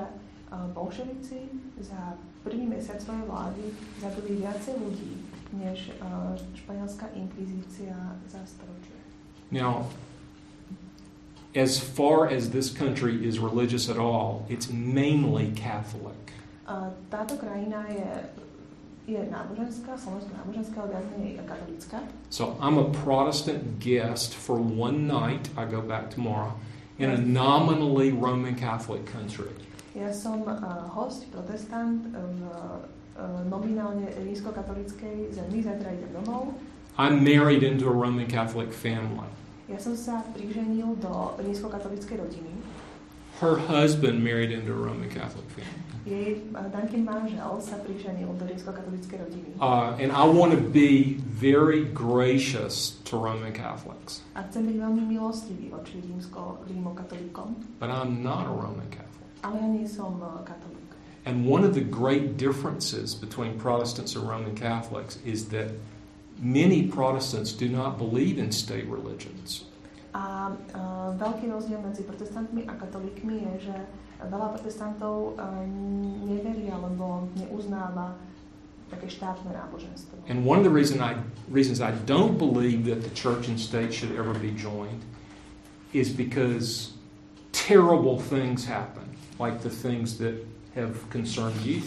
[0.74, 1.50] bolševici
[1.80, 2.14] za
[2.46, 3.64] prvý mesiac svojej vlády
[3.98, 5.12] zabili viacej ľudí,
[5.58, 5.90] než
[6.54, 7.96] španielská inkvizícia
[8.30, 8.98] za storočie.
[9.50, 9.90] Now,
[11.52, 16.32] as far as this country is religious at all, it's mainly Catholic.
[16.62, 18.08] Uh, táto krajina je
[19.08, 20.86] náboženská, Slovensko náboženská,
[21.18, 22.06] menej katolická.
[22.30, 25.50] So I'm a Protestant guest for one night.
[25.58, 26.54] I go back tomorrow
[26.98, 29.50] in a nominally Roman Catholic country.
[29.92, 32.40] Ja som uh, host, protestant v
[33.44, 36.56] nominálne rímskokatolickej zemi, zajtra idem domov.
[36.96, 39.28] I'm married into a Roman Catholic family.
[39.68, 42.52] Ja som sa priženil do rímskokatolickej rodiny.
[43.40, 45.91] Her husband married into a Roman Catholic family.
[46.02, 49.48] Jej uh, manžel sa priženil do rímskokatolickej rodiny.
[49.62, 55.02] Uh, and I want to be very gracious to Roman Catholics, A chcem byť veľmi
[55.06, 59.30] milostivý voči rímsko, rímokatolíkom, but I'm not a Roman Catholic.
[59.46, 60.82] ale ja nie som uh, katolík.
[61.22, 65.70] And one of the great differences between Protestants and Roman Catholics is that
[66.42, 69.70] many Protestants do not believe in state religions.
[70.18, 73.76] A uh, veľký rozdiel medzi protestantmi a katolíkmi je, že
[74.30, 75.64] veľa protestantov uh,
[76.26, 78.14] neverí alebo neuznáva
[78.92, 80.20] také štátne náboženstvo.
[80.28, 81.16] And one of the reason I,
[81.48, 85.00] reasons I don't believe that the church and state should ever be joined
[85.96, 86.92] is because
[87.52, 89.08] terrible things happen,
[89.38, 90.34] like the things that
[90.74, 91.82] have concerned you.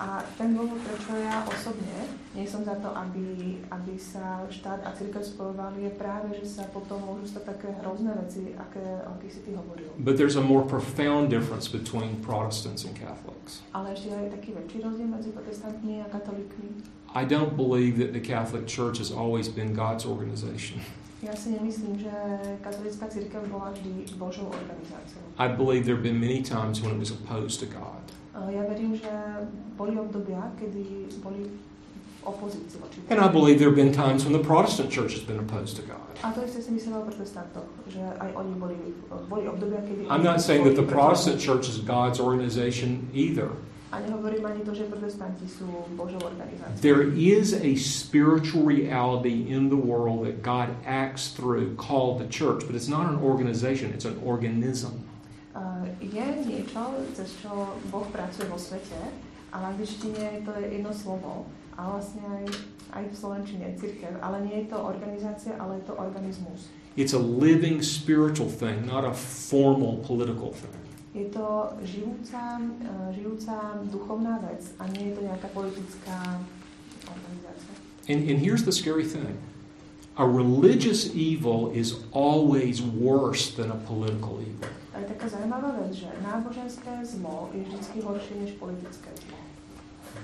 [0.00, 4.96] A ten dôvod, prečo ja osobne nie som za to, aby, aby sa štát a
[4.96, 9.32] církev spojovali, je práve, že sa potom môžu stať také hrozné veci, aké, o akých
[9.36, 9.92] si ty hovoril.
[10.00, 13.60] But there's a more profound difference between Protestants and Catholics.
[13.76, 16.80] Ale ešte je taký väčší rozdiel medzi protestantmi a katolíkmi.
[17.12, 20.80] I don't believe that the Catholic Church has always been God's organization.
[21.20, 22.14] Ja si nemyslím, že
[22.64, 25.20] katolická církev bola vždy Božou organizáciou.
[25.36, 28.00] I believe there have been many times when it was opposed to God.
[28.34, 29.10] Ja verím, že
[29.74, 34.32] boli obdobia, kedy boli v opozícii voči And I believe there have been times when
[34.32, 36.06] the Protestant church has been opposed to God.
[36.22, 38.76] A to isté si myslím o protestantoch, že aj oni boli,
[39.26, 40.06] boli obdobia, kedy...
[40.06, 43.50] I'm not saying that the Protestant church is God's organization either.
[43.90, 45.66] A nehovorím ani to, že protestanti sú
[45.98, 46.78] Božou organizáciou.
[46.78, 52.62] There is a spiritual reality in the world that God acts through called the church,
[52.62, 55.09] but it's not an organization, it's an organism.
[55.98, 56.82] Je niečo,
[57.18, 58.98] cez čo Boh pracuje vo svete
[59.50, 62.44] a v angličtine to je jedno slovo a vlastne aj,
[62.94, 66.70] aj v slovenčine církev, ale nie je to organizácia, ale je to organizmus.
[66.94, 70.74] It's a living spiritual thing, not a formal political thing.
[71.10, 76.38] Je to žijúca, uh, žijúca duchovná vec a nie je to nejaká politická
[77.10, 77.74] organizácia.
[78.06, 79.34] And, and here's the scary thing
[80.20, 84.68] a religious evil is always worse than a political evil.
[85.00, 89.40] A je taká zaujímavá vec, že náboženské zlo je vždy horšie než politické zlo.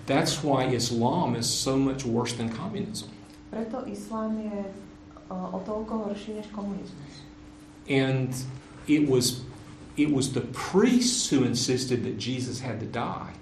[0.05, 3.09] That's why Islam is so much worse than communism.
[3.49, 4.69] Preto islám je
[5.33, 7.25] uh, o toľko horší než komunizmus.
[7.89, 8.37] And
[8.85, 9.49] it was,
[9.97, 13.33] it was the priests who insisted that Jesus had to die.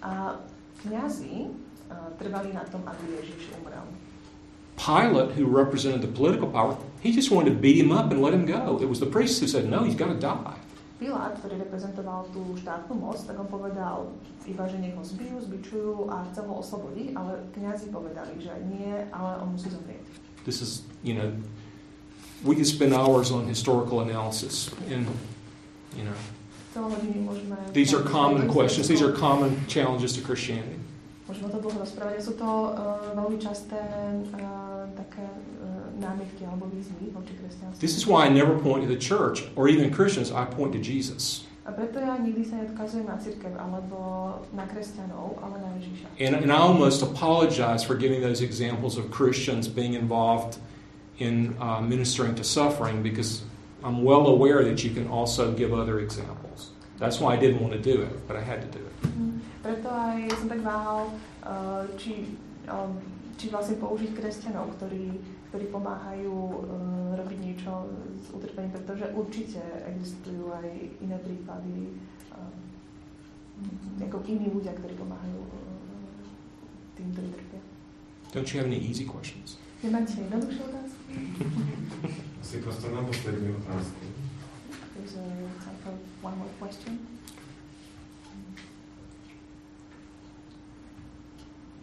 [0.00, 0.40] A
[0.80, 3.84] kňazi uh, trvali na tom, aby Ježiš umrel.
[4.80, 6.72] Pilate, who represented the political power,
[7.04, 8.80] he just wanted to beat him up and let him go.
[8.80, 10.56] It was the priests who said, no, he's got to die.
[11.00, 14.12] Pilát, ktorý reprezentoval tú štátnu moc, tak on povedal
[14.44, 19.08] iba, že nech ho zbijú, zbičujú a chcel ho oslobodiť, ale kňazi povedali, že nie,
[19.08, 20.04] ale on musí zomrieť.
[20.44, 21.32] This is, you know,
[22.44, 24.68] we could spend hours on historical analysis.
[24.92, 25.08] And,
[25.96, 26.16] you know,
[27.72, 30.76] these are common questions, these are common challenges to Christianity.
[31.30, 32.26] Môžeme to dlho rozprávať.
[32.26, 32.44] Sú to
[32.74, 34.69] uh, veľmi časté uh,
[35.00, 37.80] také uh, námietky alebo výzvy voči kresťanstvu.
[37.80, 40.80] This is why I never point to the church or even Christians, I point to
[40.80, 41.48] Jesus.
[41.68, 43.96] A preto ja nikdy sa neodkazujem na cirkev alebo
[44.56, 46.06] na kresťanov, ale na Ježiša.
[46.18, 50.58] And, and I almost apologize for giving those examples of Christians being involved
[51.20, 53.44] in uh, ministering to suffering because
[53.84, 56.72] I'm well aware that you can also give other examples.
[56.98, 58.96] That's why I didn't want to do it, but I had to do it.
[59.04, 59.40] Mhm.
[59.60, 61.12] Preto aj som tak váhal,
[61.44, 62.96] uh, či, um,
[63.40, 65.16] či vlastne použiť kresťanov, ktorí,
[65.48, 67.88] ktorí pomáhajú uh, robiť niečo
[68.20, 70.68] s utrpením, pretože určite existujú aj
[71.00, 71.96] iné prípady,
[72.36, 72.52] uh,
[74.04, 75.56] ako iní ľudia, ktorí pomáhajú uh,
[77.00, 77.60] tým, ktorí trpia.
[78.36, 79.56] Don't you have any easy questions?
[79.80, 81.12] Nemáte jednoduchšie otázky?
[82.44, 84.04] Asi prosto na poslednú otázku.
[85.00, 85.24] There's a
[85.64, 87.00] time for one more question.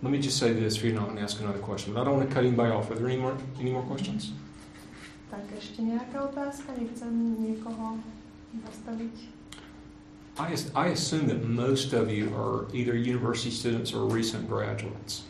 [0.03, 2.17] Let me just say this for you not to ask another question, but I don't
[2.17, 2.91] want to cut anybody off.
[2.91, 4.29] Are there any more, any more questions?
[5.27, 6.71] Tak ešte nejaká otázka?
[6.77, 7.11] Nechcem
[7.41, 7.99] niekoho
[8.61, 9.15] zastaviť.
[10.37, 15.25] I, I assume that most of you are either university students or recent graduates.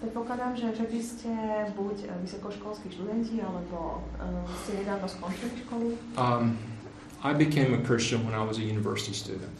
[0.00, 1.32] Predpokladám, že, že vy ste
[1.76, 5.88] buď eh, vysokoškolskí študenti, alebo uh, ste nedávno skončili školu.
[6.16, 6.56] Um,
[7.20, 9.52] I became a Christian when I was a university student.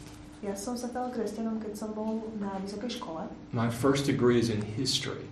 [0.59, 3.27] Som sa stal kresťanom, keď som bol na vysokej škole.
[3.51, 5.27] My first degree is in history.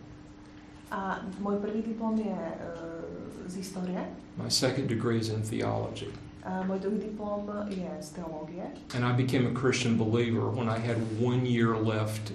[0.91, 3.03] A môj prvý diplom je uh,
[3.47, 3.99] z histórie.
[4.39, 6.11] My second degree is in theology.
[6.47, 8.63] A môj druhý diplom je z teológie.
[8.95, 12.31] And I became a Christian believer when I had one year left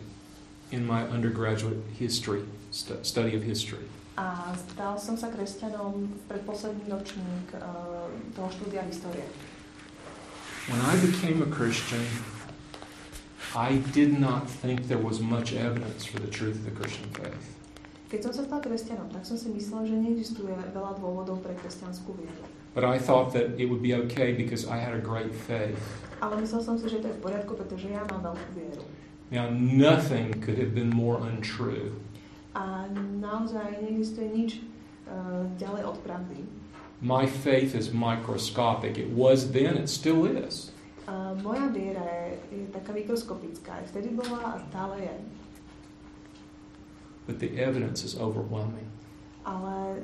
[0.69, 3.85] in my undergraduate history stu- study of history.
[4.21, 9.25] A stal som sa kresťanom predposledný ročník uh, toho štúdia histórie.
[10.69, 12.05] When I became a Christian,
[13.55, 17.45] I did not think there was much evidence for the truth of the Christian faith.
[18.09, 22.17] Keď som sa stal kresťanom, tak som si myslel, že neexistuje veľa dôvodov pre kresťanskú
[22.17, 22.45] vieru.
[22.73, 25.81] But I thought that it would be okay because I had a great faith.
[26.25, 28.85] Ale myslel som si, že to je v poriadku, pretože ja mám veľkú vieru.
[29.29, 31.93] Now, nothing could have been more untrue.
[32.57, 32.89] A
[33.21, 34.51] naozaj neexistuje nič
[35.05, 36.41] uh, ďalej od pravdy.
[37.05, 38.97] My faith is microscopic.
[38.97, 40.72] It was then, it still is.
[41.43, 43.81] Moja je, je taká mikroskopická.
[43.89, 45.17] Vtedy bola a stále je.
[47.27, 48.87] But the evidence is overwhelming.
[49.47, 50.03] Ale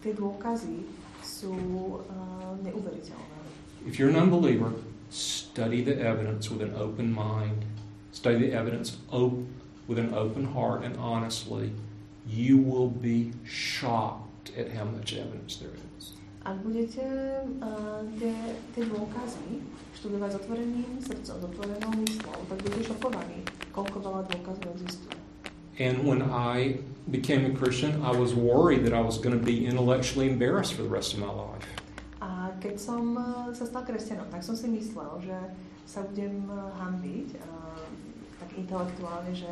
[0.00, 0.84] tie dôkazy
[1.24, 1.56] sú
[2.00, 3.38] uh, neuveriteľné.
[3.84, 4.72] If you're an unbeliever,
[5.12, 7.64] study the evidence with an open mind.
[8.12, 9.44] Study the evidence op-
[9.88, 11.72] with an open heart and honestly.
[12.24, 15.83] You will be shocked at how much evidence there is.
[16.44, 17.00] Ak budete
[17.64, 18.36] uh, tie,
[18.76, 19.64] tie dôkazy
[19.96, 23.40] študovať s otvoreným srdcom, s otvorenou myslou, tak budete šokovaní,
[23.72, 25.16] koľko veľa dôkazov existuje.
[25.80, 29.64] And when I became a Christian, I was worried that I was going to be
[29.64, 31.64] intellectually embarrassed for the rest of my life.
[32.20, 35.38] A keď som uh, sa stal kresťanom, tak som si myslel, že
[35.88, 37.88] sa budem uh, hambiť uh,
[38.36, 39.48] tak intelektuálne, že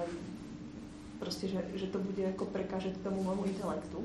[1.17, 4.05] proste, že, že to bude ako prekážať tomu môjmu intelektu.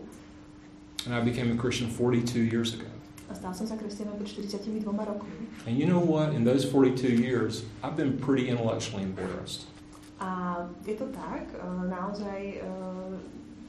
[1.08, 2.84] And I became a Christian 42 years ago.
[3.32, 5.48] A stal som sa kresťanom pred 42 rokmi.
[5.64, 6.36] And you know what?
[6.36, 9.72] In those 42 years, I've been pretty intellectually embarrassed.
[10.20, 13.16] A je to tak, uh, naozaj, uh,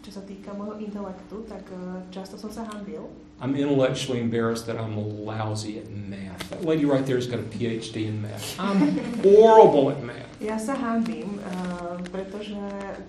[0.03, 3.07] čo sa týka môjho intelektu, tak uh, často som sa hambil.
[3.41, 6.51] I'm intellectually embarrassed that I'm lousy at math.
[6.51, 8.59] That lady right there has got a PhD in math.
[8.59, 10.27] I'm horrible at math.
[10.41, 12.55] Ja sa hambím, uh, pretože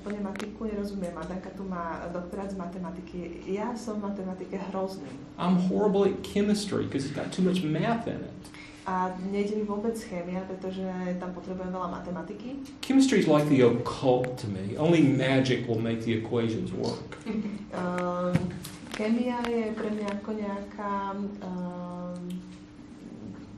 [0.02, 1.14] úplne matiku nerozumiem.
[1.18, 3.46] A Danka tu má doktorát z matematiky.
[3.46, 5.10] Ja som v matematike hrozný.
[5.38, 8.42] I'm horrible at chemistry because it's got too much math in it.
[8.90, 10.82] A nejde mi vôbec chémia, pretože
[11.22, 12.66] tam potrebujem veľa matematiky.
[12.82, 14.74] Chemistry is like the occult to me.
[14.78, 17.18] Only magic will make the equations work.
[17.74, 18.34] Um,
[19.00, 22.20] chémia je pre mňa ako nejaká um,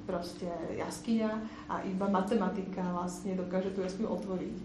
[0.05, 0.45] proste
[0.77, 1.31] jaskyňa
[1.65, 4.55] a iba matematika vlastne dokáže tú jaskyňu otvoriť.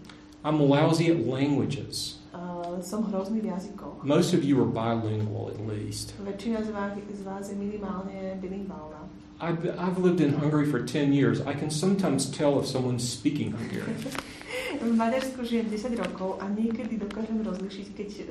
[0.45, 2.21] I'm lousy at languages.
[2.29, 4.05] Uh, som hrozný v jazykoch.
[4.05, 6.13] Most of you are bilingual at least.
[6.21, 9.09] Väčšina z vás, z vás je minimálne bilingválna.
[9.41, 11.41] I've, I've lived in Hungary for 10 years.
[11.41, 13.97] I can sometimes tell if someone's speaking Hungarian.
[14.77, 18.27] V Maďarsku žijem 10 rokov a niekedy dokážem rozlišiť, keď uh,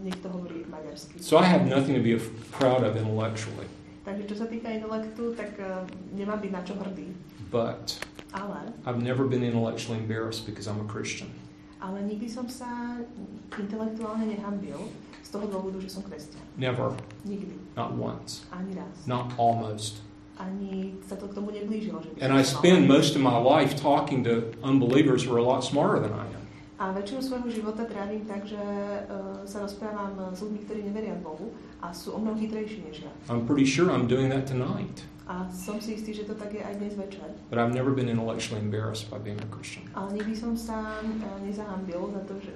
[0.00, 1.20] niekto hovorí maďarsky.
[1.20, 2.16] So I have nothing to be
[2.56, 3.68] proud of intellectually.
[4.04, 7.12] Takže čo sa týka intelektu, tak uh, nemám byť na čo hrdý.
[7.48, 8.00] But
[8.34, 11.28] Ale, I've never been intellectually embarrassed because I'm a Christian.
[11.84, 12.96] ale nikdy som sa
[13.52, 14.88] intelektuálne nehambil
[15.20, 16.40] z toho dôvodu, že som kresťan.
[16.56, 16.96] Never.
[17.28, 17.60] Nikdy.
[17.76, 18.48] Not once.
[18.48, 19.04] Ani raz.
[19.04, 20.00] Not almost.
[20.34, 22.02] Ani sa to k tomu neblížilo.
[22.02, 25.62] Že And I spend most of my life talking to unbelievers who are a lot
[25.62, 26.42] smarter than I am.
[26.74, 31.54] A väčšinu svojho života trávim tak, že uh, sa rozprávam s ľuďmi, ktorí neveria Bohu
[31.78, 33.10] a sú o mnoho chytrejší než ja.
[33.30, 35.06] I'm pretty sure I'm doing that tonight.
[35.24, 37.24] A som si istý, že to tak je aj dnes večer.
[37.48, 39.86] But I've never been intellectually embarrassed by being a Christian.
[39.94, 42.52] Ale nikdy som sa uh, nezahambil za to, že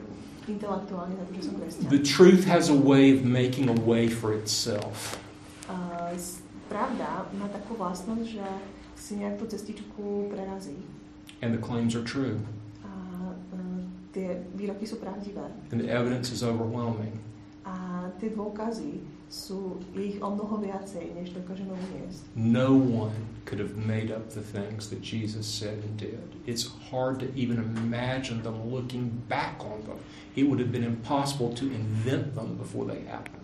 [0.50, 1.86] intelektuálne za to, že som kresťan.
[1.86, 5.14] The truth has a way of making a way for itself.
[5.70, 6.12] Uh,
[6.68, 8.46] pravda má takú vlastnosť, že
[8.94, 10.76] si nejak tú cestičku prerazí.
[11.40, 12.38] And the claims are true.
[12.84, 12.92] A
[13.32, 13.80] uh,
[14.54, 15.48] výroky pravdivé.
[15.72, 17.18] And the evidence is overwhelming.
[17.64, 22.24] A tie dôkazy sú, je ich o mnoho viacej, než dokážeme uniesť.
[22.32, 23.12] No one
[23.44, 26.24] could have made up the things that Jesus said and did.
[26.48, 30.00] It's hard to even imagine them looking back on them.
[30.32, 33.37] It would have been impossible to invent them before they happened.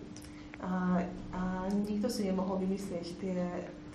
[0.63, 1.03] A,
[1.35, 1.41] a
[1.71, 3.39] nikto si nemohol vymyslieť tie,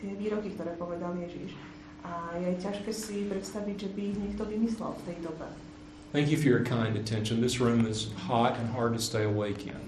[0.00, 1.56] tie výroky, ktoré povedal Ježiš.
[2.04, 5.48] A je ťažké si predstaviť, že by ich niekto vymyslel v tej dobe.
[6.10, 7.38] Thank you for your kind attention.
[7.40, 9.78] This room is hot and hard to stay awake in.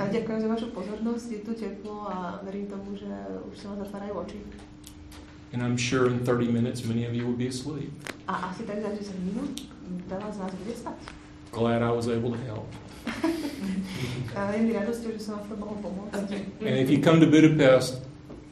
[0.00, 3.12] A ďakujem za vašu pozornosť, je tu teplo a verím tomu, že
[3.52, 4.40] už sa vám zatvárajú oči.
[5.52, 7.92] And I'm sure in 30 minutes many of you will be asleep.
[8.24, 9.68] A asi tak za 10 minút
[10.08, 10.96] veľa z vás bude spať.
[11.52, 12.68] Glad I was able to help.
[14.32, 16.32] A je mi radosťou, že som vám to mohol pomôcť.
[16.64, 18.00] And if you come to Budapest,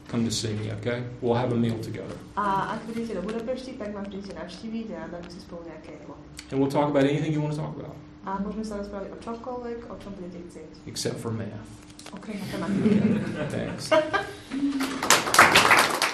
[0.05, 1.01] come to see me, okay?
[1.19, 2.13] We'll have a meal together.
[2.37, 6.13] A ak prídete do Budapešti, tak ma prídete navštíviť a dáme si spolu nejaké jedlo.
[6.53, 9.17] And we'll talk about anything you want to talk about, A môžeme sa rozprávať o
[9.17, 10.71] čomkoľvek, o čom budete chcieť.
[10.85, 11.57] except for math.
[12.13, 13.01] Okrem matematiky.
[13.55, 13.89] Thanks.